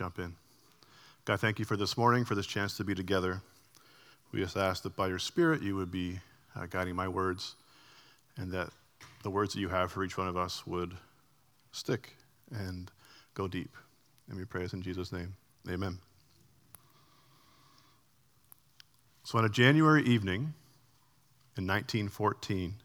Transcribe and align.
jump 0.00 0.18
in. 0.18 0.34
God, 1.26 1.40
thank 1.40 1.58
you 1.58 1.66
for 1.66 1.76
this 1.76 1.94
morning, 1.94 2.24
for 2.24 2.34
this 2.34 2.46
chance 2.46 2.74
to 2.78 2.84
be 2.84 2.94
together. 2.94 3.42
We 4.32 4.40
just 4.40 4.56
ask 4.56 4.82
that 4.84 4.96
by 4.96 5.08
your 5.08 5.18
Spirit 5.18 5.60
you 5.60 5.76
would 5.76 5.90
be 5.90 6.20
uh, 6.56 6.64
guiding 6.70 6.96
my 6.96 7.06
words 7.06 7.54
and 8.38 8.50
that 8.52 8.70
the 9.22 9.28
words 9.28 9.52
that 9.52 9.60
you 9.60 9.68
have 9.68 9.92
for 9.92 10.02
each 10.02 10.16
one 10.16 10.26
of 10.26 10.38
us 10.38 10.66
would 10.66 10.94
stick 11.72 12.16
and 12.50 12.90
go 13.34 13.46
deep. 13.46 13.76
And 14.30 14.38
we 14.38 14.46
pray 14.46 14.62
this 14.62 14.72
in 14.72 14.80
Jesus' 14.80 15.12
name. 15.12 15.34
Amen. 15.68 15.98
So, 19.24 19.36
on 19.36 19.44
a 19.44 19.50
January 19.50 20.02
evening 20.04 20.54
in 21.58 21.66
1914, 21.66 22.76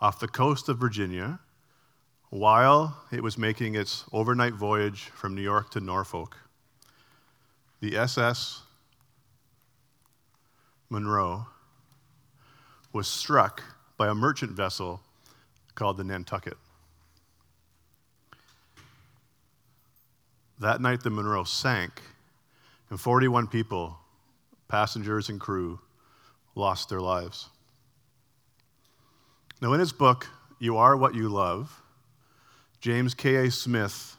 off 0.00 0.20
the 0.20 0.28
coast 0.28 0.68
of 0.68 0.78
Virginia, 0.78 1.40
while 2.30 2.96
it 3.12 3.22
was 3.22 3.38
making 3.38 3.74
its 3.74 4.04
overnight 4.12 4.54
voyage 4.54 5.04
from 5.14 5.34
New 5.34 5.42
York 5.42 5.70
to 5.70 5.80
Norfolk, 5.80 6.36
the 7.80 7.96
SS 7.96 8.62
Monroe 10.88 11.46
was 12.92 13.06
struck 13.06 13.62
by 13.96 14.08
a 14.08 14.14
merchant 14.14 14.52
vessel 14.52 15.00
called 15.74 15.96
the 15.96 16.04
Nantucket. 16.04 16.56
That 20.58 20.80
night, 20.80 21.02
the 21.02 21.10
Monroe 21.10 21.44
sank, 21.44 22.00
and 22.88 22.98
41 22.98 23.48
people, 23.48 23.98
passengers 24.68 25.28
and 25.28 25.38
crew, 25.38 25.80
lost 26.54 26.88
their 26.88 27.00
lives. 27.00 27.50
Now, 29.60 29.74
in 29.74 29.80
his 29.80 29.92
book, 29.92 30.28
You 30.58 30.78
Are 30.78 30.96
What 30.96 31.14
You 31.14 31.28
Love, 31.28 31.82
James 32.86 33.14
K.A. 33.14 33.50
Smith 33.50 34.16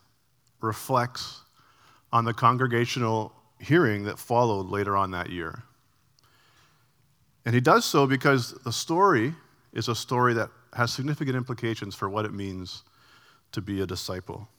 reflects 0.60 1.40
on 2.12 2.26
the 2.26 2.34
congregational 2.34 3.32
hearing 3.62 4.04
that 4.04 4.20
followed 4.20 4.68
later 4.68 4.98
on 4.98 5.12
that 5.12 5.30
year. 5.30 5.64
And 7.46 7.56
he 7.56 7.62
does 7.62 7.86
so 7.86 8.06
because 8.06 8.52
the 8.66 8.74
story 8.74 9.34
is 9.72 9.88
a 9.88 9.96
story 9.96 10.34
that 10.34 10.50
has 10.74 10.92
significant 10.92 11.38
implications 11.38 11.96
for 11.96 12.10
what 12.10 12.26
it 12.26 12.34
means 12.34 12.84
to 13.54 13.62
be 13.62 13.80
a 13.80 13.86
disciple. 13.86 14.50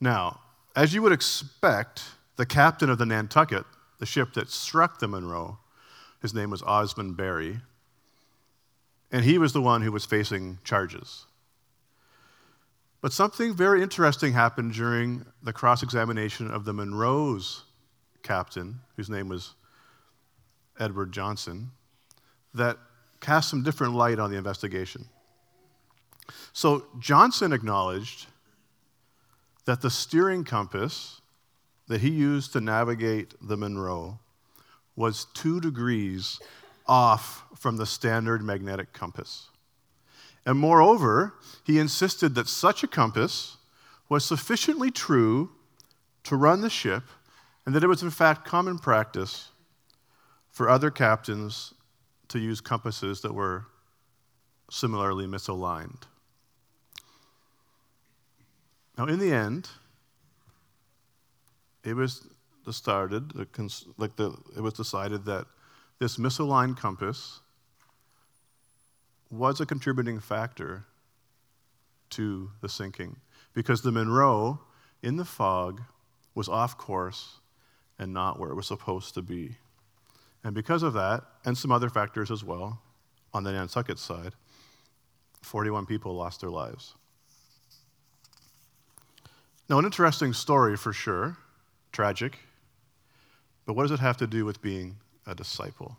Now, 0.00 0.40
as 0.74 0.92
you 0.92 1.02
would 1.02 1.12
expect, 1.12 2.02
the 2.34 2.46
captain 2.46 2.90
of 2.90 2.98
the 2.98 3.06
Nantucket, 3.06 3.64
the 4.00 4.06
ship 4.06 4.32
that 4.32 4.50
struck 4.50 4.98
the 4.98 5.06
Monroe, 5.06 5.60
his 6.20 6.34
name 6.34 6.50
was 6.50 6.64
Osmond 6.64 7.16
Berry, 7.16 7.60
and 9.12 9.24
he 9.24 9.38
was 9.38 9.52
the 9.52 9.62
one 9.62 9.82
who 9.82 9.92
was 9.92 10.04
facing 10.04 10.58
charges. 10.64 11.26
But 13.06 13.12
something 13.12 13.54
very 13.54 13.82
interesting 13.82 14.32
happened 14.32 14.72
during 14.72 15.24
the 15.40 15.52
cross 15.52 15.84
examination 15.84 16.50
of 16.50 16.64
the 16.64 16.72
Monroe's 16.72 17.62
captain, 18.24 18.80
whose 18.96 19.08
name 19.08 19.28
was 19.28 19.54
Edward 20.80 21.12
Johnson, 21.12 21.70
that 22.52 22.78
cast 23.20 23.48
some 23.48 23.62
different 23.62 23.94
light 23.94 24.18
on 24.18 24.32
the 24.32 24.36
investigation. 24.36 25.04
So 26.52 26.86
Johnson 26.98 27.52
acknowledged 27.52 28.26
that 29.66 29.82
the 29.82 29.90
steering 29.90 30.42
compass 30.42 31.20
that 31.86 32.00
he 32.00 32.10
used 32.10 32.54
to 32.54 32.60
navigate 32.60 33.34
the 33.40 33.56
Monroe 33.56 34.18
was 34.96 35.26
two 35.32 35.60
degrees 35.60 36.40
off 36.88 37.44
from 37.54 37.76
the 37.76 37.86
standard 37.86 38.42
magnetic 38.42 38.92
compass. 38.92 39.50
And 40.46 40.58
moreover, 40.58 41.34
he 41.64 41.80
insisted 41.80 42.36
that 42.36 42.48
such 42.48 42.84
a 42.84 42.86
compass 42.86 43.56
was 44.08 44.24
sufficiently 44.24 44.92
true 44.92 45.50
to 46.22 46.36
run 46.36 46.60
the 46.60 46.70
ship, 46.70 47.02
and 47.66 47.74
that 47.74 47.82
it 47.82 47.88
was 47.88 48.02
in 48.02 48.10
fact 48.10 48.46
common 48.46 48.78
practice 48.78 49.50
for 50.48 50.68
other 50.68 50.90
captains 50.90 51.74
to 52.28 52.38
use 52.38 52.60
compasses 52.60 53.20
that 53.22 53.34
were 53.34 53.66
similarly 54.70 55.26
misaligned. 55.26 56.02
Now, 58.96 59.06
in 59.06 59.18
the 59.18 59.32
end, 59.32 59.68
it 61.84 61.94
was 61.94 62.26
decided, 62.64 63.34
like 63.98 64.16
the, 64.16 64.36
it 64.56 64.60
was 64.60 64.74
decided 64.74 65.24
that 65.26 65.46
this 65.98 66.16
misaligned 66.16 66.76
compass 66.76 67.40
was 69.36 69.60
a 69.60 69.66
contributing 69.66 70.20
factor 70.20 70.84
to 72.10 72.50
the 72.60 72.68
sinking 72.68 73.16
because 73.54 73.82
the 73.82 73.92
Monroe 73.92 74.60
in 75.02 75.16
the 75.16 75.24
fog 75.24 75.82
was 76.34 76.48
off 76.48 76.76
course 76.76 77.40
and 77.98 78.12
not 78.12 78.38
where 78.38 78.50
it 78.50 78.54
was 78.54 78.66
supposed 78.66 79.14
to 79.14 79.22
be. 79.22 79.56
And 80.44 80.54
because 80.54 80.82
of 80.82 80.92
that, 80.92 81.24
and 81.44 81.56
some 81.56 81.72
other 81.72 81.88
factors 81.88 82.30
as 82.30 82.44
well, 82.44 82.80
on 83.32 83.42
the 83.42 83.52
Nantucket 83.52 83.98
side, 83.98 84.32
41 85.42 85.86
people 85.86 86.14
lost 86.14 86.40
their 86.40 86.50
lives. 86.50 86.94
Now, 89.68 89.78
an 89.78 89.84
interesting 89.84 90.32
story 90.32 90.76
for 90.76 90.92
sure, 90.92 91.36
tragic, 91.90 92.38
but 93.64 93.74
what 93.74 93.82
does 93.82 93.90
it 93.90 94.00
have 94.00 94.16
to 94.18 94.26
do 94.26 94.44
with 94.44 94.62
being 94.62 94.96
a 95.26 95.34
disciple? 95.34 95.96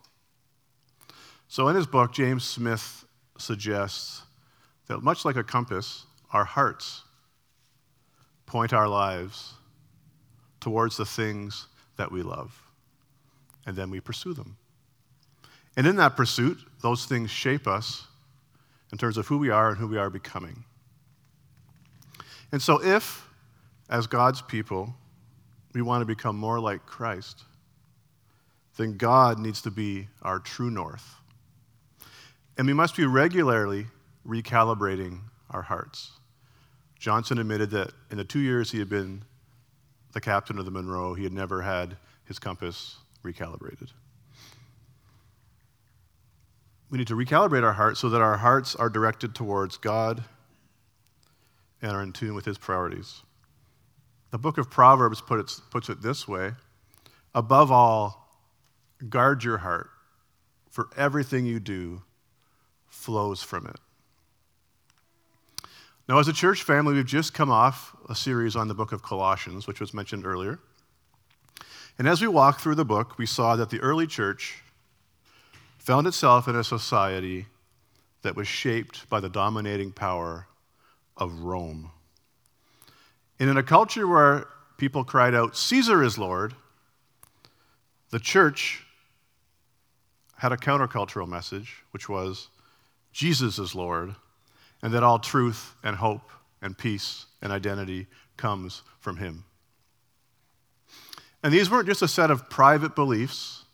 So, 1.50 1.68
in 1.68 1.76
his 1.76 1.88
book, 1.88 2.14
James 2.14 2.44
Smith 2.44 3.06
suggests 3.42 4.24
that 4.88 5.04
much 5.04 5.26
like 5.26 5.36
a 5.36 5.44
compass, 5.44 6.06
our 6.32 6.46
hearts 6.46 7.04
point 8.46 8.74
our 8.74 8.88
lives 8.88 9.54
towards 10.60 10.98
the 10.98 11.06
things 11.06 11.68
that 11.98 12.12
we 12.12 12.22
love, 12.22 12.62
and 13.66 13.76
then 13.76 13.90
we 13.90 14.00
pursue 14.00 14.34
them. 14.34 14.58
And 15.76 15.86
in 15.86 15.98
that 15.98 16.16
pursuit, 16.16 16.58
those 16.82 17.06
things 17.06 17.30
shape 17.30 17.68
us 17.68 18.08
in 18.92 18.98
terms 18.98 19.18
of 19.18 19.28
who 19.28 19.38
we 19.38 19.50
are 19.50 19.70
and 19.70 19.78
who 19.78 19.88
we 19.88 19.98
are 19.98 20.10
becoming. 20.10 20.64
And 22.52 22.62
so, 22.62 22.82
if 22.84 23.28
as 23.90 24.08
God's 24.08 24.42
people, 24.42 24.96
we 25.74 25.82
want 25.82 26.02
to 26.02 26.06
become 26.06 26.36
more 26.36 26.60
like 26.60 26.86
Christ, 26.86 27.44
then 28.78 28.98
God 28.98 29.40
needs 29.40 29.62
to 29.64 29.72
be 29.72 30.08
our 30.22 30.40
true 30.40 30.72
north. 30.72 31.17
And 32.58 32.66
we 32.66 32.74
must 32.74 32.96
be 32.96 33.06
regularly 33.06 33.88
recalibrating 34.28 35.20
our 35.52 35.62
hearts. 35.62 36.12
Johnson 36.98 37.38
admitted 37.38 37.70
that 37.72 37.92
in 38.10 38.18
the 38.18 38.24
two 38.24 38.40
years 38.40 38.72
he 38.72 38.80
had 38.80 38.90
been 38.90 39.24
the 40.14 40.22
captain 40.22 40.58
of 40.58 40.66
the 40.66 40.72
Monroe, 40.72 41.14
he 41.14 41.24
had 41.24 41.34
never 41.34 41.62
had 41.62 41.98
his 42.26 42.40
compass 42.40 42.98
recalibrated. 43.24 43.92
We 46.90 46.98
need 46.98 47.08
to 47.08 47.16
recalibrate 47.16 47.64
our 47.64 47.74
hearts 47.74 48.00
so 48.00 48.10
that 48.10 48.22
our 48.22 48.38
hearts 48.38 48.76
are 48.76 48.90
directed 48.90 49.36
towards 49.36 49.78
God 49.78 50.24
and 51.82 51.92
are 51.92 52.02
in 52.02 52.14
tune 52.14 52.34
with 52.34 52.46
his 52.46 52.58
priorities. 52.58 53.22
The 54.32 54.38
book 54.38 54.58
of 54.58 54.70
Proverbs 54.70 55.22
put 55.22 55.40
it, 55.40 55.52
puts 55.70 55.90
it 55.90 56.02
this 56.02 56.28
way 56.28 56.54
Above 57.36 57.72
all, 57.72 58.32
guard 59.10 59.44
your 59.44 59.60
heart, 59.60 59.90
for 60.72 60.88
everything 60.98 61.46
you 61.46 61.60
do 61.60 62.02
flows 62.98 63.44
from 63.44 63.68
it. 63.68 63.78
Now, 66.10 66.20
as 66.20 66.28
a 66.28 66.34
church 66.34 66.64
family, 66.64 66.96
we've 66.96 67.06
just 67.06 67.34
come 67.34 67.52
off 67.52 67.96
a 68.10 68.16
series 68.16 68.56
on 68.56 68.68
the 68.68 68.74
book 68.74 68.92
of 68.92 69.04
Colossians, 69.04 69.68
which 69.68 69.80
was 69.80 69.94
mentioned 69.94 70.26
earlier. 70.26 70.60
And 72.00 72.08
as 72.08 72.22
we 72.22 72.28
walked 72.28 72.62
through 72.62 72.76
the 72.76 72.86
book, 72.86 73.18
we 73.18 73.26
saw 73.26 73.56
that 73.56 73.70
the 73.70 73.80
early 73.80 74.08
church 74.08 74.62
found 75.78 76.08
itself 76.08 76.48
in 76.48 76.56
a 76.56 76.64
society 76.64 77.46
that 78.24 78.36
was 78.36 78.48
shaped 78.48 79.10
by 79.10 79.20
the 79.20 79.30
dominating 79.30 79.92
power 79.92 80.48
of 81.16 81.44
Rome. 81.44 81.92
And 83.40 83.50
in 83.50 83.58
a 83.58 83.64
culture 83.64 84.08
where 84.08 84.48
people 84.78 85.04
cried 85.04 85.36
out, 85.36 85.56
Caesar 85.56 86.04
is 86.04 86.18
Lord, 86.18 86.56
the 88.10 88.20
church 88.20 88.86
had 90.38 90.52
a 90.52 90.58
countercultural 90.58 91.28
message, 91.28 91.84
which 91.92 92.08
was, 92.08 92.50
Jesus 93.18 93.58
is 93.58 93.74
Lord, 93.74 94.14
and 94.84 94.94
that 94.94 95.02
all 95.02 95.18
truth 95.18 95.74
and 95.84 95.96
hope 95.96 96.30
and 96.62 96.78
peace 96.78 97.26
and 97.42 97.52
identity 97.52 98.06
comes 98.38 98.84
from 99.00 99.18
Him. 99.18 99.44
And 101.42 101.52
these 101.52 101.68
weren't 101.68 101.88
just 101.88 102.04
a 102.04 102.08
set 102.08 102.30
of 102.30 102.48
private 102.48 102.94
beliefs 102.94 103.66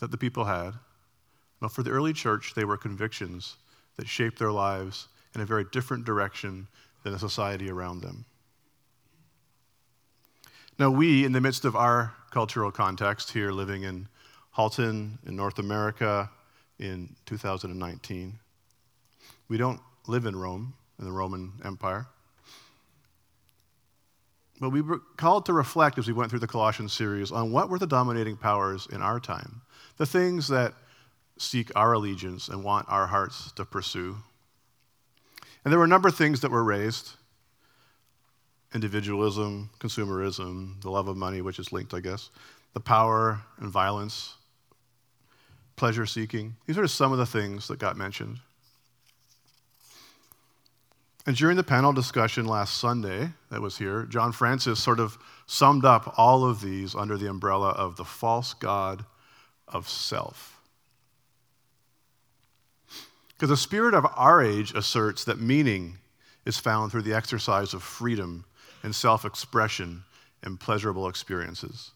that 0.00 0.10
the 0.10 0.16
people 0.16 0.44
had. 0.44 0.72
No, 1.60 1.68
for 1.68 1.82
the 1.82 1.90
early 1.90 2.14
church, 2.14 2.54
they 2.54 2.64
were 2.64 2.78
convictions 2.78 3.58
that 3.96 4.08
shaped 4.08 4.38
their 4.38 4.52
lives 4.52 5.08
in 5.34 5.42
a 5.42 5.44
very 5.44 5.66
different 5.70 6.06
direction 6.06 6.68
than 7.02 7.12
the 7.12 7.18
society 7.18 7.68
around 7.68 8.00
them. 8.00 8.24
Now, 10.78 10.88
we, 10.88 11.26
in 11.26 11.32
the 11.32 11.42
midst 11.42 11.66
of 11.66 11.76
our 11.76 12.14
cultural 12.30 12.70
context 12.70 13.32
here, 13.32 13.52
living 13.52 13.82
in 13.82 14.08
Halton, 14.52 15.18
in 15.26 15.36
North 15.36 15.58
America, 15.58 16.30
in 16.82 17.14
2019, 17.26 18.38
we 19.48 19.56
don't 19.56 19.80
live 20.08 20.26
in 20.26 20.34
Rome, 20.34 20.74
in 20.98 21.04
the 21.04 21.12
Roman 21.12 21.52
Empire. 21.64 22.06
But 24.60 24.70
we 24.70 24.80
were 24.80 24.98
called 25.16 25.46
to 25.46 25.52
reflect 25.52 25.98
as 25.98 26.08
we 26.08 26.12
went 26.12 26.30
through 26.30 26.40
the 26.40 26.46
Colossians 26.48 26.92
series 26.92 27.30
on 27.30 27.52
what 27.52 27.70
were 27.70 27.78
the 27.78 27.86
dominating 27.86 28.36
powers 28.36 28.88
in 28.92 29.00
our 29.00 29.20
time, 29.20 29.62
the 29.96 30.06
things 30.06 30.48
that 30.48 30.74
seek 31.38 31.70
our 31.76 31.92
allegiance 31.92 32.48
and 32.48 32.64
want 32.64 32.86
our 32.88 33.06
hearts 33.06 33.52
to 33.52 33.64
pursue. 33.64 34.16
And 35.64 35.72
there 35.72 35.78
were 35.78 35.84
a 35.84 35.88
number 35.88 36.08
of 36.08 36.16
things 36.16 36.40
that 36.40 36.50
were 36.50 36.64
raised 36.64 37.12
individualism, 38.74 39.68
consumerism, 39.78 40.80
the 40.80 40.90
love 40.90 41.06
of 41.06 41.16
money, 41.16 41.42
which 41.42 41.58
is 41.58 41.72
linked, 41.72 41.92
I 41.92 42.00
guess, 42.00 42.30
the 42.72 42.80
power 42.80 43.42
and 43.58 43.70
violence, 43.70 44.34
pleasure 45.82 46.06
seeking. 46.06 46.54
These 46.64 46.78
are 46.78 46.86
some 46.86 47.10
of 47.10 47.18
the 47.18 47.26
things 47.26 47.66
that 47.66 47.80
got 47.80 47.96
mentioned. 47.96 48.38
And 51.26 51.34
during 51.34 51.56
the 51.56 51.64
panel 51.64 51.92
discussion 51.92 52.46
last 52.46 52.78
Sunday 52.78 53.30
that 53.50 53.60
was 53.60 53.78
here, 53.78 54.04
John 54.04 54.30
Francis 54.30 54.80
sort 54.80 55.00
of 55.00 55.18
summed 55.46 55.84
up 55.84 56.14
all 56.16 56.44
of 56.44 56.60
these 56.60 56.94
under 56.94 57.18
the 57.18 57.28
umbrella 57.28 57.70
of 57.70 57.96
the 57.96 58.04
false 58.04 58.54
God 58.54 59.04
of 59.66 59.88
self. 59.88 60.60
Because 63.30 63.48
the 63.48 63.56
spirit 63.56 63.92
of 63.92 64.06
our 64.14 64.40
age 64.40 64.72
asserts 64.74 65.24
that 65.24 65.40
meaning 65.40 65.98
is 66.46 66.60
found 66.60 66.92
through 66.92 67.02
the 67.02 67.14
exercise 67.14 67.74
of 67.74 67.82
freedom 67.82 68.44
and 68.84 68.94
self 68.94 69.24
expression 69.24 70.04
and 70.44 70.60
pleasurable 70.60 71.08
experiences. 71.08 71.90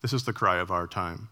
This 0.00 0.12
is 0.12 0.22
the 0.22 0.32
cry 0.32 0.58
of 0.58 0.70
our 0.70 0.86
time. 0.86 1.28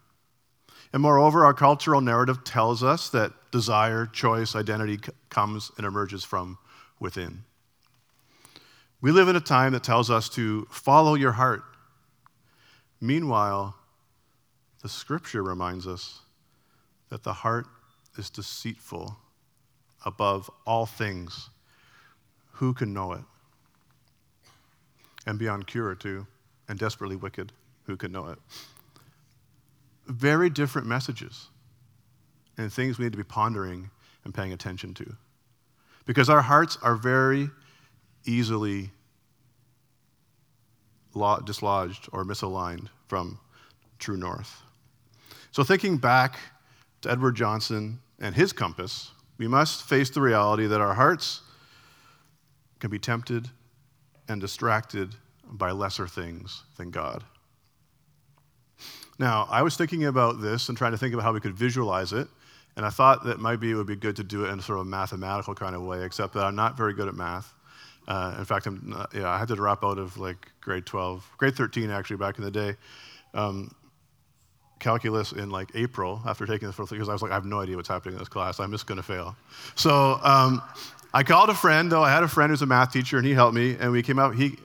And 0.93 1.03
moreover, 1.03 1.45
our 1.45 1.55
cultural 1.55 2.01
narrative 2.01 2.43
tells 2.43 2.83
us 2.83 3.11
that 3.11 3.33
desire, 3.53 4.07
choice, 4.07 4.57
identity 4.57 4.99
comes 5.29 5.71
and 5.77 5.87
emerges 5.87 6.25
from 6.25 6.59
within. 6.99 7.45
We 9.01 9.13
live 9.13 9.29
in 9.29 9.37
a 9.37 9.41
time 9.41 9.73
that 9.73 9.85
tells 9.85 10.11
us 10.11 10.29
to 10.31 10.67
follow 10.71 11.15
your 11.15 11.33
heart. 11.33 11.63
Meanwhile, 13.01 13.75
the 14.83 14.89
scripture 14.89 15.43
reminds 15.43 15.87
us 15.87 16.21
that 17.09 17.23
the 17.23 17.33
heart 17.33 17.67
is 18.19 18.29
deceitful 18.29 19.17
above 20.05 20.51
all 20.67 20.87
things. 20.87 21.51
Who 22.53 22.75
can 22.75 22.93
know 22.93 23.13
it? 23.13 23.23
And 25.27 25.39
beyond 25.39 25.67
cure, 25.67 25.95
too, 25.95 26.27
and 26.69 26.79
desperately 26.79 27.17
wicked. 27.17 27.53
Who 27.85 27.97
can 27.97 28.13
know 28.13 28.29
it? 28.29 28.39
Very 30.11 30.51
different 30.51 30.89
messages 30.89 31.47
and 32.59 32.73
things 32.73 32.99
we 32.99 33.05
need 33.05 33.13
to 33.13 33.19
be 33.19 33.25
pondering 33.25 33.91
and 34.25 34.35
paying 34.35 34.53
attention 34.53 34.93
to. 34.95 35.17
Because 36.05 36.29
our 36.29 36.43
hearts 36.43 36.77
are 36.83 36.97
very 36.97 37.49
easily 38.25 38.91
dislodged 41.45 42.09
or 42.13 42.25
misaligned 42.25 42.89
from 43.09 43.39
true 43.99 44.17
north. 44.17 44.63
So, 45.53 45.63
thinking 45.63 45.97
back 45.97 46.39
to 47.03 47.11
Edward 47.11 47.37
Johnson 47.37 48.01
and 48.19 48.35
his 48.35 48.53
compass, 48.53 49.13
we 49.39 49.49
must 49.49 49.89
face 49.89 50.11
the 50.11 50.21
reality 50.21 50.67
that 50.67 50.81
our 50.81 50.95
hearts 50.95 51.43
can 52.81 52.91
be 52.91 52.99
tempted 52.99 53.49
and 54.29 54.41
distracted 54.41 55.15
by 55.45 55.71
lesser 55.71 56.07
things 56.07 56.65
than 56.77 56.91
God. 56.91 57.25
Now, 59.21 59.47
I 59.51 59.61
was 59.61 59.77
thinking 59.77 60.07
about 60.07 60.41
this 60.41 60.71
and 60.71 60.79
trying 60.79 60.93
to 60.93 60.99
think 60.99 61.13
about 61.13 61.25
how 61.25 61.35
we 61.35 61.41
could 61.41 61.55
visualize 61.55 62.15
it, 62.15 62.27
and 62.75 62.87
I 62.87 62.89
thought 62.89 63.23
that 63.27 63.39
maybe 63.39 63.71
it 63.71 63.75
would 63.75 63.87
be 63.87 63.95
good 63.95 64.17
to 64.17 64.25
do 64.25 64.47
it 64.47 64.49
in 64.49 64.63
sort 64.63 64.79
of 64.79 64.87
a 64.87 64.89
mathematical 64.89 65.55
kind 65.55 65.77
of 65.77 65.83
way, 65.83 66.03
except 66.05 66.33
that 66.33 66.47
I'm 66.47 66.57
not 66.57 66.75
very 66.75 66.95
good 66.95 67.07
at 67.07 67.15
math. 67.15 67.53
Uh, 68.09 68.35
in 68.39 68.47
fact, 68.47 68.65
I'm 68.65 68.81
not, 68.83 69.11
yeah, 69.15 69.29
I 69.29 69.37
had 69.37 69.49
to 69.49 69.57
drop 69.57 69.85
out 69.85 69.99
of 69.99 70.17
like 70.17 70.51
grade 70.63 70.87
12, 70.87 71.33
grade 71.37 71.55
13 71.55 71.91
actually 71.91 72.17
back 72.17 72.39
in 72.39 72.45
the 72.45 72.51
day. 72.51 72.77
Um, 73.35 73.75
calculus 74.79 75.33
in 75.33 75.51
like 75.51 75.69
April 75.75 76.23
after 76.25 76.47
taking 76.47 76.69
the 76.69 76.73
first 76.73 76.91
because 76.91 77.11
I 77.11 77.13
was 77.13 77.21
like, 77.21 77.31
I 77.31 77.35
have 77.35 77.45
no 77.45 77.61
idea 77.61 77.77
what's 77.77 77.91
happening 77.91 78.15
in 78.15 78.21
this 78.21 78.29
class. 78.29 78.59
I'm 78.59 78.73
just 78.73 78.87
going 78.87 78.97
to 78.97 79.03
fail. 79.03 79.37
So 79.75 80.19
um, 80.23 80.63
I 81.13 81.25
called 81.25 81.51
a 81.51 81.55
friend, 81.55 81.93
though. 81.93 82.03
I 82.03 82.11
had 82.11 82.23
a 82.23 82.29
friend 82.29 82.49
who's 82.49 82.63
a 82.63 82.67
math 82.67 82.91
teacher, 82.91 83.19
and 83.19 83.27
he 83.27 83.35
helped 83.35 83.55
me. 83.55 83.77
And 83.79 83.93
we 83.93 84.03
came 84.03 84.19
out. 84.19 84.35
He 84.35 84.57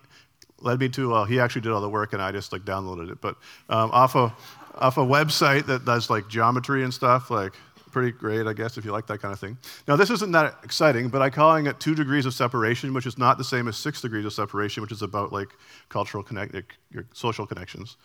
led 0.66 0.80
me 0.80 0.90
to. 0.90 1.10
Well, 1.10 1.26
he 1.26 1.40
actually 1.40 1.62
did 1.62 1.72
all 1.72 1.82
the 1.82 1.90
work, 1.90 2.14
and 2.14 2.22
I 2.22 2.32
just 2.32 2.52
like 2.52 2.64
downloaded 2.64 3.12
it. 3.12 3.22
But 3.22 3.36
um, 3.70 3.92
off 3.92 4.16
a 4.16 4.36
off 4.76 4.98
a 4.98 5.02
website 5.02 5.66
that 5.68 5.86
does 5.86 6.10
like 6.10 6.28
geometry 6.28 6.84
and 6.84 6.94
stuff, 6.94 7.30
like 7.30 7.54
pretty 7.96 8.12
great, 8.12 8.46
I 8.46 8.52
guess, 8.52 8.78
if 8.78 8.84
you 8.84 8.92
like 8.92 9.08
that 9.08 9.22
kind 9.22 9.32
of 9.32 9.40
thing. 9.40 9.58
Now, 9.88 9.96
this 9.96 10.10
isn't 10.10 10.34
that 10.34 10.58
exciting, 10.64 11.08
but 11.08 11.22
I'm 11.22 11.32
calling 11.32 11.66
it 11.66 11.80
two 11.80 11.96
degrees 11.96 12.26
of 12.26 12.34
separation, 12.34 12.94
which 12.94 13.06
is 13.06 13.18
not 13.18 13.38
the 13.38 13.44
same 13.46 13.70
as 13.70 13.78
six 13.78 14.02
degrees 14.02 14.26
of 14.26 14.34
separation, 14.34 14.82
which 14.82 14.92
is 14.92 15.02
about 15.02 15.32
like 15.32 15.48
cultural 15.88 16.22
connect, 16.22 16.54
your 16.92 17.06
social 17.14 17.48
connections, 17.48 17.96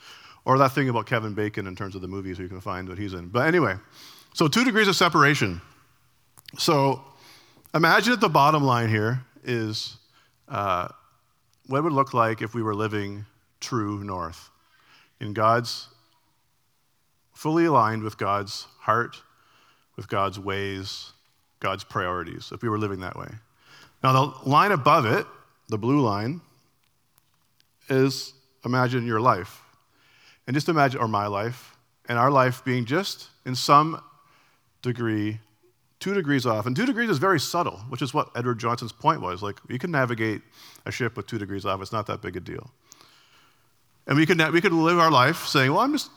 or 0.45 0.59
that 0.59 0.71
thing 0.77 0.91
about 0.91 1.07
Kevin 1.07 1.35
Bacon 1.35 1.67
in 1.67 1.75
terms 1.75 1.97
of 1.97 2.03
the 2.03 2.07
movies 2.07 2.39
you 2.39 2.47
can 2.47 2.61
find 2.61 2.87
that 2.87 2.99
he's 2.99 3.15
in. 3.15 3.31
But 3.31 3.49
anyway, 3.49 3.75
so 4.33 4.47
two 4.47 4.65
degrees 4.65 4.87
of 4.87 4.95
separation. 4.95 5.61
So 6.57 7.03
imagine 7.75 8.13
at 8.13 8.21
the 8.21 8.29
bottom 8.29 8.63
line 8.63 8.89
here 8.89 9.25
is 9.43 9.97
uh, 10.47 10.87
what 11.71 11.79
it 11.79 11.83
would 11.83 11.93
look 11.93 12.13
like 12.13 12.43
if 12.43 12.53
we 12.53 12.63
were 12.63 12.75
living 12.75 13.25
true 13.61 14.03
north 14.03 14.51
in 15.21 15.33
God's 15.33 15.87
fully 17.33 17.65
aligned 17.67 18.03
with 18.03 18.19
God's 18.19 18.67
heart 18.81 19.23
with 19.97 20.09
God's 20.09 20.39
ways, 20.41 21.13
God's 21.61 21.85
priorities, 21.85 22.51
if 22.53 22.63
we 22.63 22.69
were 22.69 22.79
living 22.79 23.01
that 23.01 23.17
way. 23.17 23.29
Now, 24.03 24.13
the 24.13 24.49
line 24.49 24.73
above 24.73 25.05
it, 25.05 25.27
the 25.69 25.79
blue 25.79 26.01
line, 26.01 26.41
is 27.89 28.33
imagine 28.65 29.07
your 29.07 29.21
life. 29.21 29.63
And 30.47 30.55
just 30.55 30.69
imagine, 30.69 31.01
or 31.01 31.07
my 31.07 31.27
life, 31.27 31.77
and 32.09 32.19
our 32.19 32.31
life 32.31 32.65
being 32.65 32.85
just 32.85 33.29
in 33.45 33.55
some 33.55 34.03
degree 34.83 35.39
two 36.01 36.15
degrees 36.15 36.47
off. 36.47 36.67
And 36.67 36.75
two 36.75 36.87
degrees 36.87 37.11
is 37.11 37.19
very 37.19 37.39
subtle, 37.39 37.79
which 37.89 38.03
is 38.03 38.13
what 38.13 38.31
Edward 38.35 38.59
Johnson's 38.59 38.93
point 38.93 39.21
was. 39.21 39.43
Like, 39.43 39.59
you 39.69 39.79
can 39.79 39.91
navigate 39.91 40.43
a 40.87 40.91
ship 40.91 41.17
with 41.17 41.27
two 41.27 41.39
degrees 41.39 41.65
off, 41.65 41.81
it's 41.81 41.93
not 41.93 42.07
that 42.07 42.23
big 42.23 42.37
a 42.37 42.41
deal. 42.41 42.71
And 44.07 44.17
we 44.17 44.27
could, 44.27 44.41
we 44.53 44.61
could 44.61 44.73
live 44.73 44.99
our 44.99 45.11
life 45.11 45.47
saying, 45.47 45.71
well, 45.71 45.81
I'm 45.81 45.93
just 45.93 46.11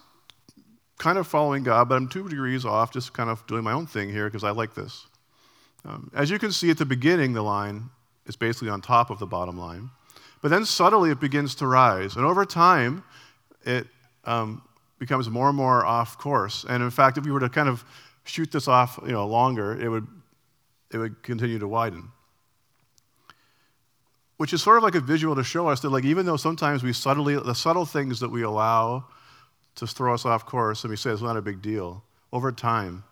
kind 0.97 1.17
of 1.17 1.27
following 1.27 1.63
God, 1.63 1.89
but 1.89 1.95
I'm 1.95 2.07
two 2.07 2.27
degrees 2.27 2.65
off, 2.65 2.91
just 2.91 3.13
kind 3.13 3.29
of 3.29 3.45
doing 3.45 3.63
my 3.63 3.73
own 3.73 3.85
thing 3.85 4.09
here 4.09 4.25
because 4.25 4.43
I 4.43 4.51
like 4.51 4.73
this. 4.73 5.05
Um, 5.85 6.09
as 6.15 6.29
you 6.29 6.39
can 6.39 6.51
see 6.51 6.69
at 6.69 6.77
the 6.77 6.85
beginning, 6.85 7.33
the 7.33 7.41
line 7.41 7.89
is 8.25 8.37
basically 8.37 8.69
on 8.69 8.81
top 8.81 9.09
of 9.09 9.19
the 9.19 9.27
bottom 9.27 9.57
line. 9.57 9.89
But 10.41 10.49
then 10.49 10.65
subtly 10.65 11.11
it 11.11 11.19
begins 11.19 11.55
to 11.55 11.67
rise. 11.67 12.15
And 12.15 12.25
over 12.25 12.45
time, 12.45 13.03
it 13.65 13.87
um, 14.23 14.61
becomes 14.97 15.29
more 15.29 15.49
and 15.49 15.57
more 15.57 15.85
off 15.85 16.17
course. 16.17 16.65
And 16.67 16.81
in 16.81 16.89
fact, 16.89 17.17
if 17.17 17.25
we 17.25 17.31
were 17.31 17.41
to 17.41 17.49
kind 17.49 17.67
of 17.67 17.83
shoot 18.23 18.51
this 18.51 18.67
off 18.67 18.99
you 19.05 19.11
know, 19.11 19.27
longer, 19.27 19.79
it 19.79 19.89
would, 19.89 20.07
it 20.91 20.97
would 20.97 21.23
continue 21.23 21.59
to 21.59 21.67
widen. 21.67 22.09
Which 24.37 24.53
is 24.53 24.61
sort 24.61 24.77
of 24.77 24.83
like 24.83 24.95
a 24.95 24.99
visual 24.99 25.35
to 25.35 25.43
show 25.43 25.67
us 25.67 25.81
that, 25.81 25.89
like, 25.89 26.05
even 26.05 26.25
though 26.25 26.37
sometimes 26.37 26.83
we 26.83 26.93
subtly, 26.93 27.35
the 27.35 27.53
subtle 27.53 27.85
things 27.85 28.19
that 28.19 28.29
we 28.29 28.41
allow 28.41 29.05
to 29.75 29.87
throw 29.87 30.13
us 30.13 30.25
off 30.25 30.45
course 30.45 30.83
and 30.83 30.91
we 30.91 30.97
say 30.97 31.11
it's 31.11 31.21
not 31.21 31.37
a 31.37 31.41
big 31.41 31.61
deal, 31.61 32.03
over 32.31 32.51
time 32.51 33.03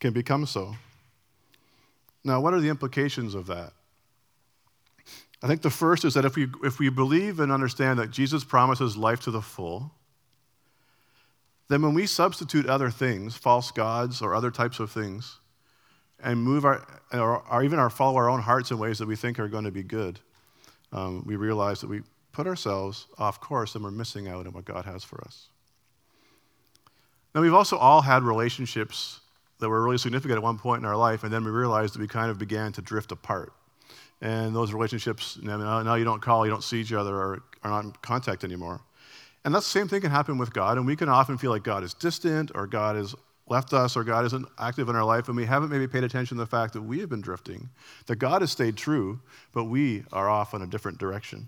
can 0.00 0.12
become 0.12 0.46
so. 0.46 0.74
Now, 2.24 2.40
what 2.40 2.54
are 2.54 2.60
the 2.60 2.68
implications 2.68 3.34
of 3.34 3.46
that? 3.46 3.72
I 5.42 5.46
think 5.46 5.62
the 5.62 5.70
first 5.70 6.04
is 6.04 6.14
that 6.14 6.24
if 6.24 6.34
we, 6.34 6.48
if 6.64 6.78
we 6.78 6.88
believe 6.88 7.40
and 7.40 7.52
understand 7.52 7.98
that 7.98 8.10
Jesus 8.10 8.42
promises 8.42 8.96
life 8.96 9.20
to 9.20 9.30
the 9.30 9.42
full, 9.42 9.92
then 11.68 11.82
when 11.82 11.94
we 11.94 12.06
substitute 12.06 12.66
other 12.66 12.90
things, 12.90 13.36
false 13.36 13.70
gods 13.70 14.22
or 14.22 14.34
other 14.34 14.50
types 14.50 14.78
of 14.78 14.90
things, 14.90 15.40
and 16.22 16.42
move 16.42 16.64
our, 16.64 16.86
or, 17.12 17.42
or 17.50 17.62
even 17.62 17.78
our, 17.78 17.90
follow 17.90 18.16
our 18.16 18.30
own 18.30 18.40
hearts 18.40 18.70
in 18.70 18.78
ways 18.78 18.98
that 18.98 19.08
we 19.08 19.16
think 19.16 19.38
are 19.38 19.48
going 19.48 19.64
to 19.64 19.70
be 19.70 19.82
good, 19.82 20.20
um, 20.92 21.24
we 21.26 21.36
realize 21.36 21.80
that 21.80 21.88
we 21.88 22.02
put 22.32 22.46
ourselves 22.46 23.06
off 23.18 23.40
course 23.40 23.74
and 23.74 23.84
we're 23.84 23.90
missing 23.90 24.28
out 24.28 24.46
on 24.46 24.52
what 24.52 24.64
God 24.64 24.84
has 24.84 25.02
for 25.02 25.20
us. 25.24 25.48
Now, 27.34 27.42
we've 27.42 27.54
also 27.54 27.76
all 27.76 28.00
had 28.00 28.22
relationships 28.22 29.20
that 29.58 29.68
were 29.68 29.82
really 29.82 29.98
significant 29.98 30.38
at 30.38 30.42
one 30.42 30.58
point 30.58 30.80
in 30.80 30.86
our 30.86 30.96
life, 30.96 31.24
and 31.24 31.32
then 31.32 31.44
we 31.44 31.50
realized 31.50 31.94
that 31.94 32.00
we 32.00 32.08
kind 32.08 32.30
of 32.30 32.38
began 32.38 32.72
to 32.72 32.82
drift 32.82 33.12
apart. 33.12 33.52
And 34.22 34.54
those 34.54 34.72
relationships, 34.72 35.38
now 35.42 35.94
you 35.96 36.04
don't 36.04 36.22
call, 36.22 36.46
you 36.46 36.50
don't 36.50 36.64
see 36.64 36.80
each 36.80 36.92
other, 36.92 37.14
or 37.14 37.42
are 37.62 37.70
not 37.70 37.84
in 37.84 37.92
contact 38.00 38.44
anymore. 38.44 38.80
And 39.46 39.54
that 39.54 39.62
same 39.62 39.86
thing 39.86 40.00
can 40.00 40.10
happen 40.10 40.38
with 40.38 40.52
God, 40.52 40.76
and 40.76 40.84
we 40.84 40.96
can 40.96 41.08
often 41.08 41.38
feel 41.38 41.52
like 41.52 41.62
God 41.62 41.84
is 41.84 41.94
distant, 41.94 42.50
or 42.56 42.66
God 42.66 42.96
has 42.96 43.14
left 43.48 43.72
us, 43.72 43.96
or 43.96 44.02
God 44.02 44.24
isn't 44.24 44.44
active 44.58 44.88
in 44.88 44.96
our 44.96 45.04
life, 45.04 45.28
and 45.28 45.36
we 45.36 45.46
haven't 45.46 45.70
maybe 45.70 45.86
paid 45.86 46.02
attention 46.02 46.36
to 46.36 46.42
the 46.42 46.50
fact 46.50 46.72
that 46.72 46.82
we 46.82 46.98
have 46.98 47.08
been 47.08 47.20
drifting, 47.20 47.68
that 48.06 48.16
God 48.16 48.42
has 48.42 48.50
stayed 48.50 48.76
true, 48.76 49.20
but 49.54 49.66
we 49.66 50.02
are 50.12 50.28
off 50.28 50.52
in 50.52 50.62
a 50.62 50.66
different 50.66 50.98
direction. 50.98 51.46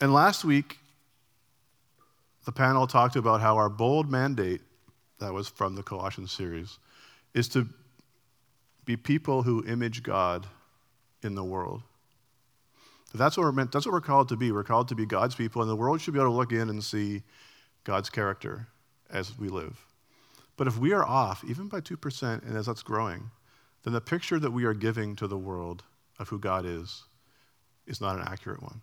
And 0.00 0.14
last 0.14 0.44
week, 0.44 0.78
the 2.46 2.52
panel 2.52 2.86
talked 2.86 3.16
about 3.16 3.40
how 3.40 3.56
our 3.56 3.68
bold 3.68 4.08
mandate, 4.08 4.60
that 5.18 5.32
was 5.32 5.48
from 5.48 5.74
the 5.74 5.82
Colossians 5.82 6.30
series, 6.30 6.78
is 7.34 7.48
to 7.48 7.66
be 8.84 8.96
people 8.96 9.42
who 9.42 9.66
image 9.66 10.04
God 10.04 10.46
in 11.20 11.34
the 11.34 11.42
world. 11.44 11.82
That's 13.18 13.36
what 13.36 13.44
we're 13.44 13.52
meant, 13.52 13.72
that's 13.72 13.86
what 13.86 13.92
we're 13.92 14.00
called 14.00 14.28
to 14.28 14.36
be. 14.36 14.52
We're 14.52 14.64
called 14.64 14.88
to 14.88 14.94
be 14.94 15.04
God's 15.04 15.34
people, 15.34 15.62
and 15.62 15.70
the 15.70 15.76
world 15.76 16.00
should 16.00 16.14
be 16.14 16.20
able 16.20 16.30
to 16.30 16.36
look 16.36 16.52
in 16.52 16.70
and 16.70 16.82
see 16.82 17.22
God's 17.84 18.08
character 18.08 18.68
as 19.10 19.36
we 19.38 19.48
live. 19.48 19.84
But 20.56 20.66
if 20.66 20.78
we 20.78 20.92
are 20.92 21.04
off, 21.04 21.42
even 21.44 21.68
by 21.68 21.80
2%, 21.80 22.46
and 22.46 22.56
as 22.56 22.66
that's 22.66 22.82
growing, 22.82 23.30
then 23.82 23.92
the 23.92 24.00
picture 24.00 24.38
that 24.38 24.50
we 24.50 24.64
are 24.64 24.74
giving 24.74 25.16
to 25.16 25.26
the 25.26 25.38
world 25.38 25.82
of 26.18 26.28
who 26.28 26.38
God 26.38 26.64
is 26.66 27.04
is 27.86 28.00
not 28.00 28.16
an 28.16 28.22
accurate 28.26 28.62
one. 28.62 28.80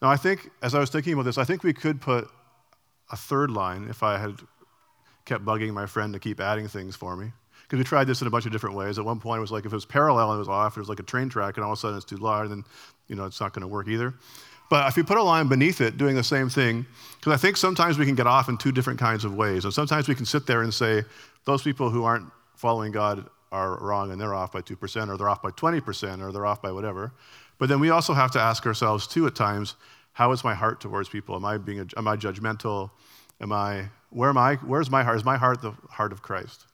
Now, 0.00 0.08
I 0.08 0.16
think, 0.16 0.50
as 0.62 0.74
I 0.74 0.80
was 0.80 0.88
thinking 0.88 1.12
about 1.12 1.26
this, 1.26 1.36
I 1.36 1.44
think 1.44 1.62
we 1.62 1.74
could 1.74 2.00
put 2.00 2.28
a 3.12 3.16
third 3.16 3.50
line 3.50 3.88
if 3.88 4.02
I 4.02 4.18
had 4.18 4.36
kept 5.26 5.44
bugging 5.44 5.72
my 5.74 5.86
friend 5.86 6.14
to 6.14 6.18
keep 6.18 6.40
adding 6.40 6.66
things 6.66 6.96
for 6.96 7.16
me. 7.16 7.32
Because 7.70 7.78
we 7.78 7.84
tried 7.84 8.08
this 8.08 8.20
in 8.20 8.26
a 8.26 8.30
bunch 8.30 8.46
of 8.46 8.50
different 8.50 8.74
ways. 8.74 8.98
At 8.98 9.04
one 9.04 9.20
point, 9.20 9.38
it 9.38 9.42
was 9.42 9.52
like 9.52 9.64
if 9.64 9.70
it 9.72 9.76
was 9.76 9.86
parallel 9.86 10.32
and 10.32 10.38
it 10.38 10.40
was 10.40 10.48
off, 10.48 10.76
it 10.76 10.80
was 10.80 10.88
like 10.88 10.98
a 10.98 11.04
train 11.04 11.28
track, 11.28 11.56
and 11.56 11.64
all 11.64 11.70
of 11.70 11.78
a 11.78 11.80
sudden 11.80 11.96
it's 11.96 12.04
too 12.04 12.16
large, 12.16 12.48
then 12.48 12.64
you 13.06 13.14
know 13.14 13.26
it's 13.26 13.40
not 13.40 13.52
going 13.52 13.62
to 13.62 13.68
work 13.68 13.86
either. 13.86 14.12
But 14.68 14.88
if 14.88 14.96
you 14.96 15.04
put 15.04 15.18
a 15.18 15.22
line 15.22 15.46
beneath 15.46 15.80
it 15.80 15.96
doing 15.96 16.16
the 16.16 16.24
same 16.24 16.48
thing, 16.48 16.84
because 17.18 17.32
I 17.32 17.36
think 17.36 17.56
sometimes 17.56 17.96
we 17.96 18.06
can 18.06 18.16
get 18.16 18.26
off 18.26 18.48
in 18.48 18.56
two 18.56 18.72
different 18.72 18.98
kinds 18.98 19.24
of 19.24 19.34
ways. 19.34 19.64
And 19.64 19.72
sometimes 19.72 20.08
we 20.08 20.16
can 20.16 20.26
sit 20.26 20.46
there 20.46 20.62
and 20.62 20.74
say, 20.74 21.04
those 21.44 21.62
people 21.62 21.90
who 21.90 22.04
aren't 22.04 22.28
following 22.56 22.90
God 22.90 23.28
are 23.52 23.78
wrong 23.80 24.12
and 24.12 24.20
they're 24.20 24.34
off 24.34 24.52
by 24.52 24.62
2%, 24.62 25.08
or 25.08 25.16
they're 25.16 25.28
off 25.28 25.42
by 25.42 25.50
20%, 25.50 26.22
or 26.22 26.30
they're 26.30 26.46
off 26.46 26.62
by 26.62 26.70
whatever. 26.70 27.12
But 27.58 27.68
then 27.68 27.80
we 27.80 27.90
also 27.90 28.14
have 28.14 28.30
to 28.32 28.40
ask 28.40 28.64
ourselves, 28.64 29.06
too, 29.06 29.26
at 29.26 29.34
times, 29.34 29.74
how 30.12 30.30
is 30.32 30.44
my 30.44 30.54
heart 30.54 30.80
towards 30.80 31.08
people? 31.08 31.34
Am 31.34 31.44
I, 31.44 31.58
being 31.58 31.80
a, 31.80 31.86
am 31.96 32.06
I 32.06 32.16
judgmental? 32.16 32.90
Am 33.40 33.52
I, 33.52 33.88
where 34.10 34.30
am 34.30 34.38
I, 34.38 34.54
where's 34.56 34.90
my 34.90 35.02
heart? 35.02 35.16
Is 35.16 35.24
my 35.24 35.36
heart 35.36 35.62
the 35.62 35.72
heart 35.88 36.12
of 36.12 36.22
Christ? 36.22 36.66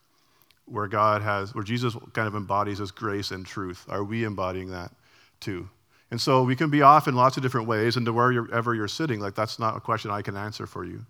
Where 0.67 0.87
God 0.87 1.21
has, 1.21 1.55
where 1.55 1.63
Jesus 1.63 1.95
kind 2.13 2.27
of 2.27 2.35
embodies 2.35 2.79
his 2.79 2.91
grace 2.91 3.31
and 3.31 3.45
truth. 3.45 3.85
Are 3.87 4.03
we 4.03 4.25
embodying 4.25 4.71
that 4.71 4.91
too? 5.39 5.69
And 6.11 6.19
so 6.19 6.43
we 6.43 6.55
can 6.55 6.69
be 6.69 6.81
off 6.81 7.07
in 7.07 7.15
lots 7.15 7.37
of 7.37 7.43
different 7.43 7.67
ways, 7.67 7.97
and 7.97 8.05
to 8.05 8.13
wherever 8.13 8.75
you're 8.75 8.87
sitting, 8.87 9.19
like 9.19 9.33
that's 9.33 9.59
not 9.59 9.77
a 9.77 9.79
question 9.79 10.11
I 10.11 10.21
can 10.21 10.37
answer 10.37 10.65
for 10.67 10.83
you, 10.83 11.05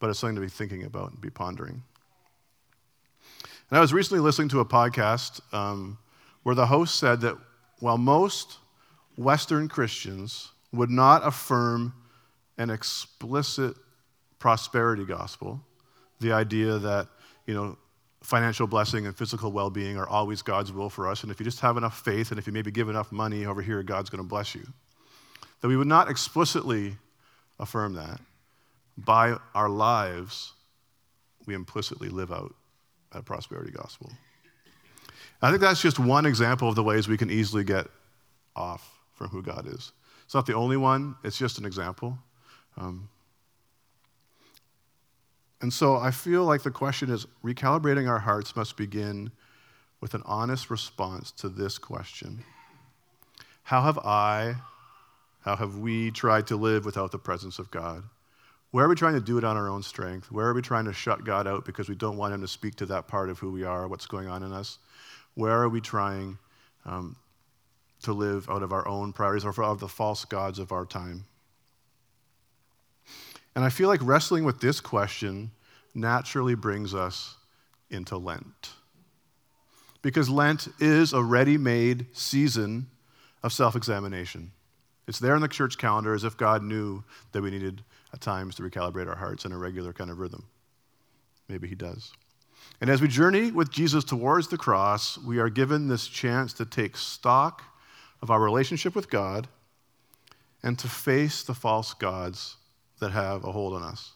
but 0.00 0.10
it's 0.10 0.18
something 0.18 0.36
to 0.36 0.40
be 0.40 0.48
thinking 0.48 0.84
about 0.84 1.12
and 1.12 1.20
be 1.20 1.30
pondering. 1.30 1.82
And 3.70 3.78
I 3.78 3.80
was 3.80 3.92
recently 3.92 4.22
listening 4.22 4.48
to 4.50 4.60
a 4.60 4.66
podcast 4.66 5.40
um, 5.54 5.98
where 6.42 6.54
the 6.54 6.66
host 6.66 6.96
said 6.96 7.20
that 7.22 7.36
while 7.80 7.98
most 7.98 8.58
Western 9.16 9.68
Christians 9.68 10.50
would 10.72 10.90
not 10.90 11.26
affirm 11.26 11.94
an 12.58 12.70
explicit 12.70 13.76
prosperity 14.38 15.04
gospel, 15.04 15.60
the 16.20 16.32
idea 16.32 16.78
that, 16.78 17.08
you 17.46 17.54
know, 17.54 17.76
financial 18.22 18.66
blessing 18.66 19.06
and 19.06 19.16
physical 19.16 19.52
well 19.52 19.70
being 19.70 19.96
are 19.96 20.08
always 20.08 20.42
God's 20.42 20.72
will 20.72 20.88
for 20.88 21.08
us. 21.08 21.22
And 21.22 21.32
if 21.32 21.40
you 21.40 21.44
just 21.44 21.60
have 21.60 21.76
enough 21.76 22.00
faith 22.00 22.30
and 22.30 22.38
if 22.38 22.46
you 22.46 22.52
maybe 22.52 22.70
give 22.70 22.88
enough 22.88 23.12
money 23.12 23.46
over 23.46 23.62
here, 23.62 23.82
God's 23.82 24.10
going 24.10 24.22
to 24.22 24.28
bless 24.28 24.54
you. 24.54 24.66
That 25.60 25.68
we 25.68 25.76
would 25.76 25.86
not 25.86 26.10
explicitly 26.10 26.96
affirm 27.58 27.94
that. 27.94 28.20
By 28.96 29.36
our 29.54 29.68
lives, 29.68 30.52
we 31.46 31.54
implicitly 31.54 32.08
live 32.08 32.32
out 32.32 32.54
a 33.12 33.22
prosperity 33.22 33.70
gospel. 33.70 34.10
I 35.40 35.50
think 35.50 35.60
that's 35.60 35.82
just 35.82 35.98
one 35.98 36.24
example 36.24 36.68
of 36.68 36.76
the 36.76 36.82
ways 36.82 37.08
we 37.08 37.16
can 37.16 37.30
easily 37.30 37.64
get 37.64 37.86
off 38.54 38.98
from 39.14 39.28
who 39.28 39.42
God 39.42 39.66
is. 39.66 39.92
It's 40.24 40.34
not 40.34 40.46
the 40.46 40.54
only 40.54 40.76
one, 40.76 41.16
it's 41.24 41.36
just 41.36 41.58
an 41.58 41.64
example. 41.64 42.16
Um, 42.76 43.08
and 45.62 45.72
so 45.72 45.96
I 45.96 46.10
feel 46.10 46.44
like 46.44 46.62
the 46.62 46.70
question 46.70 47.10
is 47.10 47.26
recalibrating 47.42 48.08
our 48.08 48.18
hearts 48.18 48.54
must 48.54 48.76
begin 48.76 49.30
with 50.00 50.14
an 50.14 50.22
honest 50.26 50.68
response 50.68 51.30
to 51.32 51.48
this 51.48 51.78
question 51.78 52.44
How 53.62 53.82
have 53.82 53.98
I, 53.98 54.56
how 55.40 55.56
have 55.56 55.78
we 55.78 56.10
tried 56.10 56.46
to 56.48 56.56
live 56.56 56.84
without 56.84 57.12
the 57.12 57.18
presence 57.18 57.58
of 57.58 57.70
God? 57.70 58.02
Where 58.72 58.84
are 58.86 58.88
we 58.88 58.94
trying 58.94 59.14
to 59.14 59.20
do 59.20 59.38
it 59.38 59.44
on 59.44 59.56
our 59.56 59.68
own 59.68 59.82
strength? 59.82 60.30
Where 60.30 60.46
are 60.46 60.54
we 60.54 60.62
trying 60.62 60.86
to 60.86 60.92
shut 60.92 61.24
God 61.24 61.46
out 61.46 61.64
because 61.64 61.88
we 61.88 61.94
don't 61.94 62.16
want 62.16 62.34
Him 62.34 62.40
to 62.42 62.48
speak 62.48 62.74
to 62.76 62.86
that 62.86 63.08
part 63.08 63.30
of 63.30 63.38
who 63.38 63.50
we 63.50 63.64
are, 63.64 63.88
what's 63.88 64.06
going 64.06 64.28
on 64.28 64.42
in 64.42 64.52
us? 64.52 64.78
Where 65.34 65.62
are 65.62 65.68
we 65.68 65.80
trying 65.80 66.38
um, 66.84 67.16
to 68.02 68.12
live 68.12 68.48
out 68.50 68.62
of 68.62 68.72
our 68.72 68.86
own 68.86 69.12
priorities 69.12 69.44
or 69.44 69.62
of 69.62 69.80
the 69.80 69.88
false 69.88 70.24
gods 70.24 70.58
of 70.58 70.72
our 70.72 70.84
time. 70.84 71.24
And 73.54 73.64
I 73.64 73.68
feel 73.68 73.88
like 73.88 74.00
wrestling 74.02 74.44
with 74.44 74.60
this 74.60 74.80
question 74.80 75.50
naturally 75.94 76.54
brings 76.54 76.94
us 76.94 77.36
into 77.90 78.16
Lent. 78.16 78.70
Because 80.00 80.28
Lent 80.28 80.68
is 80.80 81.12
a 81.12 81.22
ready 81.22 81.58
made 81.58 82.06
season 82.12 82.88
of 83.42 83.52
self 83.52 83.76
examination. 83.76 84.52
It's 85.06 85.18
there 85.18 85.34
in 85.34 85.42
the 85.42 85.48
church 85.48 85.78
calendar 85.78 86.14
as 86.14 86.24
if 86.24 86.36
God 86.36 86.62
knew 86.62 87.04
that 87.32 87.42
we 87.42 87.50
needed 87.50 87.82
at 88.12 88.20
times 88.20 88.54
to 88.56 88.62
recalibrate 88.62 89.08
our 89.08 89.16
hearts 89.16 89.44
in 89.44 89.52
a 89.52 89.58
regular 89.58 89.92
kind 89.92 90.10
of 90.10 90.18
rhythm. 90.18 90.44
Maybe 91.48 91.68
He 91.68 91.74
does. 91.74 92.12
And 92.80 92.88
as 92.88 93.00
we 93.00 93.08
journey 93.08 93.50
with 93.50 93.70
Jesus 93.70 94.04
towards 94.04 94.48
the 94.48 94.56
cross, 94.56 95.18
we 95.18 95.38
are 95.38 95.50
given 95.50 95.88
this 95.88 96.06
chance 96.06 96.52
to 96.54 96.64
take 96.64 96.96
stock 96.96 97.62
of 98.20 98.30
our 98.30 98.40
relationship 98.40 98.94
with 98.94 99.10
God 99.10 99.48
and 100.62 100.78
to 100.78 100.88
face 100.88 101.42
the 101.42 101.54
false 101.54 101.94
gods 101.94 102.56
that 103.02 103.10
have 103.10 103.44
a 103.44 103.52
hold 103.52 103.74
on 103.74 103.82
us. 103.82 104.12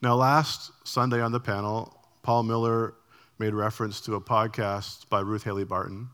Now, 0.00 0.14
last 0.14 0.70
Sunday 0.84 1.20
on 1.20 1.32
the 1.32 1.40
panel, 1.40 1.98
Paul 2.22 2.44
Miller 2.44 2.94
made 3.38 3.54
reference 3.54 4.00
to 4.02 4.14
a 4.14 4.20
podcast 4.20 5.08
by 5.08 5.20
Ruth 5.20 5.42
Haley 5.42 5.64
Barton 5.64 6.08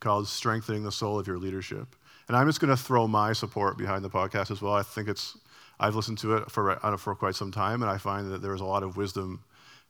called 0.00 0.26
Strengthening 0.26 0.82
the 0.82 0.92
Soul 0.92 1.18
of 1.18 1.26
Your 1.26 1.38
Leadership. 1.38 1.94
And 2.28 2.36
I'm 2.36 2.48
just 2.48 2.60
going 2.60 2.76
to 2.76 2.82
throw 2.82 3.06
my 3.06 3.32
support 3.32 3.78
behind 3.78 4.04
the 4.04 4.10
podcast 4.10 4.50
as 4.50 4.60
well. 4.60 4.74
I 4.74 4.82
think 4.82 5.08
it's, 5.08 5.38
I've 5.78 5.94
listened 5.94 6.18
to 6.18 6.36
it 6.36 6.50
for, 6.50 6.76
for 6.98 7.14
quite 7.14 7.36
some 7.36 7.52
time, 7.52 7.82
and 7.82 7.90
I 7.90 7.98
find 7.98 8.32
that 8.32 8.42
there's 8.42 8.60
a 8.60 8.64
lot 8.64 8.82
of 8.82 8.96
wisdom 8.96 9.44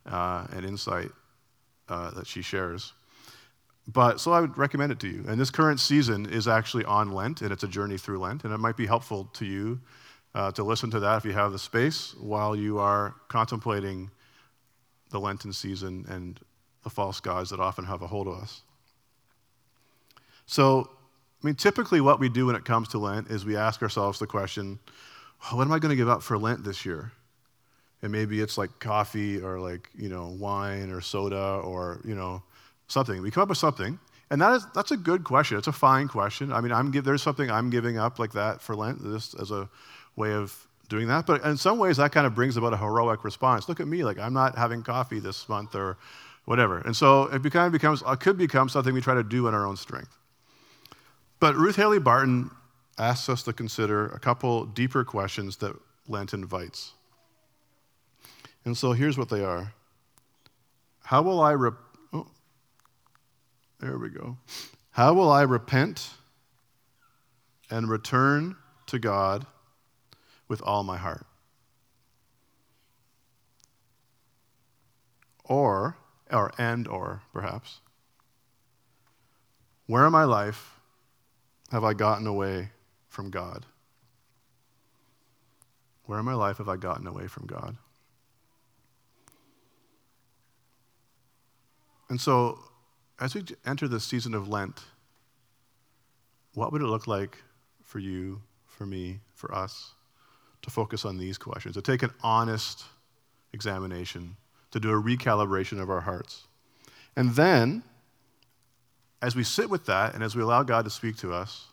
uh, 0.05 0.45
and 0.53 0.63
insight 0.63 1.09
uh, 1.89 2.11
that 2.11 2.27
she 2.27 2.43
shares. 2.43 2.93
But 3.87 4.19
so 4.19 4.31
I 4.31 4.41
would 4.41 4.57
recommend 4.57 4.91
it 4.91 4.99
to 4.99 5.07
you. 5.07 5.25
And 5.27 5.39
this 5.39 5.49
current 5.49 5.79
season 5.79 6.27
is 6.27 6.47
actually 6.47 6.85
on 6.85 7.11
Lent, 7.11 7.41
and 7.41 7.51
it's 7.51 7.63
a 7.63 7.67
journey 7.67 7.97
through 7.97 8.19
Lent, 8.19 8.43
and 8.43 8.53
it 8.53 8.59
might 8.59 8.77
be 8.77 8.85
helpful 8.85 9.29
to 9.33 9.45
you 9.45 9.79
uh, 10.37 10.51
to 10.51 10.63
listen 10.63 10.91
to 10.91 10.99
that 10.99 11.17
if 11.17 11.25
you 11.25 11.31
have 11.31 11.51
the 11.51 11.57
space 11.57 12.13
while 12.19 12.55
you 12.55 12.77
are 12.77 13.15
contemplating 13.27 14.11
the 15.09 15.19
Lenten 15.19 15.51
season 15.51 16.05
and 16.09 16.39
the 16.83 16.91
false 16.91 17.19
gods 17.19 17.49
that 17.49 17.59
often 17.59 17.83
have 17.83 18.03
a 18.03 18.07
hold 18.07 18.27
of 18.27 18.35
us. 18.35 18.61
So, 20.45 20.91
I 21.41 21.47
mean, 21.47 21.55
typically 21.55 22.01
what 22.01 22.19
we 22.19 22.29
do 22.29 22.45
when 22.45 22.55
it 22.55 22.65
comes 22.65 22.87
to 22.89 22.99
Lent 22.99 23.31
is 23.31 23.45
we 23.45 23.57
ask 23.57 23.81
ourselves 23.81 24.19
the 24.19 24.27
question, 24.27 24.77
what 25.49 25.63
am 25.63 25.71
I 25.71 25.79
going 25.79 25.89
to 25.89 25.95
give 25.95 26.07
up 26.07 26.21
for 26.21 26.37
Lent 26.37 26.63
this 26.63 26.85
year? 26.85 27.11
And 28.03 28.11
maybe 28.11 28.39
it's 28.39 28.59
like 28.59 28.69
coffee 28.77 29.41
or 29.41 29.59
like, 29.59 29.89
you 29.97 30.07
know, 30.07 30.27
wine 30.39 30.91
or 30.91 31.01
soda 31.01 31.61
or, 31.63 31.99
you 32.05 32.13
know, 32.13 32.43
something. 32.87 33.23
We 33.23 33.31
come 33.31 33.41
up 33.41 33.49
with 33.49 33.57
something, 33.57 33.97
and 34.29 34.39
that 34.39 34.53
is 34.53 34.67
that's 34.75 34.91
a 34.91 34.97
good 34.97 35.23
question. 35.23 35.57
It's 35.57 35.67
a 35.67 35.71
fine 35.71 36.07
question. 36.07 36.53
I 36.53 36.61
mean, 36.61 36.71
I'm 36.71 36.91
there's 36.91 37.23
something 37.23 37.49
I'm 37.49 37.71
giving 37.71 37.97
up 37.97 38.19
like 38.19 38.33
that 38.33 38.61
for 38.61 38.75
Lent, 38.75 39.03
this 39.03 39.33
as 39.33 39.49
a 39.49 39.67
way 40.17 40.33
of 40.33 40.67
doing 40.89 41.07
that. 41.07 41.25
But 41.25 41.43
in 41.43 41.55
some 41.55 41.77
ways, 41.77 41.97
that 41.97 42.11
kind 42.11 42.27
of 42.27 42.35
brings 42.35 42.57
about 42.57 42.73
a 42.73 42.77
heroic 42.77 43.23
response. 43.23 43.69
Look 43.69 43.79
at 43.79 43.87
me, 43.87 44.03
like 44.03 44.19
I'm 44.19 44.33
not 44.33 44.57
having 44.57 44.83
coffee 44.83 45.19
this 45.19 45.47
month 45.47 45.75
or 45.75 45.97
whatever. 46.45 46.79
And 46.79 46.95
so 46.95 47.23
it 47.23 47.41
kind 47.51 47.67
of 47.67 47.71
becomes 47.71 48.03
it 48.05 48.19
could 48.19 48.37
become 48.37 48.67
something 48.69 48.93
we 48.93 49.01
try 49.01 49.13
to 49.13 49.23
do 49.23 49.47
in 49.47 49.53
our 49.53 49.65
own 49.65 49.77
strength. 49.77 50.17
But 51.39 51.55
Ruth 51.55 51.75
Haley 51.75 51.99
Barton 51.99 52.49
asks 52.97 53.29
us 53.29 53.43
to 53.43 53.53
consider 53.53 54.07
a 54.07 54.19
couple 54.19 54.65
deeper 54.65 55.03
questions 55.03 55.57
that 55.57 55.75
Lent 56.07 56.33
invites. 56.33 56.93
And 58.65 58.75
so 58.75 58.93
here's 58.93 59.17
what 59.17 59.29
they 59.29 59.43
are. 59.43 59.73
How 61.03 61.21
will 61.21 61.39
I 61.39 61.53
rep- 61.53 61.75
oh, 62.11 62.27
there 63.79 63.97
we 63.97 64.09
go. 64.09 64.37
How 64.91 65.13
will 65.13 65.31
I 65.31 65.43
repent 65.43 66.09
and 67.69 67.87
return 67.87 68.55
to 68.87 68.99
God 68.99 69.45
with 70.47 70.61
all 70.61 70.83
my 70.83 70.97
heart? 70.97 71.25
Or, 75.43 75.97
or 76.31 76.51
and 76.57 76.87
or 76.87 77.21
perhaps, 77.33 77.79
where 79.85 80.05
in 80.05 80.11
my 80.11 80.25
life 80.25 80.79
have 81.71 81.83
I 81.83 81.93
gotten 81.93 82.27
away 82.27 82.69
from 83.07 83.29
God? 83.29 83.65
Where 86.05 86.19
in 86.19 86.25
my 86.25 86.33
life 86.33 86.57
have 86.57 86.69
I 86.69 86.77
gotten 86.77 87.07
away 87.07 87.27
from 87.27 87.45
God? 87.47 87.77
And 92.09 92.19
so 92.19 92.59
as 93.19 93.35
we 93.35 93.43
enter 93.65 93.87
the 93.87 93.99
season 93.99 94.33
of 94.33 94.47
Lent, 94.47 94.83
what 96.53 96.71
would 96.71 96.81
it 96.81 96.87
look 96.87 97.07
like 97.07 97.37
for 97.83 97.99
you, 97.99 98.41
for 98.65 98.85
me, 98.85 99.19
for 99.35 99.53
us 99.53 99.93
to 100.67 100.71
focus 100.71 101.05
on 101.05 101.17
these 101.17 101.37
questions, 101.37 101.75
to 101.75 101.81
take 101.81 102.03
an 102.03 102.11
honest 102.21 102.83
examination, 103.53 104.35
to 104.71 104.81
do 104.81 104.89
a 104.89 105.01
recalibration 105.01 105.79
of 105.81 105.89
our 105.89 106.01
hearts? 106.01 106.43
And 107.15 107.31
then, 107.31 107.83
as 109.21 109.33
we 109.33 109.43
sit 109.43 109.69
with 109.69 109.85
that 109.85 110.13
and 110.13 110.21
as 110.21 110.35
we 110.35 110.43
allow 110.43 110.63
God 110.63 110.83
to 110.83 110.91
speak 110.91 111.15
to 111.17 111.33
us, 111.33 111.67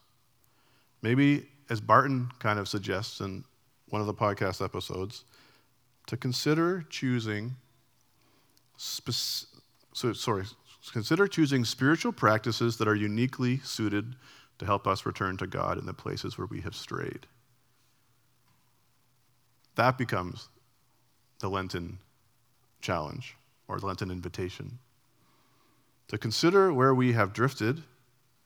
maybe 1.03 1.49
as 1.69 1.81
Barton 1.81 2.31
kind 2.39 2.59
of 2.59 2.69
suggests 2.69 3.21
in 3.21 3.45
one 3.89 4.01
of 4.01 4.07
the 4.07 4.15
podcast 4.15 4.65
episodes, 4.65 5.25
to 6.07 6.17
consider 6.17 6.85
choosing, 6.89 7.57
sorry, 8.77 10.45
consider 10.93 11.27
choosing 11.27 11.65
spiritual 11.65 12.13
practices 12.13 12.77
that 12.77 12.87
are 12.87 12.95
uniquely 12.95 13.59
suited 13.59 14.15
to 14.59 14.67
help 14.67 14.87
us 14.87 15.05
return 15.05 15.37
to 15.39 15.47
God 15.47 15.79
in 15.79 15.87
the 15.87 15.95
places 15.95 16.39
where 16.39 16.47
we 16.47 16.61
have 16.61 16.77
strayed. 16.77 17.27
That 19.77 19.99
becomes 19.99 20.49
the 21.41 21.49
Lenten 21.49 21.99
challenge 22.81 23.37
or 23.69 23.81
the 23.81 23.87
Lenten 23.87 24.11
invitation. 24.11 24.79
To 26.09 26.19
consider 26.19 26.73
where 26.73 26.95
we 26.95 27.13
have 27.13 27.33
drifted 27.33 27.83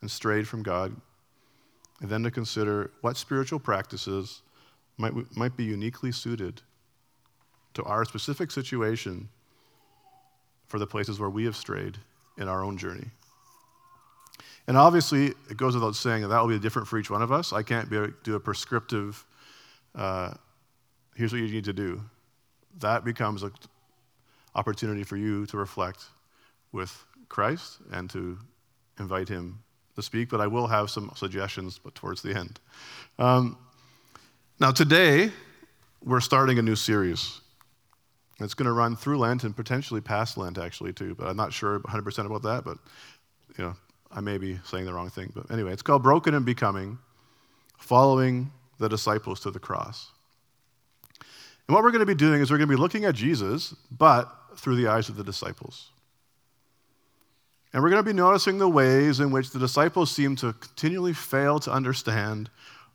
and 0.01 0.11
strayed 0.11 0.47
from 0.47 0.63
God, 0.63 0.95
and 2.01 2.09
then 2.09 2.23
to 2.23 2.31
consider 2.31 2.93
what 3.01 3.17
spiritual 3.17 3.59
practices 3.59 4.43
might, 4.97 5.13
might 5.37 5.57
be 5.57 5.65
uniquely 5.65 6.13
suited 6.13 6.63
to 7.75 7.83
our 7.85 8.05
specific 8.05 8.51
situation 8.51 9.29
for 10.67 10.79
the 10.79 10.87
places 10.87 11.19
where 11.19 11.31
we 11.31 11.45
have 11.45 11.57
strayed 11.57 11.97
in 12.37 12.49
our 12.49 12.63
own 12.63 12.79
journey. 12.79 13.11
And 14.67 14.77
obviously, 14.77 15.29
it 15.51 15.57
goes 15.57 15.75
without 15.75 15.97
saying 15.97 16.23
that 16.23 16.29
that 16.29 16.41
will 16.41 16.49
be 16.49 16.59
different 16.59 16.87
for 16.87 16.99
each 16.99 17.11
one 17.11 17.23
of 17.23 17.33
us. 17.33 17.53
I 17.53 17.63
can't 17.63 17.89
be, 17.89 18.07
do 18.23 18.35
a 18.35 18.41
prescriptive, 18.41 19.25
uh, 19.95 20.35
here's 21.19 21.33
what 21.33 21.41
you 21.43 21.49
need 21.49 21.65
to 21.65 21.73
do. 21.73 22.01
That 22.79 23.05
becomes 23.05 23.43
an 23.43 23.53
opportunity 24.55 25.03
for 25.03 25.17
you 25.17 25.47
to 25.47 25.57
reflect 25.57 26.05
with 26.71 27.05
Christ 27.29 27.79
and 27.93 28.09
to 28.11 28.39
invite 29.01 29.29
him 29.29 29.59
to 29.97 30.03
speak, 30.03 30.29
but 30.29 30.41
I 30.41 30.47
will 30.47 30.69
have 30.69 30.91
some 30.91 31.11
suggestions 31.17 31.81
but 31.83 31.97
towards 31.97 32.23
the 32.23 32.37
end. 32.37 32.61
Um, 33.19 33.59
now, 34.61 34.71
today, 34.71 35.33
we're 36.05 36.21
starting 36.21 36.61
a 36.61 36.63
new 36.63 36.77
series. 36.77 37.41
It's 38.39 38.55
going 38.55 38.67
to 38.67 38.73
run 38.73 38.95
through 38.95 39.19
Lent 39.19 39.43
and 39.43 39.57
potentially 39.57 40.01
past 40.01 40.39
Lent, 40.39 40.57
actually, 40.57 40.93
too, 40.93 41.17
but 41.17 41.27
I'm 41.27 41.37
not 41.37 41.53
sure 41.53 41.81
100% 41.81 42.27
about 42.27 42.43
that, 42.43 42.65
but, 42.65 42.79
you 43.57 43.65
know, 43.65 43.75
I 44.13 44.21
may 44.21 44.39
be 44.39 44.61
saying 44.65 44.85
the 44.85 44.95
wrong 44.95 45.11
thing. 45.11 45.33
But 45.35 45.51
anyway, 45.51 45.73
it's 45.73 45.83
called 45.83 46.05
Broken 46.05 46.35
and 46.35 46.47
Becoming, 46.47 46.97
Following 47.77 48.53
the 48.79 48.89
Disciples 48.89 49.41
to 49.41 49.51
the 49.51 49.59
Cross. 49.59 50.13
And 51.69 51.75
what 51.75 51.85
we're 51.85 51.91
going 51.91 52.01
to 52.01 52.07
be 52.07 52.15
doing 52.15 52.41
is 52.41 52.51
we're 52.51 52.57
going 52.57 52.69
to 52.69 52.75
be 52.75 52.81
looking 52.81 53.05
at 53.05 53.15
Jesus, 53.15 53.75
but 53.91 54.35
through 54.57 54.77
the 54.77 54.89
eyes 54.89 55.11
of 55.11 55.17
the 55.17 55.23
disciples. 55.23 55.91
And 57.73 57.83
we're 57.83 57.91
going 57.91 58.03
to 58.03 58.07
be 58.11 58.15
noticing 58.15 58.57
the 58.57 58.69
ways 58.69 59.21
in 59.21 59.31
which 59.31 59.51
the 59.51 59.59
disciples 59.59 60.11
seem 60.11 60.35
to 60.37 60.55
continually 60.55 61.13
fail 61.13 61.61
to 61.61 61.71
understand 61.71 62.49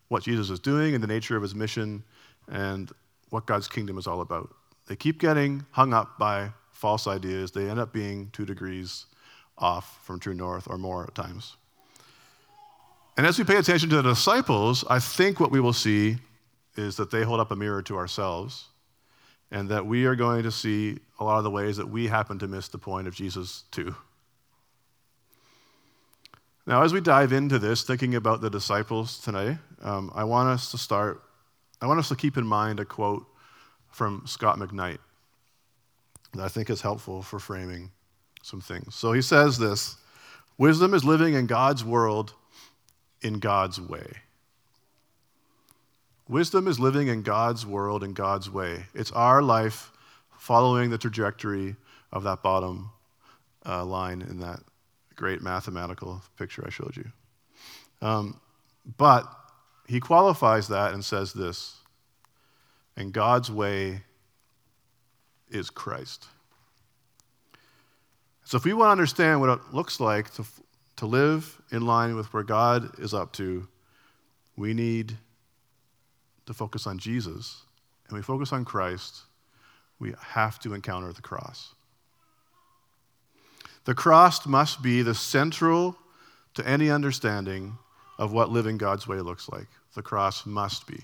what 0.08 0.24
Jesus 0.24 0.50
is 0.50 0.60
doing 0.60 0.96
and 0.96 1.03
the 1.03 1.08
nature 1.08 1.38
of 1.38 1.44
his 1.44 1.53
mission 1.53 2.03
and 2.51 2.92
what 3.30 3.46
God's 3.46 3.68
kingdom 3.68 4.00
is 4.00 4.08
all 4.08 4.22
about. 4.22 4.53
They 4.88 4.96
keep 4.96 5.20
getting 5.20 5.65
hung 5.72 5.94
up 5.94 6.18
by 6.18 6.50
false 6.72 7.06
ideas. 7.08 7.51
They 7.51 7.70
end 7.70 7.80
up 7.80 7.94
being 7.94 8.30
two 8.34 8.46
degrees 8.46 9.06
off 9.58 10.03
from 10.03 10.20
true 10.20 10.34
north 10.34 10.68
or 10.68 10.80
more 10.80 11.03
at 11.03 11.13
times. 11.13 11.56
And 13.18 13.27
as 13.27 13.38
we 13.38 13.46
pay 13.46 13.58
attention 13.58 13.89
to 13.89 13.98
the 13.98 14.10
disciples, 14.10 14.84
I 14.89 14.98
think 14.98 15.39
what 15.39 15.51
we 15.51 15.60
will 15.60 15.74
see 15.74 16.18
is 16.75 16.98
that 16.98 17.12
they 17.12 17.24
hold 17.24 17.39
up 17.39 17.51
a 17.51 17.56
mirror 17.56 17.82
to 17.84 17.98
ourselves 17.98 18.70
and 19.51 19.70
that 19.70 19.86
we 19.86 20.06
are 20.06 20.15
going 20.15 20.44
to 20.44 20.51
see 20.51 20.98
a 21.20 21.24
lot 21.24 21.38
of 21.38 21.44
the 21.44 21.51
ways 21.51 21.77
that 21.77 21.88
we 21.88 22.08
happen 22.08 22.39
to 22.39 22.48
miss 22.48 22.68
the 22.68 22.77
point 22.77 23.08
of 23.08 23.13
Jesus 23.13 23.63
too. 23.72 23.96
Now, 26.65 26.84
as 26.84 26.94
we 26.94 27.01
dive 27.01 27.34
into 27.34 27.60
this, 27.60 27.84
thinking 27.84 28.15
about 28.15 28.42
the 28.42 28.50
disciples 28.50 29.20
tonight, 29.20 29.58
um, 29.82 30.12
I 30.15 30.24
want 30.24 30.50
us 30.50 30.71
to 30.71 30.78
start, 30.78 31.21
I 31.82 31.88
want 31.88 32.00
us 32.00 32.08
to 32.10 32.15
keep 32.15 32.38
in 32.38 32.45
mind 32.45 32.80
a 32.80 32.86
quote 32.86 33.26
from 33.89 34.24
Scot 34.26 34.58
McKnight 34.58 35.00
that 36.34 36.41
I 36.41 36.47
think 36.47 36.69
is 36.69 36.82
helpful 36.82 37.21
for 37.21 37.38
framing 37.38 37.91
some 38.41 38.62
things. 38.62 38.95
So 38.95 39.12
he 39.12 39.21
says 39.21 39.58
this 39.58 39.97
Wisdom 40.58 40.93
is 40.93 41.04
living 41.04 41.34
in 41.34 41.47
God's 41.47 41.84
world 41.84 42.34
in 43.21 43.39
God's 43.39 43.80
way. 43.80 44.08
Wisdom 46.27 46.67
is 46.67 46.79
living 46.79 47.07
in 47.07 47.21
God's 47.21 47.65
world 47.65 48.03
in 48.03 48.13
God's 48.13 48.49
way. 48.49 48.86
It's 48.93 49.12
our 49.12 49.41
life 49.41 49.91
following 50.38 50.89
the 50.89 50.97
trajectory 50.97 51.75
of 52.12 52.23
that 52.23 52.41
bottom 52.41 52.91
uh, 53.65 53.83
line 53.83 54.21
in 54.21 54.39
that 54.39 54.59
great 55.15 55.41
mathematical 55.41 56.21
picture 56.38 56.63
I 56.65 56.69
showed 56.69 56.95
you. 56.95 57.12
Um, 58.01 58.39
but 58.97 59.25
he 59.88 59.99
qualifies 59.99 60.69
that 60.69 60.93
and 60.93 61.03
says 61.03 61.33
this 61.33 61.77
and 62.95 63.12
God's 63.12 63.51
way 63.51 64.03
is 65.49 65.69
Christ. 65.69 66.27
So, 68.43 68.57
if 68.57 68.65
we 68.65 68.73
want 68.73 68.88
to 68.88 68.91
understand 68.91 69.39
what 69.39 69.49
it 69.49 69.73
looks 69.73 69.99
like 69.99 70.33
to, 70.36 70.45
to 70.97 71.05
live 71.05 71.62
in 71.71 71.86
line 71.86 72.15
with 72.15 72.31
where 72.33 72.43
God 72.43 72.99
is 72.99 73.13
up 73.13 73.33
to, 73.33 73.67
we 74.55 74.73
need 74.73 75.17
to 76.45 76.53
focus 76.53 76.88
on 76.88 76.97
Jesus. 76.97 77.62
And 78.08 78.17
we 78.17 78.21
focus 78.21 78.51
on 78.51 78.65
Christ, 78.65 79.21
we 79.99 80.13
have 80.19 80.60
to 80.60 80.73
encounter 80.73 81.12
the 81.13 81.21
cross. 81.21 81.73
The 83.86 83.93
cross 83.93 84.45
must 84.45 84.82
be 84.82 85.01
the 85.01 85.15
central 85.15 85.97
to 86.53 86.67
any 86.67 86.89
understanding 86.89 87.77
of 88.17 88.32
what 88.32 88.49
living 88.49 88.77
God's 88.77 89.08
way 89.08 89.19
looks 89.19 89.49
like. 89.49 89.67
The 89.95 90.01
cross 90.01 90.45
must 90.45 90.88
be. 90.88 90.99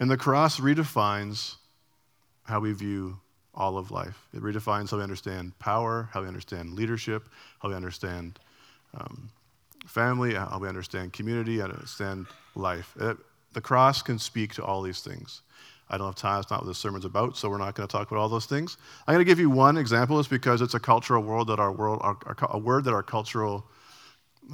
And 0.00 0.10
the 0.10 0.16
cross 0.16 0.58
redefines 0.58 1.56
how 2.44 2.60
we 2.60 2.72
view 2.72 3.18
all 3.54 3.76
of 3.76 3.90
life. 3.90 4.26
It 4.32 4.42
redefines 4.42 4.90
how 4.90 4.96
we 4.96 5.02
understand 5.02 5.58
power, 5.58 6.08
how 6.12 6.22
we 6.22 6.28
understand 6.28 6.72
leadership, 6.74 7.28
how 7.60 7.68
we 7.68 7.74
understand 7.74 8.38
um, 8.94 9.30
family, 9.86 10.34
how 10.34 10.58
we 10.60 10.68
understand 10.68 11.12
community, 11.12 11.58
how 11.58 11.64
understand 11.64 12.26
life. 12.54 12.94
It, 13.00 13.16
the 13.52 13.60
cross 13.60 14.02
can 14.02 14.18
speak 14.18 14.54
to 14.54 14.64
all 14.64 14.82
these 14.82 15.00
things. 15.00 15.42
I 15.90 15.98
don't 15.98 16.06
have 16.06 16.16
time, 16.16 16.40
it's 16.40 16.50
not 16.50 16.62
what 16.62 16.68
this 16.68 16.78
sermon's 16.78 17.04
about, 17.04 17.36
so 17.36 17.50
we're 17.50 17.58
not 17.58 17.74
going 17.74 17.86
to 17.86 17.92
talk 17.92 18.10
about 18.10 18.20
all 18.20 18.28
those 18.28 18.46
things. 18.46 18.78
I'm 19.06 19.14
going 19.14 19.24
to 19.24 19.30
give 19.30 19.38
you 19.38 19.50
one 19.50 19.76
example, 19.76 20.18
is 20.18 20.26
because 20.26 20.62
it's 20.62 20.74
a 20.74 20.80
cultural 20.80 21.22
world 21.22 21.48
that 21.48 21.58
our 21.58 21.70
world, 21.70 22.00
our, 22.02 22.16
our, 22.24 22.36
a 22.50 22.58
word 22.58 22.84
that 22.84 22.94
our 22.94 23.02
cultural 23.02 23.66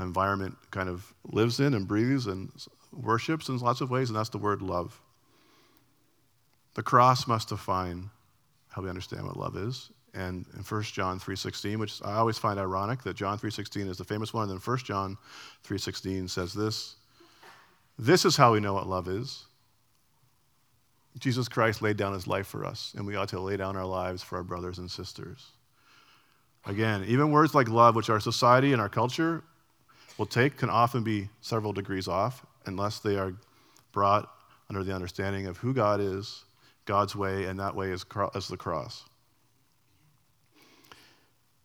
environment 0.01 0.57
kind 0.73 0.89
of 0.89 1.13
lives 1.27 1.61
in 1.61 1.75
and 1.75 1.87
breathes 1.87 2.27
and 2.27 2.51
worships 2.93 3.49
in 3.49 3.57
lots 3.59 3.81
of 3.81 3.91
ways, 3.91 4.11
and 4.11 4.19
that's 4.19 4.31
the 4.31 4.39
word 4.39 4.63
love. 4.63 5.01
The 6.75 6.83
cross 6.83 7.29
must 7.29 7.51
define 7.51 8.11
how 8.71 8.83
we 8.83 8.89
understand 8.89 9.25
what 9.25 9.37
love 9.37 9.57
is. 9.57 9.91
And 10.19 10.47
in 10.57 10.63
1 10.65 10.83
John 10.83 11.21
3.16, 11.21 11.79
which 11.79 12.03
I 12.05 12.17
always 12.17 12.39
find 12.39 12.59
ironic 12.59 13.03
that 13.05 13.15
John 13.15 13.39
3.16 13.39 13.89
is 13.89 13.99
the 13.99 14.05
famous 14.05 14.35
one, 14.35 14.51
and 14.51 14.59
then 14.59 14.59
1 14.65 14.79
John 14.79 15.17
3.16 15.65 16.29
says 16.29 16.53
this, 16.53 16.97
This 17.99 18.25
is 18.25 18.37
how 18.37 18.53
we 18.53 18.59
know 18.59 18.75
what 18.75 18.89
love 18.89 19.07
is. 19.07 19.45
Jesus 21.21 21.49
Christ 21.49 21.83
laid 21.83 21.97
down 21.97 22.15
his 22.15 22.27
life 22.27 22.49
for 22.49 22.65
us, 22.65 22.95
and 22.97 23.07
we 23.07 23.15
ought 23.15 23.29
to 23.29 23.41
lay 23.41 23.57
down 23.57 23.77
our 23.77 23.87
lives 23.87 24.23
for 24.23 24.39
our 24.39 24.43
brothers 24.43 24.79
and 24.79 24.91
sisters. 24.91 25.47
Again, 26.67 27.05
even 27.07 27.31
words 27.31 27.55
like 27.55 27.69
love, 27.69 27.95
which 27.95 28.11
our 28.11 28.21
society 28.21 28.73
and 28.73 28.83
our 28.83 28.89
culture 28.89 29.45
will 30.19 30.27
take, 30.27 30.57
can 30.57 30.69
often 30.69 31.05
be 31.05 31.29
several 31.43 31.73
degrees 31.73 32.09
off 32.09 32.45
unless 32.67 32.99
they 32.99 33.17
are 33.17 33.35
brought 33.93 34.29
under 34.69 34.83
the 34.83 34.95
understanding 34.95 35.47
of 35.47 35.59
who 35.59 35.73
God 35.73 36.01
is, 36.01 36.45
God's 36.87 37.15
way, 37.15 37.45
and 37.45 37.59
that 37.61 37.75
way 37.75 37.91
is, 37.91 38.05
is 38.35 38.49
the 38.49 38.57
cross. 38.57 39.08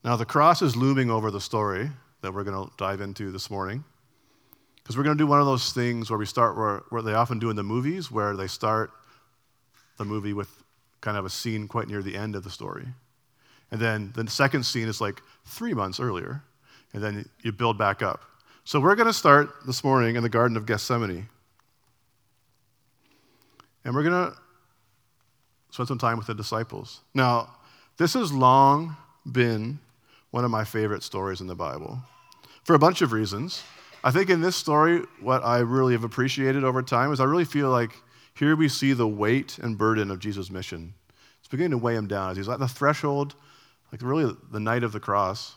Now, 0.04 0.18
the 0.18 0.26
cross 0.26 0.62
is 0.62 0.76
looming 0.76 1.10
over 1.10 1.32
the 1.32 1.40
story 1.40 1.90
that 2.22 2.34
we're 2.34 2.44
going 2.44 2.68
to 2.68 2.74
dive 2.78 3.00
into 3.02 3.32
this 3.32 3.50
morning. 3.50 3.84
Because 4.76 4.98
we're 4.98 5.04
going 5.04 5.18
to 5.18 5.22
do 5.22 5.28
one 5.28 5.40
of 5.40 5.46
those 5.46 5.72
things 5.72 6.10
where 6.10 6.20
we 6.20 6.26
start 6.26 6.58
where, 6.58 6.84
where 6.90 7.02
they 7.02 7.14
often 7.14 7.40
do 7.40 7.50
in 7.50 7.56
the 7.56 7.64
movies, 7.64 8.12
where 8.12 8.36
they 8.36 8.48
start 8.48 8.92
the 9.98 10.04
movie 10.04 10.34
with 10.34 10.50
kind 11.00 11.16
of 11.16 11.26
a 11.26 11.30
scene 11.30 11.68
quite 11.68 11.88
near 11.88 12.02
the 12.02 12.16
end 12.16 12.36
of 12.36 12.44
the 12.44 12.50
story. 12.50 12.86
And 13.72 13.80
then 13.80 14.12
the 14.14 14.30
second 14.30 14.66
scene 14.66 14.90
is 14.90 15.00
like 15.00 15.22
three 15.46 15.74
months 15.74 16.02
earlier, 16.02 16.44
and 16.94 17.02
then 17.02 17.30
you 17.42 17.54
build 17.54 17.78
back 17.78 18.02
up. 18.02 18.24
So 18.66 18.80
we're 18.80 18.96
going 18.96 19.08
to 19.08 19.14
start 19.14 19.50
this 19.66 19.84
morning 19.84 20.16
in 20.16 20.24
the 20.24 20.30
Garden 20.30 20.58
of 20.58 20.66
Gethsemane. 20.66 21.30
And 23.86 23.96
we're 23.96 24.04
going 24.04 24.32
to 24.32 24.38
spend 25.72 25.88
some 25.88 25.98
time 25.98 26.18
with 26.18 26.28
the 26.28 26.36
disciples. 26.36 27.02
Now, 27.14 27.50
this 27.98 28.14
has 28.14 28.34
long 28.34 28.98
been 29.30 29.80
one 30.34 30.44
of 30.44 30.50
my 30.50 30.64
favorite 30.64 31.04
stories 31.04 31.42
in 31.42 31.48
the 31.48 31.54
Bible 31.54 32.02
for 32.64 32.74
a 32.74 32.80
bunch 32.80 33.04
of 33.04 33.12
reasons. 33.12 33.62
I 34.04 34.10
think 34.10 34.32
in 34.32 34.42
this 34.42 34.56
story, 34.56 35.04
what 35.22 35.46
I 35.46 35.60
really 35.60 35.94
have 35.94 36.04
appreciated 36.04 36.64
over 36.64 36.82
time 36.82 37.14
is 37.14 37.20
I 37.20 37.26
really 37.26 37.46
feel 37.46 37.70
like 37.70 37.92
here 38.34 38.56
we 38.56 38.68
see 38.68 38.94
the 38.94 39.08
weight 39.08 39.60
and 39.60 39.78
burden 39.78 40.10
of 40.10 40.18
Jesus' 40.18 40.50
mission. 40.50 40.96
It's 41.38 41.48
beginning 41.48 41.70
to 41.70 41.78
weigh 41.78 41.94
him 41.94 42.08
down 42.08 42.32
as 42.32 42.38
he's 42.38 42.50
at 42.50 42.58
the 42.58 42.68
threshold, 42.68 43.36
like 43.92 44.02
really 44.02 44.36
the 44.52 44.60
night 44.60 44.84
of 44.84 44.92
the 44.92 45.00
cross. 45.00 45.54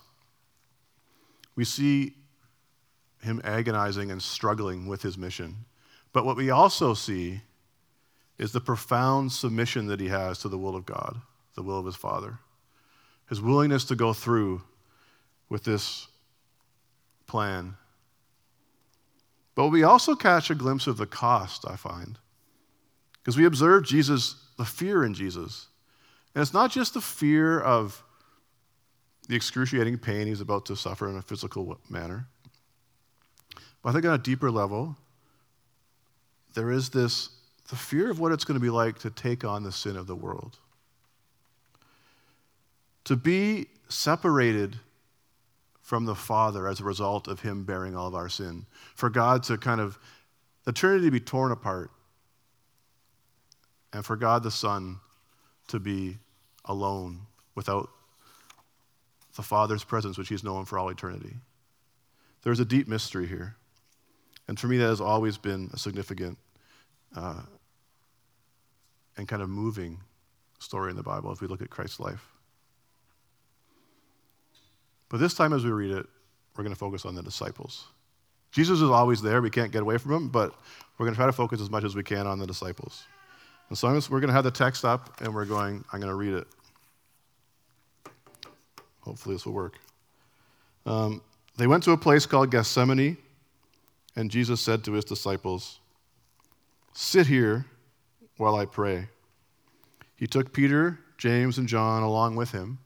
We 1.54 1.64
see 1.64 2.12
him 3.22 3.40
agonizing 3.44 4.10
and 4.10 4.22
struggling 4.22 4.86
with 4.86 5.00
his 5.00 5.16
mission. 5.16 5.64
But 6.12 6.26
what 6.26 6.36
we 6.36 6.50
also 6.50 6.92
see 6.92 7.40
is 8.36 8.52
the 8.52 8.60
profound 8.60 9.32
submission 9.32 9.86
that 9.86 10.00
he 10.00 10.08
has 10.08 10.38
to 10.40 10.50
the 10.50 10.58
will 10.58 10.76
of 10.76 10.84
God, 10.84 11.22
the 11.54 11.62
will 11.62 11.78
of 11.78 11.86
his 11.86 11.96
Father. 11.96 12.40
His 13.28 13.40
willingness 13.40 13.84
to 13.86 13.96
go 13.96 14.12
through 14.12 14.62
with 15.48 15.64
this 15.64 16.08
plan. 17.26 17.76
But 19.54 19.68
we 19.68 19.82
also 19.82 20.14
catch 20.14 20.50
a 20.50 20.54
glimpse 20.54 20.86
of 20.86 20.96
the 20.96 21.06
cost, 21.06 21.64
I 21.66 21.76
find. 21.76 22.18
Because 23.18 23.36
we 23.36 23.46
observe 23.46 23.84
Jesus, 23.84 24.36
the 24.56 24.64
fear 24.64 25.04
in 25.04 25.14
Jesus. 25.14 25.66
And 26.34 26.42
it's 26.42 26.52
not 26.52 26.70
just 26.70 26.94
the 26.94 27.00
fear 27.00 27.58
of 27.58 28.02
the 29.28 29.34
excruciating 29.34 29.98
pain 29.98 30.26
he's 30.26 30.40
about 30.40 30.66
to 30.66 30.76
suffer 30.76 31.08
in 31.08 31.16
a 31.16 31.22
physical 31.22 31.80
manner. 31.88 32.26
But 33.82 33.90
I 33.90 33.92
think 33.92 34.04
on 34.04 34.14
a 34.14 34.18
deeper 34.18 34.50
level, 34.50 34.96
there 36.54 36.70
is 36.70 36.90
this 36.90 37.30
the 37.68 37.76
fear 37.76 38.10
of 38.10 38.20
what 38.20 38.30
it's 38.30 38.44
going 38.44 38.58
to 38.58 38.62
be 38.62 38.70
like 38.70 38.98
to 39.00 39.10
take 39.10 39.44
on 39.44 39.64
the 39.64 39.72
sin 39.72 39.96
of 39.96 40.06
the 40.06 40.14
world. 40.14 40.58
To 43.06 43.16
be 43.16 43.66
separated 43.88 44.76
from 45.86 46.04
the 46.04 46.16
Father 46.16 46.66
as 46.66 46.80
a 46.80 46.84
result 46.84 47.28
of 47.28 47.40
Him 47.40 47.62
bearing 47.62 47.94
all 47.94 48.08
of 48.08 48.14
our 48.16 48.28
sin. 48.28 48.66
For 48.96 49.08
God 49.08 49.44
to 49.44 49.56
kind 49.56 49.80
of, 49.80 49.98
the 50.64 50.72
Trinity 50.72 51.06
to 51.06 51.10
be 51.12 51.20
torn 51.20 51.52
apart, 51.52 51.92
and 53.92 54.04
for 54.04 54.16
God 54.16 54.42
the 54.42 54.50
Son 54.50 54.98
to 55.68 55.78
be 55.78 56.18
alone 56.64 57.20
without 57.54 57.88
the 59.36 59.42
Father's 59.42 59.84
presence, 59.84 60.18
which 60.18 60.28
He's 60.28 60.42
known 60.42 60.64
for 60.64 60.76
all 60.76 60.88
eternity. 60.88 61.36
There's 62.42 62.58
a 62.58 62.64
deep 62.64 62.88
mystery 62.88 63.28
here. 63.28 63.54
And 64.48 64.58
for 64.58 64.66
me, 64.66 64.78
that 64.78 64.86
has 64.86 65.00
always 65.00 65.38
been 65.38 65.70
a 65.72 65.78
significant 65.78 66.38
uh, 67.14 67.42
and 69.16 69.28
kind 69.28 69.42
of 69.42 69.48
moving 69.48 70.00
story 70.58 70.90
in 70.90 70.96
the 70.96 71.02
Bible 71.04 71.30
if 71.30 71.40
we 71.40 71.46
look 71.46 71.62
at 71.62 71.70
Christ's 71.70 72.00
life. 72.00 72.35
But 75.08 75.18
this 75.18 75.34
time, 75.34 75.52
as 75.52 75.64
we 75.64 75.70
read 75.70 75.92
it, 75.92 76.06
we're 76.56 76.64
going 76.64 76.74
to 76.74 76.78
focus 76.78 77.04
on 77.04 77.14
the 77.14 77.22
disciples. 77.22 77.86
Jesus 78.50 78.80
is 78.80 78.90
always 78.90 79.20
there. 79.20 79.42
We 79.42 79.50
can't 79.50 79.70
get 79.70 79.82
away 79.82 79.98
from 79.98 80.12
him, 80.12 80.28
but 80.28 80.54
we're 80.96 81.06
going 81.06 81.14
to 81.14 81.18
try 81.18 81.26
to 81.26 81.32
focus 81.32 81.60
as 81.60 81.70
much 81.70 81.84
as 81.84 81.94
we 81.94 82.02
can 82.02 82.26
on 82.26 82.38
the 82.38 82.46
disciples. 82.46 83.04
And 83.68 83.76
so 83.76 83.88
we're 83.88 84.20
going 84.20 84.28
to 84.28 84.34
have 84.34 84.44
the 84.44 84.50
text 84.50 84.84
up, 84.84 85.20
and 85.20 85.34
we're 85.34 85.44
going, 85.44 85.84
I'm 85.92 86.00
going 86.00 86.10
to 86.10 86.14
read 86.14 86.34
it. 86.34 86.46
Hopefully, 89.00 89.34
this 89.34 89.46
will 89.46 89.52
work. 89.52 89.78
Um, 90.84 91.20
they 91.56 91.66
went 91.66 91.82
to 91.84 91.92
a 91.92 91.96
place 91.96 92.26
called 92.26 92.50
Gethsemane, 92.50 93.16
and 94.14 94.30
Jesus 94.30 94.60
said 94.60 94.84
to 94.84 94.92
his 94.92 95.04
disciples, 95.04 95.80
Sit 96.92 97.26
here 97.26 97.66
while 98.36 98.56
I 98.56 98.64
pray. 98.64 99.08
He 100.16 100.26
took 100.26 100.52
Peter, 100.52 100.98
James, 101.18 101.58
and 101.58 101.68
John 101.68 102.02
along 102.02 102.36
with 102.36 102.52
him 102.52 102.78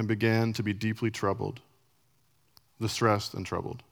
and 0.00 0.08
began 0.08 0.50
to 0.54 0.62
be 0.62 0.72
deeply 0.72 1.10
troubled, 1.10 1.60
distressed 2.80 3.34
and 3.34 3.44
troubled. 3.44 3.82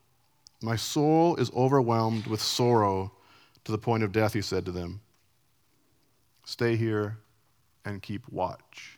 My 0.59 0.75
soul 0.75 1.35
is 1.35 1.51
overwhelmed 1.55 2.25
with 2.25 2.41
sorrow 2.41 3.11
to 3.63 3.71
the 3.71 3.77
point 3.77 4.01
of 4.01 4.11
death, 4.11 4.33
he 4.33 4.41
said 4.41 4.65
to 4.65 4.71
them. 4.71 5.01
Stay 6.45 6.75
here 6.75 7.19
and 7.85 8.01
keep 8.01 8.27
watch. 8.27 8.97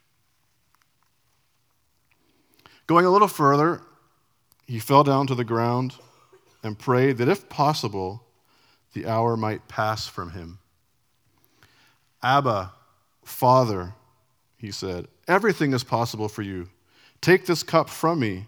Going 2.88 3.06
a 3.06 3.10
little 3.10 3.28
further, 3.28 3.82
he 4.66 4.80
fell 4.80 5.04
down 5.04 5.28
to 5.28 5.36
the 5.36 5.44
ground 5.44 5.96
and 6.64 6.80
prayed 6.80 7.18
that 7.18 7.28
if 7.28 7.50
possible, 7.50 8.24
the 8.94 9.06
hour 9.06 9.36
might 9.36 9.68
pass 9.68 10.08
from 10.08 10.32
him. 10.32 10.60
Abba, 12.24 12.72
Father, 13.26 13.96
he 14.56 14.72
said, 14.72 15.10
everything 15.28 15.74
is 15.74 15.84
possible 15.84 16.30
for 16.30 16.42
you. 16.42 16.70
Take 17.22 17.46
this 17.46 17.62
cup 17.62 17.90
from 17.90 18.20
me, 18.20 18.48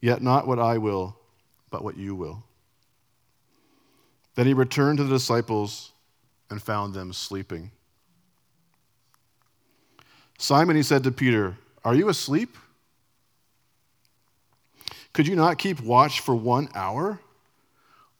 yet 0.00 0.22
not 0.22 0.46
what 0.46 0.60
I 0.60 0.78
will, 0.78 1.16
but 1.70 1.82
what 1.82 1.96
you 1.96 2.14
will. 2.14 2.44
Then 4.36 4.46
he 4.46 4.54
returned 4.54 4.98
to 4.98 5.04
the 5.04 5.10
disciples 5.10 5.92
and 6.48 6.62
found 6.62 6.94
them 6.94 7.12
sleeping. 7.12 7.72
Simon, 10.38 10.76
he 10.76 10.82
said 10.82 11.04
to 11.04 11.12
Peter, 11.12 11.56
Are 11.84 11.94
you 11.94 12.08
asleep? 12.08 12.56
Could 15.12 15.26
you 15.26 15.36
not 15.36 15.58
keep 15.58 15.80
watch 15.80 16.20
for 16.20 16.34
one 16.34 16.68
hour? 16.74 17.20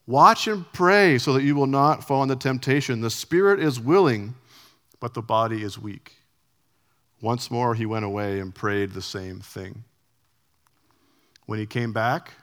Watch 0.06 0.48
and 0.48 0.70
pray 0.72 1.18
so 1.18 1.32
that 1.34 1.42
you 1.44 1.54
will 1.54 1.68
not 1.68 2.04
fall 2.06 2.22
into 2.24 2.34
temptation. 2.34 3.00
The 3.00 3.10
spirit 3.10 3.60
is 3.60 3.78
willing, 3.78 4.34
but 4.98 5.14
the 5.14 5.22
body 5.22 5.62
is 5.62 5.78
weak. 5.78 6.19
Once 7.20 7.50
more 7.50 7.74
he 7.74 7.84
went 7.84 8.04
away 8.04 8.40
and 8.40 8.54
prayed 8.54 8.92
the 8.92 9.02
same 9.02 9.40
thing. 9.40 9.84
When 11.46 11.58
he 11.58 11.66
came 11.66 11.92
back, 11.92 12.34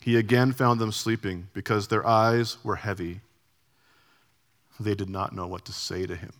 he 0.00 0.16
again 0.16 0.52
found 0.52 0.80
them 0.80 0.92
sleeping 0.92 1.48
because 1.54 1.88
their 1.88 2.06
eyes 2.06 2.58
were 2.64 2.76
heavy. 2.76 3.20
They 4.78 4.94
did 4.94 5.08
not 5.08 5.34
know 5.34 5.46
what 5.46 5.64
to 5.66 5.72
say 5.72 6.06
to 6.06 6.16
him. 6.16 6.32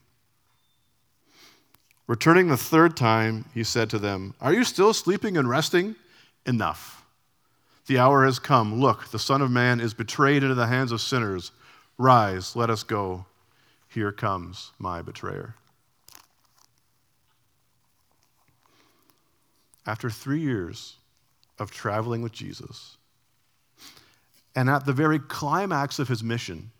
Returning 2.06 2.48
the 2.48 2.56
third 2.56 2.96
time, 2.96 3.46
he 3.54 3.64
said 3.64 3.88
to 3.90 3.98
them, 3.98 4.34
Are 4.40 4.52
you 4.52 4.64
still 4.64 4.92
sleeping 4.92 5.38
and 5.38 5.48
resting? 5.48 5.96
Enough. 6.44 7.04
The 7.86 7.98
hour 7.98 8.24
has 8.24 8.38
come. 8.38 8.80
Look, 8.80 9.10
the 9.10 9.18
Son 9.18 9.40
of 9.40 9.50
Man 9.50 9.80
is 9.80 9.94
betrayed 9.94 10.42
into 10.42 10.54
the 10.54 10.66
hands 10.66 10.92
of 10.92 11.00
sinners. 11.00 11.52
Rise, 11.96 12.56
let 12.56 12.68
us 12.68 12.82
go. 12.82 13.26
Here 13.88 14.12
comes 14.12 14.72
my 14.78 15.00
betrayer. 15.00 15.54
After 19.86 20.08
three 20.08 20.40
years 20.40 20.96
of 21.58 21.70
traveling 21.70 22.22
with 22.22 22.32
Jesus, 22.32 22.96
and 24.56 24.70
at 24.70 24.86
the 24.86 24.92
very 24.92 25.18
climax 25.18 25.98
of 25.98 26.08
his 26.08 26.22
mission, 26.22 26.70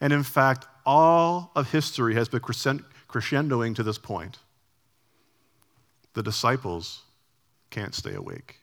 and 0.00 0.12
in 0.12 0.22
fact, 0.22 0.66
all 0.86 1.50
of 1.54 1.70
history 1.70 2.14
has 2.14 2.28
been 2.28 2.40
crescendoing 2.40 3.74
to 3.74 3.82
this 3.82 3.98
point, 3.98 4.38
the 6.14 6.22
disciples 6.22 7.02
can't 7.70 7.94
stay 7.94 8.14
awake. 8.14 8.56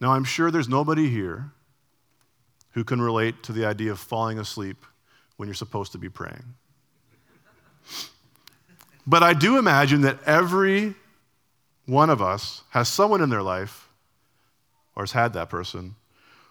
Now, 0.00 0.12
I'm 0.12 0.24
sure 0.24 0.50
there's 0.50 0.68
nobody 0.68 1.08
here 1.08 1.52
who 2.72 2.84
can 2.84 3.00
relate 3.00 3.42
to 3.44 3.52
the 3.52 3.64
idea 3.64 3.92
of 3.92 3.98
falling 3.98 4.38
asleep 4.38 4.84
when 5.36 5.48
you're 5.48 5.54
supposed 5.54 5.92
to 5.92 5.98
be 5.98 6.08
praying. 6.08 6.54
But 9.06 9.22
I 9.22 9.34
do 9.34 9.58
imagine 9.58 10.02
that 10.02 10.22
every 10.24 10.94
one 11.86 12.10
of 12.10 12.22
us 12.22 12.62
has 12.70 12.88
someone 12.88 13.20
in 13.20 13.28
their 13.28 13.42
life, 13.42 13.88
or 14.96 15.02
has 15.02 15.12
had 15.12 15.34
that 15.34 15.50
person, 15.50 15.94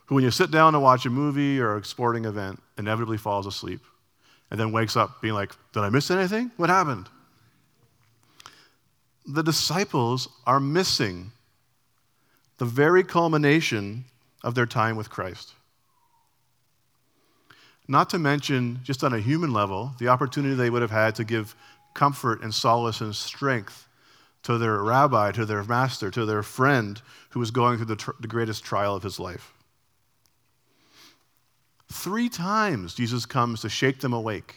who, 0.05 0.15
when 0.15 0.23
you 0.23 0.31
sit 0.31 0.51
down 0.51 0.73
to 0.73 0.79
watch 0.79 1.05
a 1.05 1.09
movie 1.09 1.59
or 1.59 1.77
a 1.77 1.83
sporting 1.83 2.25
event, 2.25 2.61
inevitably 2.77 3.17
falls 3.17 3.47
asleep 3.47 3.81
and 4.51 4.59
then 4.59 4.71
wakes 4.71 4.95
up 4.95 5.21
being 5.21 5.33
like, 5.33 5.51
Did 5.73 5.81
I 5.81 5.89
miss 5.89 6.11
anything? 6.11 6.51
What 6.57 6.69
happened? 6.69 7.09
The 9.25 9.41
disciples 9.41 10.27
are 10.45 10.59
missing 10.59 11.31
the 12.57 12.65
very 12.65 13.03
culmination 13.03 14.05
of 14.43 14.53
their 14.53 14.65
time 14.65 14.95
with 14.95 15.09
Christ. 15.09 15.53
Not 17.87 18.09
to 18.11 18.19
mention, 18.19 18.79
just 18.83 19.03
on 19.03 19.13
a 19.13 19.19
human 19.19 19.51
level, 19.51 19.93
the 19.97 20.07
opportunity 20.09 20.55
they 20.55 20.69
would 20.69 20.81
have 20.81 20.91
had 20.91 21.15
to 21.15 21.23
give 21.23 21.55
comfort 21.93 22.41
and 22.41 22.53
solace 22.53 23.01
and 23.01 23.15
strength 23.15 23.87
to 24.43 24.57
their 24.57 24.81
rabbi, 24.81 25.31
to 25.31 25.45
their 25.45 25.63
master, 25.63 26.11
to 26.11 26.25
their 26.25 26.43
friend 26.43 27.01
who 27.29 27.39
was 27.39 27.51
going 27.51 27.77
through 27.77 27.85
the, 27.85 27.95
tr- 27.95 28.11
the 28.19 28.27
greatest 28.27 28.63
trial 28.63 28.95
of 28.95 29.03
his 29.03 29.19
life. 29.19 29.53
Three 31.91 32.29
times 32.29 32.93
Jesus 32.93 33.25
comes 33.25 33.61
to 33.61 33.69
shake 33.69 33.99
them 33.99 34.13
awake. 34.13 34.55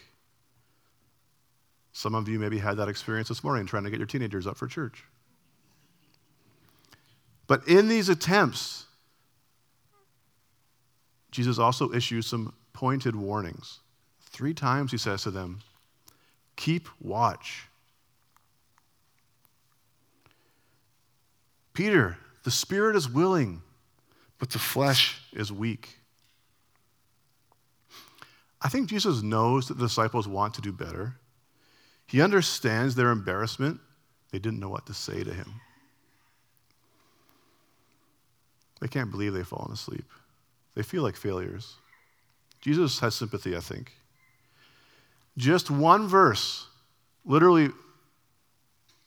Some 1.93 2.15
of 2.15 2.27
you 2.27 2.39
maybe 2.39 2.57
had 2.57 2.77
that 2.77 2.89
experience 2.89 3.29
this 3.29 3.43
morning 3.43 3.65
trying 3.65 3.83
to 3.83 3.89
get 3.89 3.99
your 3.99 4.07
teenagers 4.07 4.45
up 4.45 4.57
for 4.57 4.67
church. 4.67 5.03
But 7.47 7.67
in 7.67 7.87
these 7.87 8.09
attempts, 8.09 8.85
Jesus 11.31 11.57
also 11.57 11.91
issues 11.93 12.27
some 12.27 12.53
pointed 12.73 13.15
warnings. 13.15 13.79
Three 14.21 14.53
times 14.53 14.91
he 14.91 14.97
says 14.97 15.23
to 15.23 15.31
them, 15.31 15.59
Keep 16.57 16.89
watch. 16.99 17.67
Peter, 21.73 22.17
the 22.43 22.51
spirit 22.51 22.95
is 22.95 23.09
willing, 23.09 23.61
but 24.39 24.49
the 24.49 24.59
flesh 24.59 25.21
is 25.31 25.51
weak. 25.51 25.99
I 28.61 28.69
think 28.69 28.89
Jesus 28.89 29.21
knows 29.21 29.67
that 29.67 29.75
the 29.75 29.85
disciples 29.85 30.27
want 30.27 30.55
to 30.55 30.61
do 30.61 30.71
better. 30.73 31.15
He 32.07 32.21
understands 32.21 32.95
their 32.95 33.11
embarrassment 33.11 33.79
They 34.31 34.39
didn't 34.39 34.59
know 34.59 34.69
what 34.69 34.85
to 34.87 34.93
say 34.93 35.23
to 35.23 35.33
him. 35.33 35.61
They 38.81 38.87
can't 38.87 39.11
believe 39.11 39.33
they've 39.33 39.47
fallen 39.47 39.71
asleep. 39.71 40.05
They 40.75 40.83
feel 40.83 41.01
like 41.01 41.15
failures. 41.15 41.75
Jesus 42.61 42.99
has 42.99 43.15
sympathy, 43.15 43.55
I 43.55 43.59
think. 43.61 43.93
Just 45.37 45.69
one 45.69 46.07
verse, 46.07 46.67
literally 47.23 47.69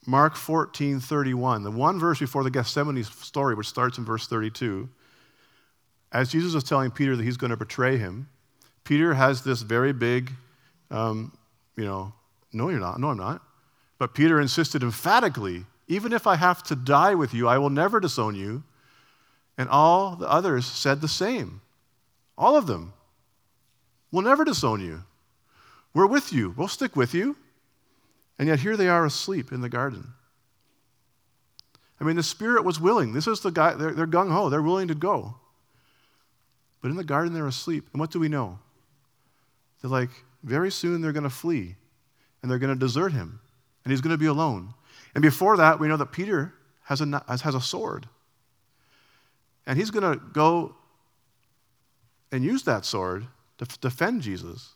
Mark 0.07 0.37
14, 0.37 1.01
31, 1.01 1.63
the 1.63 1.71
one 1.71 1.99
verse 1.99 2.19
before 2.19 2.45
the 2.45 2.51
Gethsemane 2.51 3.03
story, 3.05 3.55
which 3.55 3.69
starts 3.69 3.99
in 3.99 4.05
verse 4.05 4.27
32, 4.27 4.89
as 6.13 6.31
Jesus 6.31 6.55
is 6.55 6.65
telling 6.65 6.91
Peter 6.91 7.17
that 7.17 7.23
he's 7.23 7.37
going 7.37 7.51
to 7.51 7.57
betray 7.57 7.97
him, 7.97 8.29
Peter 8.85 9.15
has 9.15 9.43
this 9.43 9.63
very 9.63 9.93
big, 9.93 10.33
um, 10.91 11.37
you 11.77 11.85
know, 11.85 12.13
no, 12.53 12.69
you're 12.69 12.81
not. 12.81 12.99
No, 12.99 13.11
I'm 13.11 13.19
not. 13.19 13.43
But 13.99 14.15
Peter 14.15 14.41
insisted 14.41 14.83
emphatically, 14.83 15.67
even 15.87 16.13
if 16.13 16.27
I 16.27 16.37
have 16.37 16.63
to 16.65 16.75
die 16.75 17.15
with 17.15 17.35
you, 17.35 17.47
I 17.47 17.59
will 17.59 17.71
never 17.71 18.01
disown 18.01 18.35
you. 18.35 18.65
And 19.59 19.69
all 19.69 20.17
the 20.17 20.29
others 20.29 20.67
said 20.67 21.01
the 21.01 21.09
same. 21.09 21.61
All 22.39 22.57
of 22.57 22.67
them. 22.67 22.95
We'll 24.11 24.23
never 24.23 24.45
disown 24.45 24.81
you. 24.81 25.05
We're 25.95 26.07
with 26.07 26.33
you. 26.33 26.55
We'll 26.57 26.69
stick 26.69 26.97
with 26.97 27.15
you. 27.15 27.37
And 28.39 28.49
yet 28.49 28.61
here 28.61 28.77
they 28.77 28.89
are 28.89 29.05
asleep 29.05 29.53
in 29.53 29.61
the 29.61 29.69
garden. 29.69 30.15
I 32.01 32.05
mean, 32.05 32.17
the 32.17 32.23
Spirit 32.23 32.65
was 32.65 32.81
willing. 32.81 33.13
This 33.13 33.27
is 33.27 33.41
the 33.41 33.51
guy, 33.51 33.75
they're, 33.75 33.93
they're 33.93 34.07
gung 34.07 34.33
ho, 34.33 34.49
they're 34.49 34.63
willing 34.63 34.89
to 34.89 34.95
go. 34.95 35.35
But 36.81 36.91
in 36.91 36.97
the 36.97 37.05
garden, 37.05 37.35
they're 37.35 37.47
asleep. 37.47 37.89
And 37.93 38.01
what 38.01 38.11
do 38.11 38.19
we 38.19 38.29
know? 38.29 38.59
They're 39.83 39.91
like, 39.91 40.11
very 40.43 40.71
soon 40.71 41.03
they're 41.03 41.13
going 41.13 41.25
to 41.25 41.31
flee 41.31 41.77
and 42.41 42.51
they're 42.51 42.59
going 42.59 42.73
to 42.73 42.79
desert 42.79 43.13
him 43.13 43.41
and 43.85 43.93
he's 43.93 44.01
going 44.01 44.15
to 44.15 44.19
be 44.19 44.27
alone. 44.27 44.73
And 45.15 45.23
before 45.23 45.57
that, 45.59 45.79
we 45.79 45.89
know 45.89 45.97
that 45.97 46.13
Peter 46.13 46.55
has 46.85 47.01
a, 47.01 47.23
has 47.29 47.55
a 47.55 47.61
sword. 47.61 48.09
And 49.67 49.79
he's 49.79 49.91
going 49.91 50.11
to 50.11 50.25
go 50.33 50.75
and 52.33 52.43
use 52.45 52.63
that 52.63 52.85
sword 52.85 53.27
to 53.59 53.67
defend 53.81 54.23
Jesus. 54.23 54.75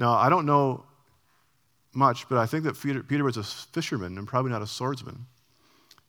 Now, 0.00 0.14
I 0.14 0.30
don't 0.30 0.46
know 0.46 0.86
much, 1.92 2.26
but 2.30 2.38
I 2.38 2.46
think 2.46 2.64
that 2.64 2.80
Peter, 2.80 3.02
Peter 3.02 3.22
was 3.22 3.36
a 3.36 3.44
fisherman 3.44 4.16
and 4.16 4.26
probably 4.26 4.50
not 4.50 4.62
a 4.62 4.66
swordsman. 4.66 5.26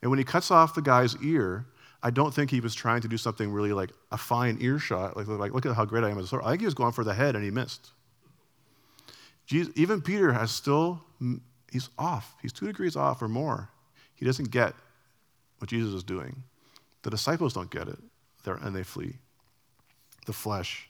And 0.02 0.10
when 0.10 0.18
he 0.18 0.24
cuts 0.24 0.50
off 0.50 0.74
the 0.74 0.82
guy's 0.82 1.16
ear, 1.22 1.66
I 2.02 2.10
don't 2.10 2.34
think 2.34 2.50
he 2.50 2.62
was 2.62 2.74
trying 2.74 3.02
to 3.02 3.10
do 3.10 3.18
something 3.18 3.52
really 3.52 3.74
like 3.74 3.92
a 4.12 4.18
fine 4.18 4.58
earshot, 4.62 5.18
like, 5.18 5.28
like 5.28 5.54
look 5.54 5.66
at 5.66 5.76
how 5.76 5.84
great 5.84 6.06
I 6.06 6.10
am 6.10 6.18
as 6.18 6.26
a 6.26 6.28
sword. 6.30 6.44
I 6.46 6.52
think 6.52 6.62
he 6.62 6.66
was 6.66 6.74
going 6.74 6.94
for 6.94 7.04
the 7.04 7.14
head 7.14 7.36
and 7.36 7.44
he 7.44 7.52
missed. 7.52 7.92
Jesus, 9.46 9.74
even 9.76 10.02
Peter 10.02 10.32
has 10.32 10.52
still, 10.52 11.02
he's 11.70 11.90
off. 12.00 12.36
He's 12.42 12.54
two 12.54 12.68
degrees 12.68 12.96
off 12.96 13.22
or 13.22 13.28
more. 13.28 13.70
He 14.16 14.26
doesn't 14.26 14.52
get 14.52 14.74
what 15.58 15.70
Jesus 15.70 15.94
is 15.94 16.04
doing. 16.06 16.44
The 17.04 17.10
disciples 17.10 17.54
don't 17.54 17.70
get 17.70 17.90
it, 17.90 18.00
and 18.46 18.74
they 18.74 18.84
flee. 18.84 19.16
The 20.28 20.34
flesh 20.34 20.88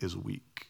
is 0.00 0.16
weak. 0.16 0.68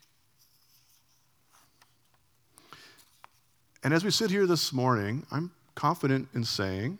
And 3.82 3.92
as 3.94 4.04
we 4.04 4.10
sit 4.10 4.30
here 4.30 4.46
this 4.46 4.72
morning, 4.72 5.26
I'm 5.30 5.52
confident 5.74 6.28
in 6.34 6.44
saying 6.44 6.98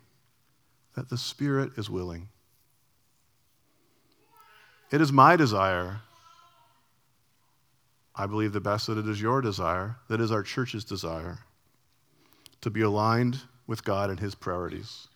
that 0.95 1.09
the 1.09 1.19
Spirit 1.19 1.73
is 1.77 1.91
willing. 1.91 2.29
It 4.91 5.01
is 5.01 5.13
my 5.13 5.37
desire. 5.37 6.01
I 8.15 8.27
believe 8.27 8.53
the 8.53 8.61
best 8.61 8.87
that 8.87 8.99
it 8.99 9.09
is 9.09 9.21
your 9.21 9.41
desire, 9.41 9.97
that 10.09 10.21
is 10.21 10.31
our 10.31 10.43
church's 10.43 10.85
desire, 10.85 11.41
to 12.61 12.71
be 12.71 12.83
aligned 12.83 13.41
with 13.67 13.85
God 13.85 14.11
and 14.11 14.21
His 14.21 14.35
priorities. 14.35 15.09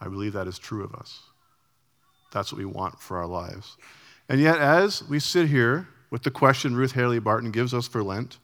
I 0.00 0.08
believe 0.08 0.32
that 0.34 0.48
is 0.48 0.58
true 0.58 0.84
of 0.84 0.94
us. 0.94 1.20
That's 2.32 2.52
what 2.52 2.58
we 2.58 2.66
want 2.66 3.00
for 3.00 3.16
our 3.16 3.26
lives. 3.26 3.76
And 4.28 4.40
yet, 4.40 4.58
as 4.58 5.08
we 5.08 5.20
sit 5.20 5.48
here 5.48 5.88
with 6.10 6.22
the 6.22 6.30
question 6.30 6.74
Ruth 6.74 6.92
Haley 6.92 7.18
Barton 7.18 7.50
gives 7.50 7.72
us 7.72 7.86
for 7.86 8.02
Lent 8.02 8.38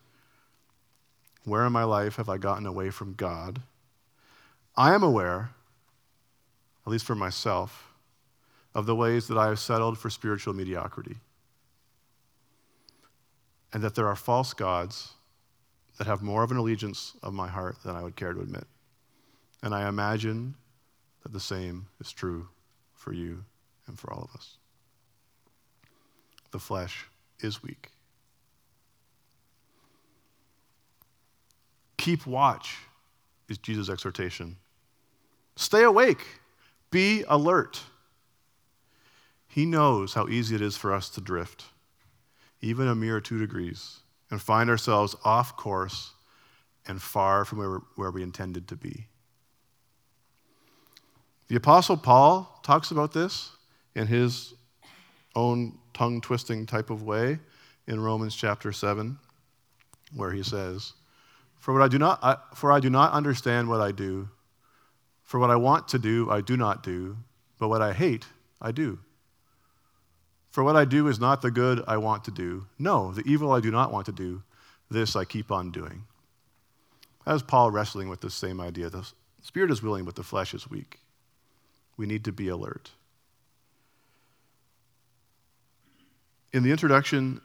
where 1.44 1.66
in 1.66 1.72
my 1.72 1.84
life 1.84 2.16
have 2.16 2.28
I 2.28 2.38
gotten 2.38 2.66
away 2.66 2.90
from 2.90 3.14
God? 3.14 3.62
I 4.76 4.94
am 4.94 5.02
aware, 5.02 5.50
at 6.86 6.90
least 6.90 7.04
for 7.04 7.14
myself, 7.14 7.92
of 8.74 8.86
the 8.86 8.96
ways 8.96 9.28
that 9.28 9.36
I 9.36 9.48
have 9.48 9.58
settled 9.58 9.98
for 9.98 10.08
spiritual 10.08 10.54
mediocrity. 10.54 11.16
And 13.72 13.82
that 13.82 13.94
there 13.94 14.08
are 14.08 14.16
false 14.16 14.54
gods 14.54 15.14
that 15.98 16.06
have 16.06 16.22
more 16.22 16.42
of 16.42 16.50
an 16.50 16.56
allegiance 16.56 17.14
of 17.22 17.34
my 17.34 17.48
heart 17.48 17.76
than 17.84 17.96
I 17.96 18.02
would 18.02 18.16
care 18.16 18.32
to 18.32 18.40
admit. 18.40 18.66
And 19.62 19.74
I 19.74 19.88
imagine 19.88 20.54
that 21.22 21.32
the 21.32 21.40
same 21.40 21.86
is 22.00 22.12
true 22.12 22.48
for 22.94 23.12
you 23.12 23.44
and 23.86 23.98
for 23.98 24.12
all 24.12 24.22
of 24.22 24.34
us. 24.36 24.56
The 26.50 26.58
flesh 26.58 27.06
is 27.40 27.62
weak. 27.62 27.91
Keep 32.02 32.26
watch 32.26 32.78
is 33.48 33.58
Jesus' 33.58 33.88
exhortation. 33.88 34.56
Stay 35.54 35.84
awake, 35.84 36.26
be 36.90 37.22
alert. 37.28 37.80
He 39.46 39.64
knows 39.66 40.12
how 40.12 40.26
easy 40.26 40.56
it 40.56 40.60
is 40.60 40.76
for 40.76 40.92
us 40.92 41.08
to 41.10 41.20
drift, 41.20 41.62
even 42.60 42.88
a 42.88 42.96
mere 42.96 43.20
two 43.20 43.38
degrees, 43.38 44.00
and 44.32 44.42
find 44.42 44.68
ourselves 44.68 45.14
off 45.24 45.56
course 45.56 46.10
and 46.88 47.00
far 47.00 47.44
from 47.44 47.82
where, 47.94 48.10
we 48.10 48.24
intended 48.24 48.66
to 48.66 48.74
be. 48.74 49.06
The 51.46 51.54
Apostle 51.54 51.98
Paul 51.98 52.58
talks 52.64 52.90
about 52.90 53.12
this 53.12 53.52
in 53.94 54.08
his 54.08 54.54
own 55.36 55.78
tongue 55.94 56.20
twisting 56.20 56.66
type 56.66 56.90
of 56.90 57.04
way 57.04 57.38
in 57.86 58.00
Romans 58.00 58.34
chapter 58.34 58.72
7, 58.72 59.16
where 60.16 60.32
he 60.32 60.42
says, 60.42 60.94
for, 61.62 61.72
what 61.72 61.80
I 61.80 61.86
do 61.86 61.96
not, 61.96 62.18
I, 62.24 62.38
for 62.56 62.72
I 62.72 62.80
do 62.80 62.90
not 62.90 63.12
understand 63.12 63.68
what 63.68 63.80
I 63.80 63.92
do. 63.92 64.28
For 65.22 65.38
what 65.38 65.48
I 65.48 65.54
want 65.54 65.86
to 65.88 65.98
do, 66.00 66.28
I 66.28 66.40
do 66.40 66.56
not 66.56 66.82
do. 66.82 67.18
But 67.60 67.68
what 67.68 67.80
I 67.80 67.92
hate, 67.92 68.26
I 68.60 68.72
do. 68.72 68.98
For 70.50 70.64
what 70.64 70.74
I 70.74 70.84
do 70.84 71.06
is 71.06 71.20
not 71.20 71.40
the 71.40 71.52
good 71.52 71.84
I 71.86 71.98
want 71.98 72.24
to 72.24 72.32
do. 72.32 72.66
No, 72.80 73.12
the 73.12 73.22
evil 73.30 73.52
I 73.52 73.60
do 73.60 73.70
not 73.70 73.92
want 73.92 74.06
to 74.06 74.12
do, 74.12 74.42
this 74.90 75.14
I 75.14 75.24
keep 75.24 75.52
on 75.52 75.70
doing. 75.70 76.02
As 77.24 77.44
Paul 77.44 77.70
wrestling 77.70 78.08
with 78.08 78.22
this 78.22 78.34
same 78.34 78.60
idea. 78.60 78.90
The 78.90 79.08
spirit 79.40 79.70
is 79.70 79.84
willing, 79.84 80.04
but 80.04 80.16
the 80.16 80.24
flesh 80.24 80.54
is 80.54 80.68
weak. 80.68 80.98
We 81.96 82.06
need 82.06 82.24
to 82.24 82.32
be 82.32 82.48
alert. 82.48 82.90
In 86.52 86.64
the 86.64 86.72
introduction 86.72 87.40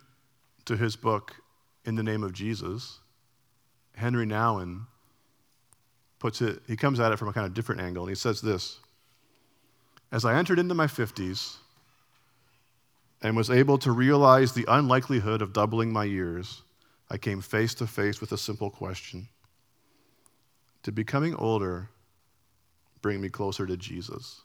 to 0.65 0.75
his 0.75 0.95
book, 0.95 1.35
In 1.85 1.93
the 1.93 2.01
Name 2.03 2.23
of 2.23 2.33
Jesus, 2.33 2.97
Henri 3.97 4.25
Nouwen 4.25 4.85
puts 6.19 6.41
it, 6.41 6.61
he 6.67 6.75
comes 6.75 6.99
at 6.99 7.11
it 7.11 7.17
from 7.17 7.27
a 7.27 7.33
kind 7.33 7.45
of 7.45 7.53
different 7.53 7.81
angle, 7.81 8.03
and 8.03 8.09
he 8.09 8.15
says 8.15 8.41
this 8.41 8.79
As 10.11 10.23
I 10.23 10.35
entered 10.35 10.59
into 10.59 10.73
my 10.73 10.87
50s, 10.87 11.57
and 13.21 13.35
was 13.35 13.49
able 13.49 13.77
to 13.79 13.91
realize 13.91 14.53
the 14.53 14.65
unlikelihood 14.67 15.41
of 15.41 15.53
doubling 15.53 15.91
my 15.91 16.03
years, 16.03 16.61
I 17.09 17.17
came 17.17 17.41
face 17.41 17.73
to 17.75 17.87
face 17.87 18.21
with 18.21 18.31
a 18.31 18.37
simple 18.37 18.69
question 18.69 19.27
Did 20.83 20.95
becoming 20.95 21.35
older 21.35 21.89
bring 23.01 23.19
me 23.21 23.29
closer 23.29 23.65
to 23.65 23.77
Jesus? 23.77 24.41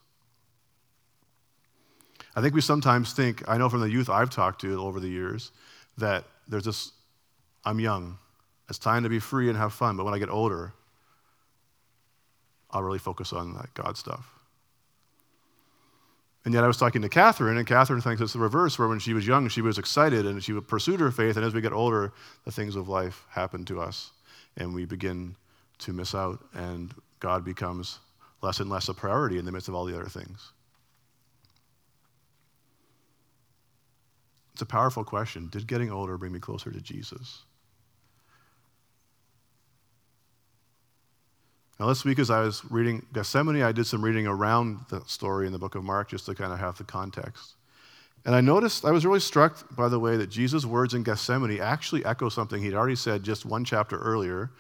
I 2.34 2.40
think 2.40 2.54
we 2.54 2.62
sometimes 2.62 3.12
think, 3.12 3.46
I 3.46 3.58
know 3.58 3.68
from 3.68 3.80
the 3.80 3.90
youth 3.90 4.08
I've 4.08 4.30
talked 4.30 4.62
to 4.62 4.80
over 4.80 5.00
the 5.00 5.08
years, 5.08 5.50
that 5.98 6.24
there's 6.48 6.64
this, 6.64 6.92
I'm 7.64 7.78
young. 7.78 8.16
It's 8.72 8.78
time 8.78 9.02
to 9.02 9.10
be 9.10 9.18
free 9.18 9.50
and 9.50 9.58
have 9.58 9.74
fun, 9.74 9.98
but 9.98 10.04
when 10.04 10.14
I 10.14 10.18
get 10.18 10.30
older, 10.30 10.72
I'll 12.70 12.82
really 12.82 12.98
focus 12.98 13.30
on 13.34 13.52
that 13.52 13.74
God 13.74 13.98
stuff. 13.98 14.32
And 16.46 16.54
yet 16.54 16.64
I 16.64 16.68
was 16.68 16.78
talking 16.78 17.02
to 17.02 17.10
Catherine, 17.10 17.58
and 17.58 17.66
Catherine 17.66 18.00
thinks 18.00 18.22
it's 18.22 18.32
the 18.32 18.38
reverse, 18.38 18.78
where 18.78 18.88
when 18.88 18.98
she 18.98 19.12
was 19.12 19.26
young, 19.26 19.48
she 19.48 19.60
was 19.60 19.76
excited 19.76 20.24
and 20.24 20.42
she 20.42 20.58
pursued 20.58 21.00
her 21.00 21.10
faith, 21.10 21.36
and 21.36 21.44
as 21.44 21.52
we 21.52 21.60
get 21.60 21.74
older, 21.74 22.14
the 22.46 22.50
things 22.50 22.74
of 22.74 22.88
life 22.88 23.26
happen 23.28 23.66
to 23.66 23.78
us, 23.78 24.12
and 24.56 24.74
we 24.74 24.86
begin 24.86 25.36
to 25.80 25.92
miss 25.92 26.14
out, 26.14 26.42
and 26.54 26.94
God 27.20 27.44
becomes 27.44 27.98
less 28.40 28.58
and 28.58 28.70
less 28.70 28.88
a 28.88 28.94
priority 28.94 29.36
in 29.36 29.44
the 29.44 29.52
midst 29.52 29.68
of 29.68 29.74
all 29.74 29.84
the 29.84 29.94
other 29.94 30.08
things. 30.08 30.52
It's 34.54 34.62
a 34.62 34.66
powerful 34.66 35.04
question. 35.04 35.50
Did 35.52 35.66
getting 35.66 35.92
older 35.92 36.16
bring 36.16 36.32
me 36.32 36.40
closer 36.40 36.70
to 36.70 36.80
Jesus? 36.80 37.42
Now, 41.80 41.88
this 41.88 42.04
week, 42.04 42.18
as 42.18 42.30
I 42.30 42.40
was 42.40 42.62
reading 42.70 43.04
Gethsemane, 43.12 43.62
I 43.62 43.72
did 43.72 43.86
some 43.86 44.04
reading 44.04 44.26
around 44.26 44.80
the 44.88 45.02
story 45.06 45.46
in 45.46 45.52
the 45.52 45.58
book 45.58 45.74
of 45.74 45.82
Mark 45.82 46.10
just 46.10 46.26
to 46.26 46.34
kind 46.34 46.52
of 46.52 46.58
have 46.58 46.78
the 46.78 46.84
context. 46.84 47.54
And 48.24 48.34
I 48.34 48.40
noticed, 48.40 48.84
I 48.84 48.92
was 48.92 49.04
really 49.04 49.20
struck 49.20 49.74
by 49.74 49.88
the 49.88 49.98
way 49.98 50.16
that 50.16 50.28
Jesus' 50.28 50.64
words 50.64 50.94
in 50.94 51.02
Gethsemane 51.02 51.60
actually 51.60 52.04
echo 52.04 52.28
something 52.28 52.62
he'd 52.62 52.74
already 52.74 52.94
said 52.94 53.24
just 53.24 53.44
one 53.44 53.64
chapter 53.64 53.98
earlier 53.98 54.50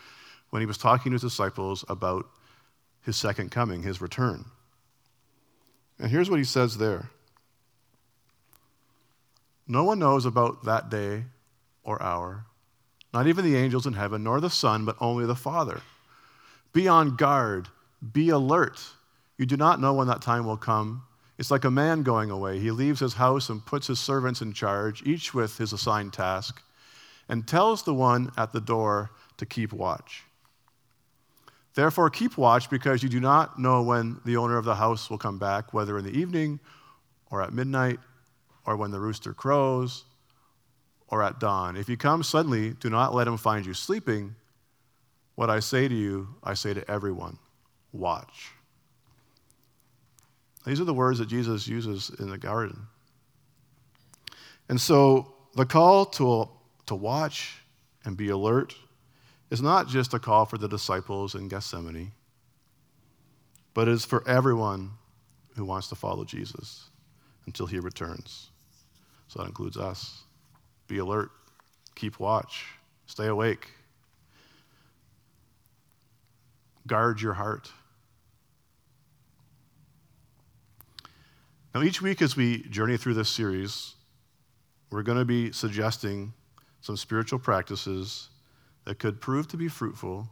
when 0.50 0.60
he 0.60 0.66
was 0.66 0.78
talking 0.78 1.10
to 1.10 1.14
his 1.14 1.22
disciples 1.22 1.84
about 1.88 2.26
his 3.02 3.16
second 3.16 3.50
coming, 3.50 3.82
his 3.82 4.00
return. 4.00 4.44
And 5.98 6.10
here's 6.10 6.28
what 6.28 6.38
he 6.38 6.44
says 6.44 6.78
there 6.78 7.10
No 9.68 9.84
one 9.84 10.00
knows 10.00 10.26
about 10.26 10.64
that 10.64 10.90
day 10.90 11.24
or 11.84 12.02
hour, 12.02 12.46
not 13.14 13.28
even 13.28 13.44
the 13.44 13.56
angels 13.56 13.86
in 13.86 13.92
heaven, 13.92 14.24
nor 14.24 14.40
the 14.40 14.50
Son, 14.50 14.84
but 14.84 14.96
only 15.00 15.24
the 15.24 15.36
Father. 15.36 15.82
Be 16.72 16.88
on 16.88 17.16
guard, 17.16 17.68
be 18.12 18.30
alert. 18.30 18.80
You 19.38 19.46
do 19.46 19.56
not 19.56 19.80
know 19.80 19.94
when 19.94 20.08
that 20.08 20.22
time 20.22 20.46
will 20.46 20.56
come. 20.56 21.02
It's 21.38 21.50
like 21.50 21.64
a 21.64 21.70
man 21.70 22.02
going 22.02 22.30
away. 22.30 22.58
He 22.58 22.70
leaves 22.70 23.00
his 23.00 23.14
house 23.14 23.48
and 23.48 23.64
puts 23.64 23.86
his 23.86 23.98
servants 23.98 24.42
in 24.42 24.52
charge, 24.52 25.02
each 25.04 25.34
with 25.34 25.58
his 25.58 25.72
assigned 25.72 26.12
task, 26.12 26.62
and 27.28 27.46
tells 27.46 27.82
the 27.82 27.94
one 27.94 28.30
at 28.36 28.52
the 28.52 28.60
door 28.60 29.10
to 29.38 29.46
keep 29.46 29.72
watch. 29.72 30.24
Therefore, 31.74 32.10
keep 32.10 32.36
watch 32.36 32.68
because 32.68 33.02
you 33.02 33.08
do 33.08 33.20
not 33.20 33.58
know 33.58 33.82
when 33.82 34.20
the 34.24 34.36
owner 34.36 34.58
of 34.58 34.64
the 34.64 34.74
house 34.74 35.08
will 35.08 35.18
come 35.18 35.38
back, 35.38 35.72
whether 35.72 35.98
in 35.98 36.04
the 36.04 36.16
evening 36.16 36.60
or 37.30 37.42
at 37.42 37.52
midnight 37.52 37.98
or 38.66 38.76
when 38.76 38.90
the 38.90 39.00
rooster 39.00 39.32
crows 39.32 40.04
or 41.08 41.22
at 41.22 41.40
dawn. 41.40 41.76
If 41.76 41.88
he 41.88 41.96
comes 41.96 42.28
suddenly, 42.28 42.70
do 42.74 42.90
not 42.90 43.14
let 43.14 43.26
him 43.26 43.38
find 43.38 43.64
you 43.64 43.74
sleeping. 43.74 44.34
What 45.34 45.50
I 45.50 45.60
say 45.60 45.88
to 45.88 45.94
you, 45.94 46.28
I 46.42 46.54
say 46.54 46.74
to 46.74 46.90
everyone 46.90 47.38
watch. 47.92 48.52
These 50.64 50.80
are 50.80 50.84
the 50.84 50.94
words 50.94 51.18
that 51.18 51.28
Jesus 51.28 51.66
uses 51.66 52.10
in 52.18 52.30
the 52.30 52.38
garden. 52.38 52.86
And 54.68 54.80
so 54.80 55.34
the 55.54 55.66
call 55.66 56.06
to, 56.06 56.48
to 56.86 56.94
watch 56.94 57.62
and 58.04 58.16
be 58.16 58.28
alert 58.28 58.74
is 59.50 59.60
not 59.60 59.88
just 59.88 60.14
a 60.14 60.18
call 60.18 60.46
for 60.46 60.58
the 60.58 60.68
disciples 60.68 61.34
in 61.34 61.48
Gethsemane, 61.48 62.12
but 63.74 63.88
is 63.88 64.04
for 64.04 64.26
everyone 64.28 64.92
who 65.56 65.64
wants 65.64 65.88
to 65.88 65.94
follow 65.94 66.24
Jesus 66.24 66.88
until 67.46 67.66
he 67.66 67.78
returns. 67.78 68.50
So 69.28 69.40
that 69.40 69.48
includes 69.48 69.76
us. 69.76 70.22
Be 70.88 70.98
alert, 70.98 71.30
keep 71.94 72.18
watch, 72.18 72.66
stay 73.06 73.26
awake, 73.26 73.68
guard 76.86 77.20
your 77.20 77.34
heart. 77.34 77.70
Now, 81.74 81.82
each 81.82 82.02
week 82.02 82.20
as 82.20 82.36
we 82.36 82.64
journey 82.64 82.96
through 82.96 83.14
this 83.14 83.30
series, 83.30 83.94
we're 84.90 85.02
going 85.02 85.18
to 85.18 85.24
be 85.24 85.52
suggesting 85.52 86.34
some 86.82 86.96
spiritual 86.96 87.38
practices 87.38 88.28
that 88.84 88.98
could 88.98 89.20
prove 89.20 89.48
to 89.48 89.56
be 89.56 89.68
fruitful 89.68 90.28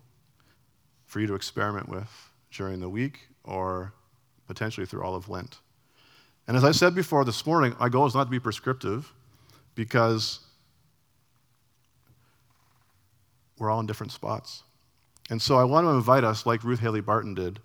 for 1.06 1.20
you 1.20 1.26
to 1.26 1.34
experiment 1.34 1.88
with 1.88 2.30
during 2.52 2.80
the 2.80 2.88
week 2.88 3.28
or 3.44 3.94
potentially 4.46 4.86
through 4.86 5.02
all 5.02 5.14
of 5.14 5.28
Lent. 5.28 5.58
And 6.46 6.56
as 6.56 6.64
I 6.64 6.72
said 6.72 6.94
before 6.94 7.24
this 7.24 7.46
morning, 7.46 7.74
my 7.78 7.88
goal 7.88 8.06
is 8.06 8.14
not 8.14 8.24
to 8.24 8.30
be 8.30 8.40
prescriptive 8.40 9.12
because 9.74 10.40
we're 13.58 13.70
all 13.70 13.80
in 13.80 13.86
different 13.86 14.12
spots. 14.12 14.64
And 15.30 15.40
so 15.40 15.56
I 15.56 15.64
want 15.64 15.86
to 15.86 15.90
invite 15.90 16.24
us, 16.24 16.44
like 16.44 16.64
Ruth 16.64 16.80
Haley 16.80 17.00
Barton 17.00 17.34
did, 17.34 17.60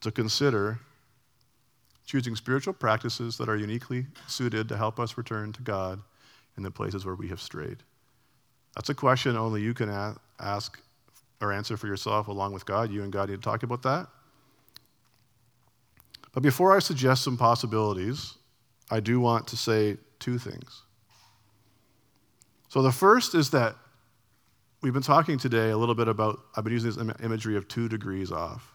to 0.00 0.10
consider 0.10 0.80
choosing 2.04 2.34
spiritual 2.34 2.72
practices 2.74 3.38
that 3.38 3.48
are 3.48 3.56
uniquely 3.56 4.06
suited 4.26 4.68
to 4.68 4.76
help 4.76 4.98
us 4.98 5.16
return 5.16 5.52
to 5.52 5.62
God 5.62 6.00
in 6.56 6.64
the 6.64 6.70
places 6.70 7.06
where 7.06 7.14
we 7.14 7.28
have 7.28 7.40
strayed. 7.40 7.78
That's 8.74 8.88
a 8.88 8.94
question 8.94 9.36
only 9.36 9.62
you 9.62 9.72
can 9.72 10.16
ask 10.40 10.80
or 11.40 11.52
answer 11.52 11.76
for 11.76 11.86
yourself 11.86 12.26
along 12.26 12.52
with 12.52 12.66
God. 12.66 12.90
You 12.90 13.04
and 13.04 13.12
God 13.12 13.30
need 13.30 13.36
to 13.36 13.40
talk 13.40 13.62
about 13.62 13.82
that. 13.82 14.08
But 16.32 16.42
before 16.42 16.74
I 16.74 16.80
suggest 16.80 17.22
some 17.22 17.36
possibilities, 17.36 18.34
I 18.90 18.98
do 19.00 19.20
want 19.20 19.46
to 19.48 19.56
say 19.56 19.98
two 20.18 20.38
things. 20.38 20.82
So 22.68 22.82
the 22.82 22.92
first 22.92 23.34
is 23.34 23.50
that 23.50 23.76
we've 24.82 24.92
been 24.92 25.02
talking 25.02 25.38
today 25.38 25.70
a 25.70 25.76
little 25.76 25.94
bit 25.94 26.08
about, 26.08 26.40
I've 26.56 26.64
been 26.64 26.72
using 26.72 26.90
this 26.90 27.16
imagery 27.22 27.56
of 27.56 27.68
two 27.68 27.88
degrees 27.88 28.32
off. 28.32 28.74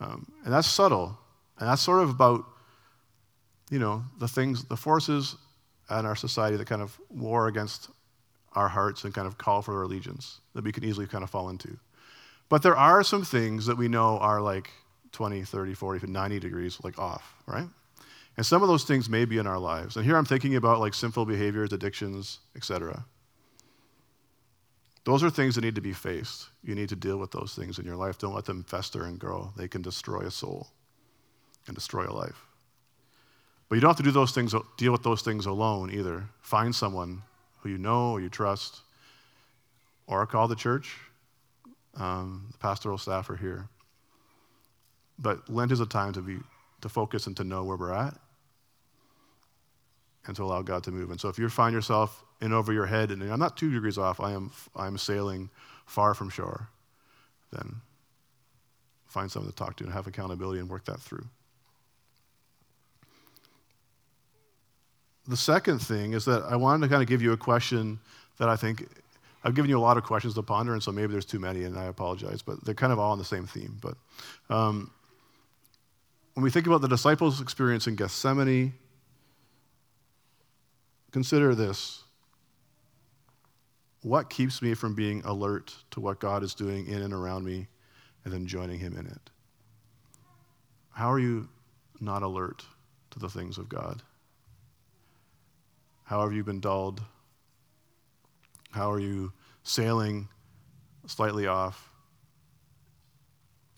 Um, 0.00 0.30
and 0.44 0.52
that's 0.52 0.68
subtle. 0.68 1.16
And 1.58 1.68
that's 1.68 1.82
sort 1.82 2.02
of 2.02 2.10
about, 2.10 2.44
you 3.70 3.78
know, 3.78 4.04
the 4.18 4.28
things, 4.28 4.64
the 4.64 4.76
forces 4.76 5.36
in 5.88 6.04
our 6.04 6.16
society 6.16 6.56
that 6.56 6.66
kind 6.66 6.82
of 6.82 6.98
war 7.08 7.46
against 7.46 7.88
our 8.54 8.68
hearts 8.68 9.04
and 9.04 9.14
kind 9.14 9.26
of 9.26 9.38
call 9.38 9.62
for 9.62 9.76
our 9.76 9.82
allegiance 9.82 10.40
that 10.54 10.64
we 10.64 10.72
can 10.72 10.84
easily 10.84 11.06
kind 11.06 11.22
of 11.22 11.30
fall 11.30 11.48
into. 11.48 11.78
But 12.48 12.62
there 12.62 12.76
are 12.76 13.02
some 13.02 13.24
things 13.24 13.66
that 13.66 13.76
we 13.76 13.88
know 13.88 14.18
are 14.18 14.40
like 14.40 14.70
20, 15.12 15.44
30, 15.44 15.74
40, 15.74 15.98
even 15.98 16.12
90 16.12 16.40
degrees 16.40 16.78
like 16.82 16.98
off, 16.98 17.34
right? 17.46 17.66
And 18.36 18.44
some 18.44 18.62
of 18.62 18.68
those 18.68 18.84
things 18.84 19.08
may 19.08 19.24
be 19.24 19.38
in 19.38 19.46
our 19.46 19.58
lives. 19.58 19.96
And 19.96 20.04
here 20.04 20.16
I'm 20.16 20.24
thinking 20.24 20.56
about 20.56 20.80
like 20.80 20.92
sinful 20.92 21.24
behaviors, 21.24 21.72
addictions, 21.72 22.40
etc. 22.56 23.04
Those 25.04 25.22
are 25.22 25.30
things 25.30 25.54
that 25.54 25.60
need 25.60 25.74
to 25.74 25.82
be 25.82 25.92
faced. 25.92 26.48
You 26.62 26.74
need 26.74 26.88
to 26.88 26.96
deal 26.96 27.18
with 27.18 27.30
those 27.30 27.54
things 27.54 27.78
in 27.78 27.84
your 27.84 27.96
life. 27.96 28.18
Don't 28.18 28.34
let 28.34 28.46
them 28.46 28.64
fester 28.64 29.04
and 29.04 29.18
grow. 29.18 29.52
They 29.56 29.68
can 29.68 29.82
destroy 29.82 30.20
a 30.20 30.30
soul 30.30 30.68
and 31.66 31.74
destroy 31.74 32.06
a 32.06 32.12
life. 32.12 32.46
But 33.68 33.76
you 33.76 33.80
don't 33.80 33.90
have 33.90 33.96
to 33.98 34.02
do 34.02 34.10
those 34.10 34.32
things, 34.32 34.54
deal 34.76 34.92
with 34.92 35.02
those 35.02 35.22
things 35.22 35.46
alone 35.46 35.90
either. 35.90 36.24
Find 36.40 36.74
someone 36.74 37.22
who 37.60 37.68
you 37.68 37.78
know 37.78 38.12
or 38.12 38.20
you 38.20 38.28
trust, 38.28 38.80
or 40.06 40.26
call 40.26 40.48
the 40.48 40.56
church. 40.56 40.96
Um, 41.94 42.48
the 42.52 42.58
pastoral 42.58 42.98
staff 42.98 43.30
are 43.30 43.36
here. 43.36 43.68
But 45.18 45.48
Lent 45.48 45.72
is 45.72 45.80
a 45.80 45.86
time 45.86 46.12
to 46.14 46.22
be 46.22 46.38
to 46.80 46.88
focus 46.88 47.26
and 47.26 47.36
to 47.38 47.44
know 47.44 47.64
where 47.64 47.76
we're 47.76 47.92
at, 47.92 48.14
and 50.26 50.36
to 50.36 50.44
allow 50.44 50.60
God 50.60 50.84
to 50.84 50.90
move. 50.90 51.10
And 51.10 51.20
so, 51.20 51.28
if 51.28 51.38
you 51.38 51.48
find 51.48 51.72
yourself 51.72 52.23
in 52.40 52.52
over 52.52 52.72
your 52.72 52.86
head, 52.86 53.10
and 53.10 53.22
I'm 53.22 53.38
not 53.38 53.56
two 53.56 53.70
degrees 53.72 53.98
off, 53.98 54.20
I 54.20 54.32
am 54.32 54.50
I'm 54.76 54.98
sailing 54.98 55.50
far 55.86 56.14
from 56.14 56.30
shore, 56.30 56.68
then 57.52 57.76
find 59.06 59.30
someone 59.30 59.50
to 59.50 59.56
talk 59.56 59.76
to 59.76 59.84
and 59.84 59.92
have 59.92 60.06
accountability 60.06 60.60
and 60.60 60.68
work 60.68 60.84
that 60.86 61.00
through. 61.00 61.24
The 65.26 65.36
second 65.36 65.78
thing 65.78 66.12
is 66.12 66.26
that 66.26 66.42
I 66.42 66.56
wanted 66.56 66.86
to 66.86 66.90
kind 66.90 67.02
of 67.02 67.08
give 67.08 67.22
you 67.22 67.32
a 67.32 67.36
question 67.36 67.98
that 68.38 68.48
I 68.48 68.56
think 68.56 68.86
I've 69.42 69.54
given 69.54 69.70
you 69.70 69.78
a 69.78 69.80
lot 69.80 69.96
of 69.96 70.04
questions 70.04 70.34
to 70.34 70.42
ponder, 70.42 70.72
and 70.72 70.82
so 70.82 70.90
maybe 70.90 71.12
there's 71.12 71.24
too 71.24 71.38
many, 71.38 71.64
and 71.64 71.78
I 71.78 71.84
apologize, 71.84 72.42
but 72.42 72.64
they're 72.64 72.74
kind 72.74 72.92
of 72.92 72.98
all 72.98 73.12
on 73.12 73.18
the 73.18 73.24
same 73.24 73.46
theme. 73.46 73.78
But 73.80 73.94
um, 74.54 74.90
when 76.34 76.44
we 76.44 76.50
think 76.50 76.66
about 76.66 76.80
the 76.80 76.88
disciples' 76.88 77.40
experience 77.40 77.86
in 77.86 77.94
Gethsemane, 77.94 78.72
consider 81.12 81.54
this. 81.54 82.03
What 84.04 84.28
keeps 84.28 84.60
me 84.60 84.74
from 84.74 84.94
being 84.94 85.22
alert 85.24 85.74
to 85.92 86.00
what 86.00 86.20
God 86.20 86.42
is 86.42 86.54
doing 86.54 86.86
in 86.88 87.00
and 87.00 87.14
around 87.14 87.42
me 87.42 87.68
and 88.22 88.34
then 88.34 88.46
joining 88.46 88.78
Him 88.78 88.98
in 88.98 89.06
it? 89.06 89.30
How 90.90 91.10
are 91.10 91.18
you 91.18 91.48
not 92.00 92.22
alert 92.22 92.66
to 93.12 93.18
the 93.18 93.30
things 93.30 93.56
of 93.56 93.70
God? 93.70 94.02
How 96.02 96.20
have 96.20 96.34
you 96.34 96.44
been 96.44 96.60
dulled? 96.60 97.00
How 98.72 98.92
are 98.92 99.00
you 99.00 99.32
sailing 99.62 100.28
slightly 101.06 101.46
off? 101.46 101.88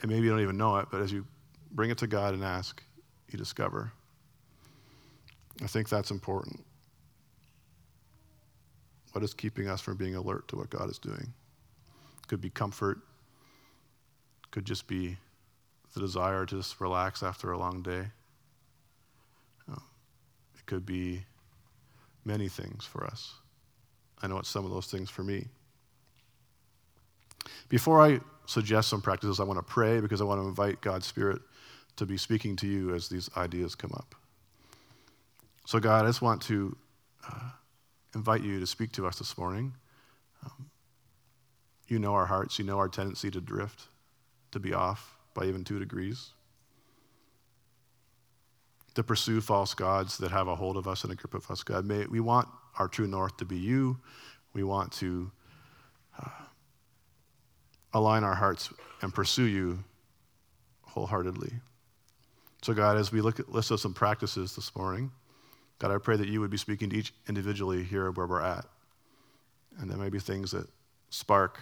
And 0.03 0.11
maybe 0.11 0.25
you 0.25 0.31
don't 0.31 0.41
even 0.41 0.57
know 0.57 0.77
it, 0.79 0.89
but 0.91 1.03
as 1.03 1.13
you 1.13 1.25
bring 1.71 1.91
it 1.91 1.99
to 1.99 2.09
God 2.09 2.35
and 2.35 2.43
ask, 2.43 2.83
you 3.31 3.39
discover. 3.39 3.93
I 5.63 5.69
think 5.69 5.89
that's 5.89 6.11
important. 6.11 6.65
What 9.17 9.23
is 9.23 9.33
keeping 9.33 9.67
us 9.67 9.81
from 9.81 9.97
being 9.97 10.15
alert 10.15 10.47
to 10.49 10.57
what 10.57 10.69
God 10.69 10.91
is 10.91 10.99
doing? 10.99 11.33
Could 12.29 12.43
be 12.43 12.51
comfort, 12.51 12.99
could 14.51 14.67
just 14.67 14.87
be 14.87 15.17
the 15.95 16.01
desire 16.01 16.45
to 16.45 16.57
just 16.59 16.79
relax 16.83 17.23
after 17.23 17.53
a 17.53 17.59
long 17.59 17.81
day. 17.81 18.05
It 19.71 20.67
could 20.67 20.85
be 20.85 21.25
many 22.27 22.51
things 22.51 22.85
for 22.85 23.07
us. 23.07 23.33
I 24.21 24.27
know 24.27 24.39
it's 24.39 24.51
some 24.51 24.67
of 24.67 24.71
those 24.71 24.89
things 24.89 25.09
for 25.09 25.25
me. 25.25 25.47
Before 27.71 28.03
I 28.05 28.21
suggest 28.45 28.91
some 28.91 29.01
practices, 29.01 29.41
I 29.41 29.45
want 29.45 29.59
to 29.59 29.63
pray 29.63 29.99
because 30.03 30.21
I 30.21 30.25
want 30.25 30.43
to 30.43 30.47
invite 30.47 30.83
God's 30.83 31.07
Spirit 31.07 31.41
to 31.97 32.05
be 32.05 32.19
speaking 32.19 32.55
to 32.57 32.67
you 32.67 32.95
as 32.95 33.09
these 33.09 33.31
ideas 33.35 33.75
come 33.75 33.93
up. 33.95 34.15
So, 35.65 35.81
God, 35.81 36.05
I 36.05 36.09
just 36.11 36.21
want 36.21 36.43
to 36.43 36.77
uh, 37.27 37.49
invite 38.15 38.43
you 38.43 38.61
to 38.61 38.67
speak 38.67 38.93
to 38.93 39.07
us 39.07 39.19
this 39.19 39.37
morning. 39.37 39.75
Um, 40.45 40.71
you 41.89 41.99
know 41.99 42.15
our 42.15 42.27
hearts, 42.27 42.59
you 42.59 42.65
know 42.65 42.79
our 42.79 42.89
tendency 42.89 43.31
to 43.31 43.41
drift, 43.41 43.89
to 44.53 44.59
be 44.59 44.73
off 44.73 45.17
by 45.35 45.45
even 45.45 45.65
two 45.65 45.79
degrees 45.79 46.31
to 48.97 49.03
pursue 49.03 49.43
false 49.43 49.75
gods 49.75 50.17
that 50.19 50.31
have 50.31 50.49
a 50.49 50.57
hold 50.57 50.79
of 50.79 50.89
us 50.89 51.05
and 51.05 51.13
a 51.13 51.15
grip 51.15 51.35
of 51.35 51.49
us, 51.51 51.63
God. 51.63 51.85
May, 51.85 52.07
we 52.07 52.19
want 52.19 52.49
our 52.79 52.89
true 52.89 53.07
north 53.07 53.37
to 53.37 53.45
be 53.45 53.59
you. 53.59 53.99
We 54.55 54.65
want 54.65 54.91
to 54.95 55.31
uh, 56.19 56.31
align 57.93 58.25
our 58.25 58.35
hearts 58.35 58.73
and 59.03 59.13
pursue 59.13 59.45
you 59.45 59.85
wholeheartedly. 60.81 61.53
So, 62.63 62.73
God, 62.73 62.97
as 62.97 63.13
we 63.13 63.21
look 63.21 63.39
at 63.39 63.53
list 63.53 63.71
of 63.71 63.81
some 63.81 63.93
practices 63.93 64.57
this 64.57 64.75
morning, 64.75 65.11
God, 65.79 65.91
I 65.91 65.99
pray 65.99 66.17
that 66.17 66.29
you 66.29 66.41
would 66.41 66.51
be 66.51 66.57
speaking 66.57 66.91
to 66.91 66.97
each 66.97 67.13
individually 67.29 67.83
here 67.83 68.11
where 68.11 68.27
we're 68.27 68.41
at. 68.41 68.65
And 69.79 69.91
there 69.91 69.99
may 69.99 70.09
be 70.09 70.19
things 70.19 70.51
that 70.53 70.67
spark 71.11 71.61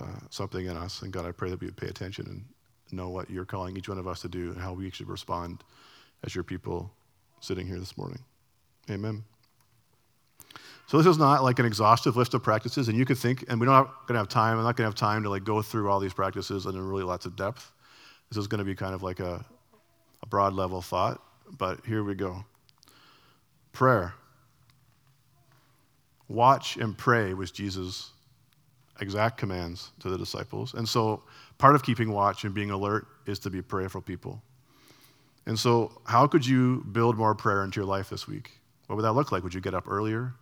uh, 0.00 0.18
something 0.30 0.66
in 0.66 0.76
us. 0.76 1.02
And 1.02 1.12
God, 1.12 1.26
I 1.26 1.32
pray 1.32 1.50
that 1.50 1.60
we 1.60 1.66
would 1.66 1.76
pay 1.76 1.88
attention 1.88 2.26
and 2.26 2.44
know 2.92 3.08
what 3.08 3.28
you're 3.30 3.44
calling 3.44 3.76
each 3.76 3.88
one 3.88 3.98
of 3.98 4.06
us 4.06 4.20
to 4.20 4.28
do 4.28 4.50
and 4.50 4.60
how 4.60 4.72
we 4.72 4.90
should 4.90 5.08
respond 5.08 5.64
as 6.24 6.34
your 6.34 6.44
people 6.44 6.90
sitting 7.40 7.66
here 7.66 7.78
this 7.78 7.96
morning. 7.96 8.20
Amen. 8.90 9.24
So 10.86 10.98
this 10.98 11.06
is 11.06 11.18
not 11.18 11.42
like 11.42 11.58
an 11.58 11.66
exhaustive 11.66 12.16
list 12.16 12.34
of 12.34 12.44
practices, 12.44 12.88
and 12.88 12.96
you 12.96 13.04
could 13.04 13.18
think, 13.18 13.44
and 13.48 13.58
we're 13.58 13.66
not 13.66 14.06
going 14.06 14.14
to 14.14 14.18
have 14.18 14.28
time. 14.28 14.58
I'm 14.58 14.64
not 14.64 14.76
going 14.76 14.84
to 14.84 14.90
have 14.90 14.94
time 14.94 15.24
to 15.24 15.30
like 15.30 15.42
go 15.42 15.60
through 15.60 15.90
all 15.90 15.98
these 15.98 16.14
practices 16.14 16.66
and 16.66 16.76
in 16.76 16.86
really 16.86 17.02
lots 17.02 17.26
of 17.26 17.34
depth. 17.34 17.72
This 18.30 18.38
is 18.38 18.46
going 18.46 18.60
to 18.60 18.64
be 18.64 18.74
kind 18.74 18.94
of 18.94 19.02
like 19.02 19.18
a, 19.18 19.44
a 20.26 20.28
broad 20.28 20.52
level 20.52 20.82
thought, 20.82 21.22
but 21.58 21.84
here 21.86 22.02
we 22.02 22.14
go. 22.14 22.44
Prayer. 23.72 24.14
Watch 26.28 26.76
and 26.76 26.96
pray 26.96 27.34
was 27.34 27.50
Jesus' 27.50 28.10
exact 29.00 29.38
commands 29.38 29.90
to 30.00 30.08
the 30.08 30.18
disciples. 30.18 30.74
And 30.74 30.88
so 30.88 31.22
part 31.58 31.74
of 31.74 31.82
keeping 31.82 32.10
watch 32.10 32.44
and 32.44 32.54
being 32.54 32.70
alert 32.70 33.06
is 33.26 33.38
to 33.40 33.50
be 33.50 33.62
prayerful 33.62 34.00
people. 34.00 34.42
And 35.46 35.58
so, 35.58 35.92
how 36.04 36.26
could 36.26 36.44
you 36.44 36.84
build 36.90 37.16
more 37.16 37.34
prayer 37.34 37.62
into 37.62 37.78
your 37.78 37.86
life 37.86 38.10
this 38.10 38.26
week? 38.26 38.58
What 38.88 38.96
would 38.96 39.02
that 39.02 39.12
look 39.12 39.30
like? 39.30 39.44
Would 39.44 39.54
you 39.54 39.60
get 39.60 39.74
up 39.74 39.86
earlier? 39.86 40.32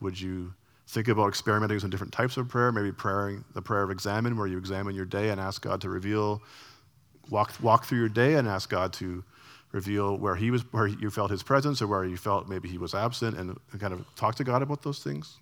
Would 0.00 0.20
you 0.20 0.54
think 0.86 1.08
about 1.08 1.26
experimenting 1.26 1.74
with 1.74 1.82
some 1.82 1.90
different 1.90 2.12
types 2.12 2.36
of 2.36 2.46
prayer? 2.46 2.70
Maybe 2.70 2.92
praying 2.92 3.44
the 3.54 3.62
prayer 3.62 3.82
of 3.82 3.90
examen, 3.90 4.36
where 4.36 4.46
you 4.46 4.56
examine 4.56 4.94
your 4.94 5.06
day 5.06 5.30
and 5.30 5.40
ask 5.40 5.60
God 5.60 5.80
to 5.80 5.88
reveal, 5.88 6.40
walk, 7.30 7.52
walk 7.62 7.84
through 7.84 7.98
your 7.98 8.08
day 8.08 8.34
and 8.34 8.48
ask 8.48 8.68
God 8.68 8.92
to 8.94 9.24
reveal 9.72 10.16
where 10.16 10.36
he 10.36 10.50
was, 10.50 10.62
where 10.72 10.86
you 10.86 11.10
felt 11.10 11.30
his 11.30 11.42
presence, 11.42 11.82
or 11.82 11.86
where 11.86 12.04
you 12.04 12.16
felt 12.16 12.48
maybe 12.48 12.68
he 12.68 12.78
was 12.78 12.94
absent, 12.94 13.36
and 13.36 13.58
kind 13.78 13.92
of 13.92 14.04
talk 14.16 14.34
to 14.36 14.44
God 14.44 14.62
about 14.62 14.82
those 14.82 15.02
things. 15.02 15.38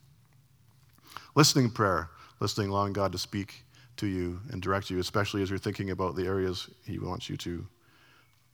Listening 1.34 1.70
prayer, 1.70 2.10
listening, 2.40 2.70
allowing 2.70 2.92
God 2.92 3.12
to 3.12 3.18
speak 3.18 3.64
to 3.98 4.06
you 4.06 4.40
and 4.50 4.60
direct 4.60 4.90
you, 4.90 4.98
especially 4.98 5.42
as 5.42 5.50
you're 5.50 5.58
thinking 5.58 5.90
about 5.90 6.16
the 6.16 6.26
areas 6.26 6.68
He 6.84 6.98
wants 6.98 7.30
you 7.30 7.36
to 7.38 7.66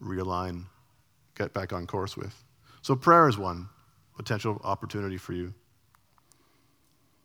realign, 0.02 0.64
get 1.36 1.54
back 1.54 1.72
on 1.72 1.86
course 1.86 2.16
with. 2.16 2.34
So, 2.82 2.94
prayer 2.94 3.28
is 3.28 3.38
one 3.38 3.68
potential 4.16 4.60
opportunity 4.64 5.16
for 5.16 5.32
you. 5.32 5.54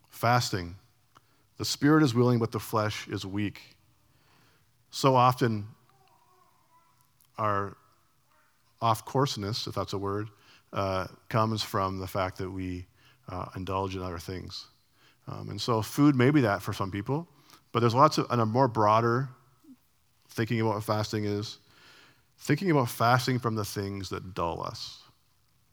Fasting. 0.09 0.75
The 1.57 1.65
spirit 1.65 2.03
is 2.03 2.13
willing, 2.13 2.39
but 2.39 2.51
the 2.51 2.59
flesh 2.59 3.07
is 3.07 3.25
weak. 3.25 3.61
So 4.89 5.15
often, 5.15 5.67
our 7.37 7.77
off 8.81 9.05
courseness, 9.05 9.67
if 9.67 9.75
that's 9.75 9.93
a 9.93 9.97
word, 9.97 10.29
uh, 10.73 11.07
comes 11.29 11.63
from 11.63 11.99
the 11.99 12.07
fact 12.07 12.37
that 12.37 12.49
we 12.49 12.85
uh, 13.29 13.45
indulge 13.55 13.95
in 13.95 14.01
other 14.01 14.19
things. 14.19 14.67
Um, 15.27 15.49
and 15.49 15.59
so, 15.59 15.81
food 15.81 16.15
may 16.15 16.29
be 16.31 16.41
that 16.41 16.61
for 16.61 16.73
some 16.73 16.91
people. 16.91 17.27
But 17.71 17.81
there's 17.81 17.95
lots 17.95 18.17
of, 18.17 18.27
and 18.29 18.41
a 18.41 18.45
more 18.45 18.67
broader 18.67 19.29
thinking 20.29 20.61
about 20.61 20.75
what 20.75 20.83
fasting 20.83 21.25
is, 21.25 21.57
thinking 22.39 22.71
about 22.71 22.89
fasting 22.89 23.39
from 23.39 23.55
the 23.55 23.65
things 23.65 24.09
that 24.09 24.33
dull 24.33 24.63
us, 24.63 25.01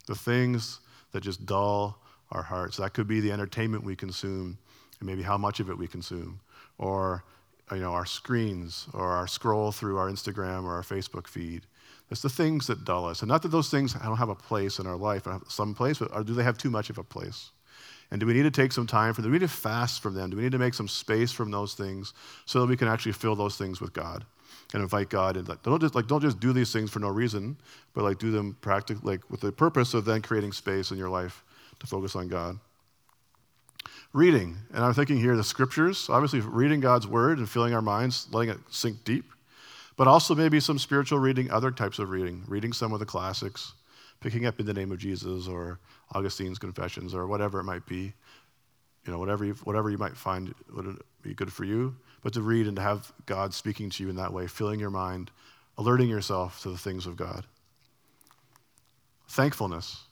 the 0.07 0.15
things 0.15 0.81
that 1.13 1.23
just 1.23 1.47
dull 1.47 1.99
our 2.33 2.43
hearts. 2.43 2.79
That 2.79 2.95
could 2.95 3.07
be 3.07 3.21
the 3.21 3.31
entertainment 3.33 3.85
we 3.85 3.95
consume, 3.95 4.59
and 4.99 5.07
maybe 5.07 5.23
how 5.23 5.39
much 5.39 5.61
of 5.61 5.71
it 5.71 5.79
we 5.79 5.87
consume, 5.87 6.41
or 6.79 7.25
you 7.73 7.79
know, 7.79 7.93
our 7.93 8.07
screens, 8.07 8.87
or 8.93 9.11
our 9.11 9.27
scroll 9.27 9.73
through 9.73 9.97
our 9.99 10.11
Instagram 10.11 10.65
or 10.65 10.75
our 10.75 10.83
Facebook 10.83 11.27
feed. 11.27 11.63
It's 12.11 12.23
the 12.23 12.29
things 12.29 12.67
that 12.67 12.85
dull 12.85 13.07
us. 13.07 13.23
And 13.23 13.29
not 13.29 13.43
that 13.43 13.49
those 13.49 13.71
things 13.71 13.95
don't 13.95 14.17
have 14.17 14.29
a 14.29 14.35
place 14.35 14.79
in 14.79 14.87
our 14.87 14.97
life, 14.97 15.27
some 15.49 15.75
place, 15.75 15.99
but 15.99 16.13
uh, 16.13 16.23
do 16.23 16.35
they 16.35 16.45
have 16.45 16.59
too 16.59 16.71
much 16.71 16.91
of 16.91 16.99
a 16.99 17.03
place? 17.03 17.51
And 18.11 18.21
do 18.21 18.27
we 18.27 18.35
need 18.35 18.43
to 18.43 18.51
take 18.51 18.73
some 18.73 18.87
time 18.87 19.15
for 19.15 19.23
them? 19.23 19.31
Do 19.31 19.33
we 19.33 19.39
need 19.39 19.49
to 19.49 19.53
fast 19.53 20.03
from 20.03 20.15
them? 20.15 20.31
Do 20.31 20.37
we 20.37 20.43
need 20.43 20.53
to 20.53 20.59
make 20.59 20.75
some 20.75 20.89
space 20.89 21.33
from 21.33 21.51
those 21.51 21.75
things 21.75 22.13
so 22.45 22.61
that 22.61 22.67
we 22.67 22.77
can 22.77 22.89
actually 22.89 23.13
fill 23.13 23.35
those 23.35 23.57
things 23.57 23.81
with 23.81 23.93
God 23.93 24.25
and 24.73 24.83
invite 24.83 25.09
God? 25.09 25.37
And 25.37 25.49
don't 25.63 25.81
just 25.81 25.95
like 25.95 26.07
don't 26.07 26.21
just 26.21 26.39
do 26.39 26.53
these 26.53 26.73
things 26.73 26.91
for 26.91 27.01
no 27.01 27.09
reason, 27.09 27.57
but 27.95 28.05
like 28.05 28.19
do 28.19 28.31
them 28.31 28.57
practically 28.61 29.15
like 29.15 29.31
with 29.31 29.41
the 29.41 29.51
purpose 29.51 29.95
of 29.95 30.05
then 30.05 30.21
creating 30.21 30.53
space 30.53 30.91
in 30.91 30.99
your 30.99 31.09
life 31.09 31.43
to 31.81 31.87
focus 31.87 32.15
on 32.15 32.29
God. 32.29 32.59
Reading, 34.15 34.59
and 34.73 34.85
I'm 34.85 34.95
thinking 34.95 35.17
here 35.17 35.37
the 35.37 35.43
scriptures, 35.43 36.09
obviously 36.09 36.39
reading 36.39 36.79
God's 36.79 37.05
word 37.05 37.39
and 37.39 37.51
filling 37.51 37.75
our 37.75 37.83
minds, 37.83 38.29
letting 38.31 38.55
it 38.55 38.61
sink 38.71 39.03
deep, 39.03 39.25
but 39.97 40.07
also 40.07 40.37
maybe 40.37 40.61
some 40.61 40.79
spiritual 40.79 41.19
reading, 41.19 41.51
other 41.51 41.73
types 41.73 41.99
of 41.99 42.11
reading, 42.11 42.45
reading 42.47 42.73
some 42.73 42.93
of 42.93 43.01
the 43.01 43.07
classics, 43.07 43.73
picking 44.21 44.47
up 44.47 44.61
in 44.61 44.67
the 44.67 44.73
name 44.73 44.93
of 44.93 44.99
Jesus 44.99 45.49
or 45.49 45.81
Augustine's 46.15 46.61
Confessions 46.61 47.13
or 47.13 47.27
whatever 47.27 47.59
it 47.59 47.65
might 47.65 47.87
be. 47.87 48.13
You 49.05 49.13
know, 49.13 49.19
whatever 49.19 49.45
you, 49.45 49.55
whatever 49.65 49.91
you 49.91 49.99
might 49.99 50.17
find 50.17 50.55
would 50.73 50.97
be 51.23 51.35
good 51.35 51.53
for 51.53 51.65
you, 51.65 51.97
but 52.23 52.33
to 52.35 52.41
read 52.41 52.69
and 52.69 52.77
to 52.77 52.83
have 52.83 53.13
God 53.27 53.53
speaking 53.53 53.91
to 53.91 54.05
you 54.05 54.11
in 54.11 54.17
that 54.17 54.33
way, 54.33 54.47
filling 54.47 54.79
your 54.79 54.91
mind, 54.91 55.33
alerting 55.77 56.09
yourself 56.09 56.63
to 56.63 56.71
the 56.71 56.79
things 56.79 57.07
of 57.07 57.17
God. 57.17 57.47
Thankfulness. 59.29 60.05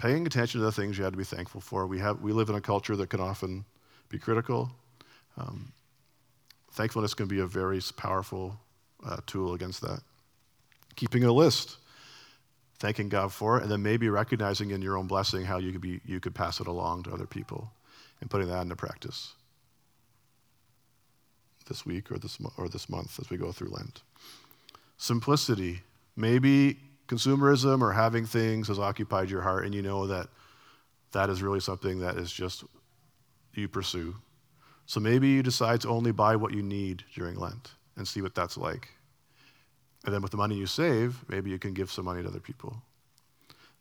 Paying 0.00 0.26
attention 0.26 0.60
to 0.60 0.64
the 0.64 0.72
things 0.72 0.96
you 0.96 1.04
had 1.04 1.12
to 1.12 1.18
be 1.18 1.24
thankful 1.24 1.60
for. 1.60 1.86
We, 1.86 1.98
have, 1.98 2.22
we 2.22 2.32
live 2.32 2.48
in 2.48 2.54
a 2.54 2.60
culture 2.62 2.96
that 2.96 3.10
can 3.10 3.20
often 3.20 3.66
be 4.08 4.18
critical. 4.18 4.70
Um, 5.36 5.72
thankfulness 6.72 7.12
can 7.12 7.26
be 7.26 7.40
a 7.40 7.46
very 7.46 7.82
powerful 7.98 8.58
uh, 9.04 9.18
tool 9.26 9.52
against 9.52 9.82
that. 9.82 10.00
Keeping 10.96 11.24
a 11.24 11.32
list 11.32 11.76
thanking 12.78 13.10
God 13.10 13.30
for 13.30 13.58
it, 13.58 13.62
and 13.62 13.70
then 13.70 13.82
maybe 13.82 14.08
recognizing 14.08 14.70
in 14.70 14.80
your 14.80 14.96
own 14.96 15.06
blessing 15.06 15.44
how 15.44 15.58
you 15.58 15.70
could, 15.70 15.82
be, 15.82 16.00
you 16.06 16.18
could 16.18 16.34
pass 16.34 16.60
it 16.60 16.66
along 16.66 17.02
to 17.02 17.12
other 17.12 17.26
people 17.26 17.70
and 18.22 18.30
putting 18.30 18.48
that 18.48 18.62
into 18.62 18.76
practice 18.76 19.34
this 21.68 21.84
week 21.84 22.10
or 22.10 22.16
this, 22.16 22.38
or 22.56 22.70
this 22.70 22.88
month 22.88 23.20
as 23.20 23.28
we 23.28 23.36
go 23.36 23.52
through 23.52 23.68
Lent. 23.68 24.00
Simplicity. 24.96 25.82
Maybe 26.16 26.78
consumerism 27.10 27.82
or 27.82 27.92
having 27.92 28.24
things 28.24 28.68
has 28.68 28.78
occupied 28.78 29.30
your 29.30 29.42
heart, 29.42 29.64
and 29.64 29.74
you 29.74 29.82
know 29.82 30.06
that 30.06 30.28
that 31.12 31.28
is 31.28 31.42
really 31.42 31.60
something 31.60 32.00
that 32.00 32.16
is 32.16 32.32
just 32.32 32.64
you 33.54 33.68
pursue. 33.68 34.14
So 34.86 35.00
maybe 35.00 35.28
you 35.28 35.42
decide 35.42 35.80
to 35.82 35.88
only 35.88 36.12
buy 36.12 36.36
what 36.36 36.52
you 36.52 36.62
need 36.62 37.04
during 37.14 37.36
Lent 37.36 37.74
and 37.96 38.06
see 38.06 38.22
what 38.22 38.34
that's 38.34 38.56
like. 38.56 38.88
And 40.04 40.14
then 40.14 40.22
with 40.22 40.30
the 40.30 40.36
money 40.36 40.54
you 40.54 40.66
save, 40.66 41.24
maybe 41.28 41.50
you 41.50 41.58
can 41.58 41.74
give 41.74 41.90
some 41.90 42.04
money 42.04 42.22
to 42.22 42.28
other 42.28 42.40
people. 42.40 42.80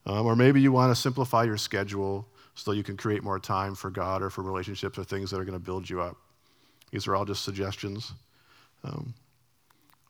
Um, 0.05 0.25
or 0.25 0.35
maybe 0.35 0.61
you 0.61 0.71
want 0.71 0.93
to 0.93 1.01
simplify 1.01 1.43
your 1.43 1.57
schedule 1.57 2.27
so 2.55 2.71
you 2.71 2.83
can 2.83 2.97
create 2.97 3.23
more 3.23 3.39
time 3.39 3.75
for 3.75 3.89
God 3.89 4.21
or 4.21 4.29
for 4.29 4.43
relationships 4.43 4.97
or 4.97 5.03
things 5.03 5.31
that 5.31 5.39
are 5.39 5.45
going 5.45 5.57
to 5.57 5.63
build 5.63 5.89
you 5.89 6.01
up. 6.01 6.17
These 6.91 7.07
are 7.07 7.15
all 7.15 7.25
just 7.25 7.43
suggestions. 7.43 8.11
Um, 8.83 9.13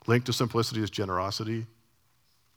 linked 0.07 0.25
to 0.27 0.33
simplicity 0.33 0.81
is 0.81 0.89
generosity. 0.89 1.65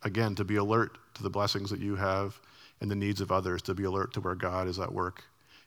Again, 0.04 0.34
to 0.36 0.44
be 0.44 0.56
alert 0.56 0.98
to 1.14 1.22
the 1.22 1.30
blessings 1.30 1.70
that 1.70 1.80
you 1.80 1.96
have 1.96 2.40
and 2.80 2.90
the 2.90 2.96
needs 2.96 3.20
of 3.20 3.30
others, 3.30 3.62
to 3.62 3.74
be 3.74 3.84
alert 3.84 4.12
to 4.14 4.20
where 4.20 4.34
God 4.34 4.66
is 4.66 4.78
at 4.78 4.92
work 4.92 5.24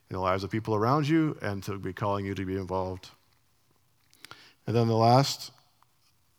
in 0.09 0.15
the 0.15 0.21
lives 0.21 0.43
of 0.43 0.51
people 0.51 0.75
around 0.75 1.07
you 1.07 1.37
and 1.41 1.63
to 1.63 1.77
be 1.77 1.93
calling 1.93 2.25
you 2.25 2.35
to 2.35 2.45
be 2.45 2.57
involved. 2.57 3.09
And 4.67 4.75
then 4.75 4.87
the 4.87 4.95
last 4.95 5.51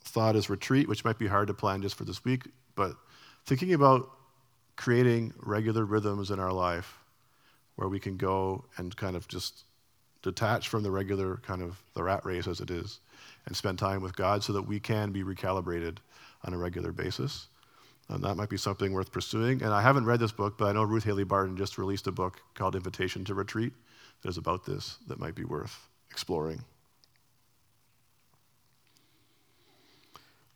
thought 0.02 0.36
is 0.36 0.50
retreat, 0.50 0.88
which 0.88 1.04
might 1.04 1.18
be 1.18 1.26
hard 1.26 1.48
to 1.48 1.54
plan 1.54 1.82
just 1.82 1.96
for 1.96 2.04
this 2.04 2.24
week, 2.24 2.44
but 2.74 2.92
thinking 3.44 3.72
about 3.72 4.10
creating 4.76 5.32
regular 5.38 5.84
rhythms 5.84 6.30
in 6.30 6.38
our 6.38 6.52
life 6.52 6.98
where 7.76 7.88
we 7.88 7.98
can 7.98 8.16
go 8.16 8.64
and 8.76 8.96
kind 8.96 9.16
of 9.16 9.26
just 9.28 9.64
detach 10.22 10.68
from 10.68 10.82
the 10.82 10.90
regular 10.90 11.36
kind 11.38 11.62
of 11.62 11.80
the 11.94 12.02
rat 12.02 12.24
race 12.24 12.46
as 12.46 12.60
it 12.60 12.70
is 12.70 13.00
and 13.46 13.56
spend 13.56 13.78
time 13.78 14.02
with 14.02 14.16
God 14.16 14.42
so 14.42 14.52
that 14.52 14.62
we 14.62 14.80
can 14.80 15.12
be 15.12 15.22
recalibrated 15.22 15.98
on 16.44 16.52
a 16.52 16.58
regular 16.58 16.92
basis. 16.92 17.46
And 18.08 18.22
that 18.22 18.36
might 18.36 18.48
be 18.48 18.56
something 18.56 18.92
worth 18.92 19.10
pursuing. 19.10 19.62
And 19.62 19.74
I 19.74 19.82
haven't 19.82 20.04
read 20.04 20.20
this 20.20 20.32
book, 20.32 20.56
but 20.58 20.66
I 20.66 20.72
know 20.72 20.84
Ruth 20.84 21.04
Haley 21.04 21.24
Barton 21.24 21.56
just 21.56 21.76
released 21.76 22.06
a 22.06 22.12
book 22.12 22.40
called 22.54 22.76
Invitation 22.76 23.24
to 23.24 23.34
Retreat 23.34 23.72
that 24.22 24.28
is 24.28 24.38
about 24.38 24.64
this 24.64 24.98
that 25.08 25.18
might 25.18 25.34
be 25.34 25.44
worth 25.44 25.88
exploring. 26.10 26.62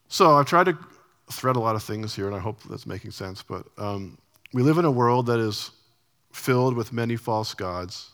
So 0.07 0.31
I've 0.35 0.45
tried 0.45 0.65
to 0.65 0.77
thread 1.31 1.55
a 1.55 1.59
lot 1.59 1.75
of 1.75 1.83
things 1.83 2.15
here, 2.15 2.27
and 2.27 2.35
I 2.35 2.39
hope 2.39 2.61
that's 2.63 2.85
making 2.85 3.11
sense. 3.11 3.43
But 3.43 3.65
um, 3.77 4.17
we 4.53 4.61
live 4.61 4.77
in 4.77 4.85
a 4.85 4.91
world 4.91 5.25
that 5.27 5.39
is 5.39 5.71
filled 6.31 6.75
with 6.75 6.93
many 6.93 7.15
false 7.15 7.53
gods 7.53 8.11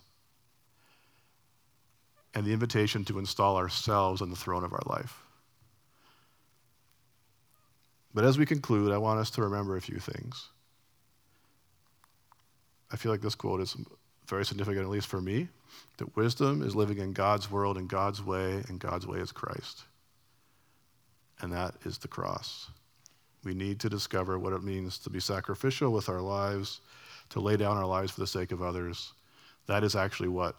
and 2.33 2.45
the 2.45 2.53
invitation 2.53 3.03
to 3.05 3.17
install 3.17 3.57
ourselves 3.57 4.21
on 4.21 4.29
the 4.29 4.35
throne 4.35 4.63
of 4.63 4.73
our 4.73 4.83
life. 4.85 5.26
But 8.13 8.23
as 8.25 8.37
we 8.37 8.45
conclude, 8.45 8.91
I 8.91 8.97
want 8.97 9.19
us 9.19 9.29
to 9.31 9.43
remember 9.43 9.75
a 9.77 9.81
few 9.81 9.99
things. 9.99 10.49
I 12.91 12.95
feel 12.95 13.11
like 13.11 13.21
this 13.21 13.35
quote 13.35 13.61
is 13.61 13.75
very 14.27 14.45
significant, 14.45 14.85
at 14.85 14.89
least 14.89 15.07
for 15.07 15.21
me. 15.21 15.49
That 15.97 16.15
wisdom 16.15 16.61
is 16.61 16.75
living 16.75 16.97
in 16.97 17.13
God's 17.13 17.51
world 17.51 17.77
in 17.77 17.87
God's 17.87 18.23
way, 18.23 18.63
and 18.67 18.79
God's 18.79 19.05
way 19.05 19.19
is 19.19 19.31
Christ. 19.31 19.83
And 21.41 21.51
that 21.53 21.75
is 21.85 21.97
the 21.97 22.07
cross. 22.07 22.71
We 23.43 23.53
need 23.53 23.79
to 23.81 23.89
discover 23.89 24.39
what 24.39 24.53
it 24.53 24.63
means 24.63 24.97
to 24.99 25.09
be 25.09 25.19
sacrificial 25.19 25.91
with 25.91 26.09
our 26.09 26.21
lives, 26.21 26.81
to 27.29 27.39
lay 27.39 27.57
down 27.57 27.77
our 27.77 27.85
lives 27.85 28.11
for 28.11 28.21
the 28.21 28.27
sake 28.27 28.51
of 28.51 28.61
others. 28.61 29.13
That 29.67 29.83
is 29.83 29.95
actually 29.95 30.29
what 30.29 30.55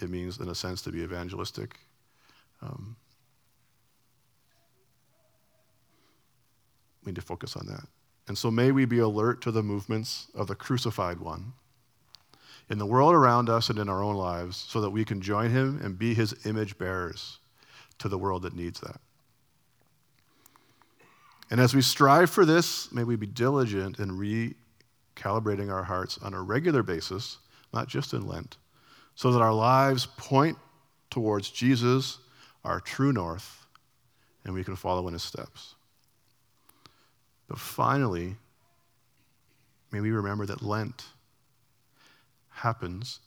it 0.00 0.10
means, 0.10 0.38
in 0.38 0.48
a 0.48 0.54
sense, 0.54 0.82
to 0.82 0.90
be 0.90 1.02
evangelistic. 1.02 1.76
Um, 2.62 2.96
we 7.04 7.10
need 7.10 7.16
to 7.16 7.22
focus 7.22 7.56
on 7.56 7.66
that. 7.66 7.86
And 8.28 8.36
so 8.36 8.50
may 8.50 8.70
we 8.70 8.84
be 8.84 8.98
alert 8.98 9.40
to 9.42 9.50
the 9.50 9.62
movements 9.62 10.28
of 10.34 10.46
the 10.46 10.54
crucified 10.54 11.18
one 11.18 11.52
in 12.68 12.78
the 12.78 12.86
world 12.86 13.14
around 13.14 13.50
us 13.50 13.68
and 13.68 13.78
in 13.78 13.88
our 13.88 14.02
own 14.02 14.14
lives 14.14 14.56
so 14.56 14.80
that 14.80 14.90
we 14.90 15.04
can 15.04 15.20
join 15.20 15.50
him 15.50 15.80
and 15.82 15.98
be 15.98 16.14
his 16.14 16.34
image 16.46 16.78
bearers 16.78 17.38
to 17.98 18.08
the 18.08 18.18
world 18.18 18.42
that 18.42 18.54
needs 18.54 18.80
that. 18.80 19.00
And 21.50 21.60
as 21.60 21.74
we 21.74 21.82
strive 21.82 22.30
for 22.30 22.44
this, 22.44 22.92
may 22.92 23.02
we 23.02 23.16
be 23.16 23.26
diligent 23.26 23.98
in 23.98 24.12
recalibrating 24.12 25.72
our 25.72 25.82
hearts 25.82 26.16
on 26.22 26.32
a 26.32 26.40
regular 26.40 26.84
basis, 26.84 27.38
not 27.74 27.88
just 27.88 28.12
in 28.14 28.26
Lent, 28.26 28.56
so 29.16 29.32
that 29.32 29.42
our 29.42 29.52
lives 29.52 30.06
point 30.06 30.56
towards 31.10 31.50
Jesus, 31.50 32.18
our 32.64 32.78
true 32.78 33.12
north, 33.12 33.66
and 34.44 34.54
we 34.54 34.62
can 34.62 34.76
follow 34.76 35.08
in 35.08 35.12
his 35.12 35.24
steps. 35.24 35.74
But 37.50 37.58
finally, 37.58 38.36
may 39.90 40.00
we 40.00 40.12
remember 40.12 40.46
that 40.46 40.62
Lent 40.62 41.04
happens 42.48 43.18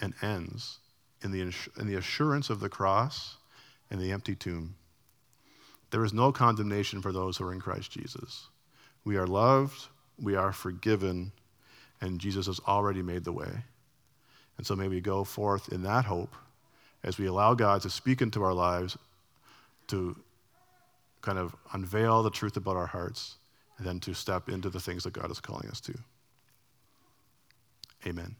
and 0.00 0.14
ends 0.20 0.78
in 1.22 1.30
the, 1.30 1.40
in 1.78 1.86
the 1.86 1.94
assurance 1.94 2.50
of 2.50 2.58
the 2.58 2.68
cross 2.68 3.36
and 3.88 4.00
the 4.00 4.10
empty 4.10 4.34
tomb. 4.34 4.74
There 5.92 6.04
is 6.04 6.12
no 6.12 6.32
condemnation 6.32 7.00
for 7.00 7.12
those 7.12 7.36
who 7.36 7.46
are 7.46 7.52
in 7.52 7.60
Christ 7.60 7.92
Jesus. 7.92 8.48
We 9.04 9.16
are 9.16 9.28
loved, 9.28 9.86
we 10.20 10.34
are 10.34 10.52
forgiven, 10.52 11.30
and 12.00 12.18
Jesus 12.18 12.46
has 12.46 12.58
already 12.66 13.00
made 13.00 13.22
the 13.22 13.32
way. 13.32 13.62
And 14.58 14.66
so 14.66 14.74
may 14.74 14.88
we 14.88 15.00
go 15.00 15.22
forth 15.22 15.72
in 15.72 15.84
that 15.84 16.06
hope 16.06 16.34
as 17.04 17.16
we 17.16 17.26
allow 17.26 17.54
God 17.54 17.82
to 17.82 17.90
speak 17.90 18.20
into 18.20 18.42
our 18.42 18.54
lives, 18.54 18.98
to 19.86 20.16
kind 21.26 21.38
of 21.40 21.56
unveil 21.72 22.22
the 22.22 22.30
truth 22.30 22.56
about 22.56 22.76
our 22.76 22.86
hearts, 22.86 23.34
and 23.78 23.86
then 23.86 23.98
to 23.98 24.14
step 24.14 24.48
into 24.48 24.70
the 24.70 24.78
things 24.78 25.02
that 25.02 25.12
God 25.12 25.28
is 25.28 25.40
calling 25.40 25.68
us 25.68 25.80
to. 25.80 25.94
Amen. 28.06 28.36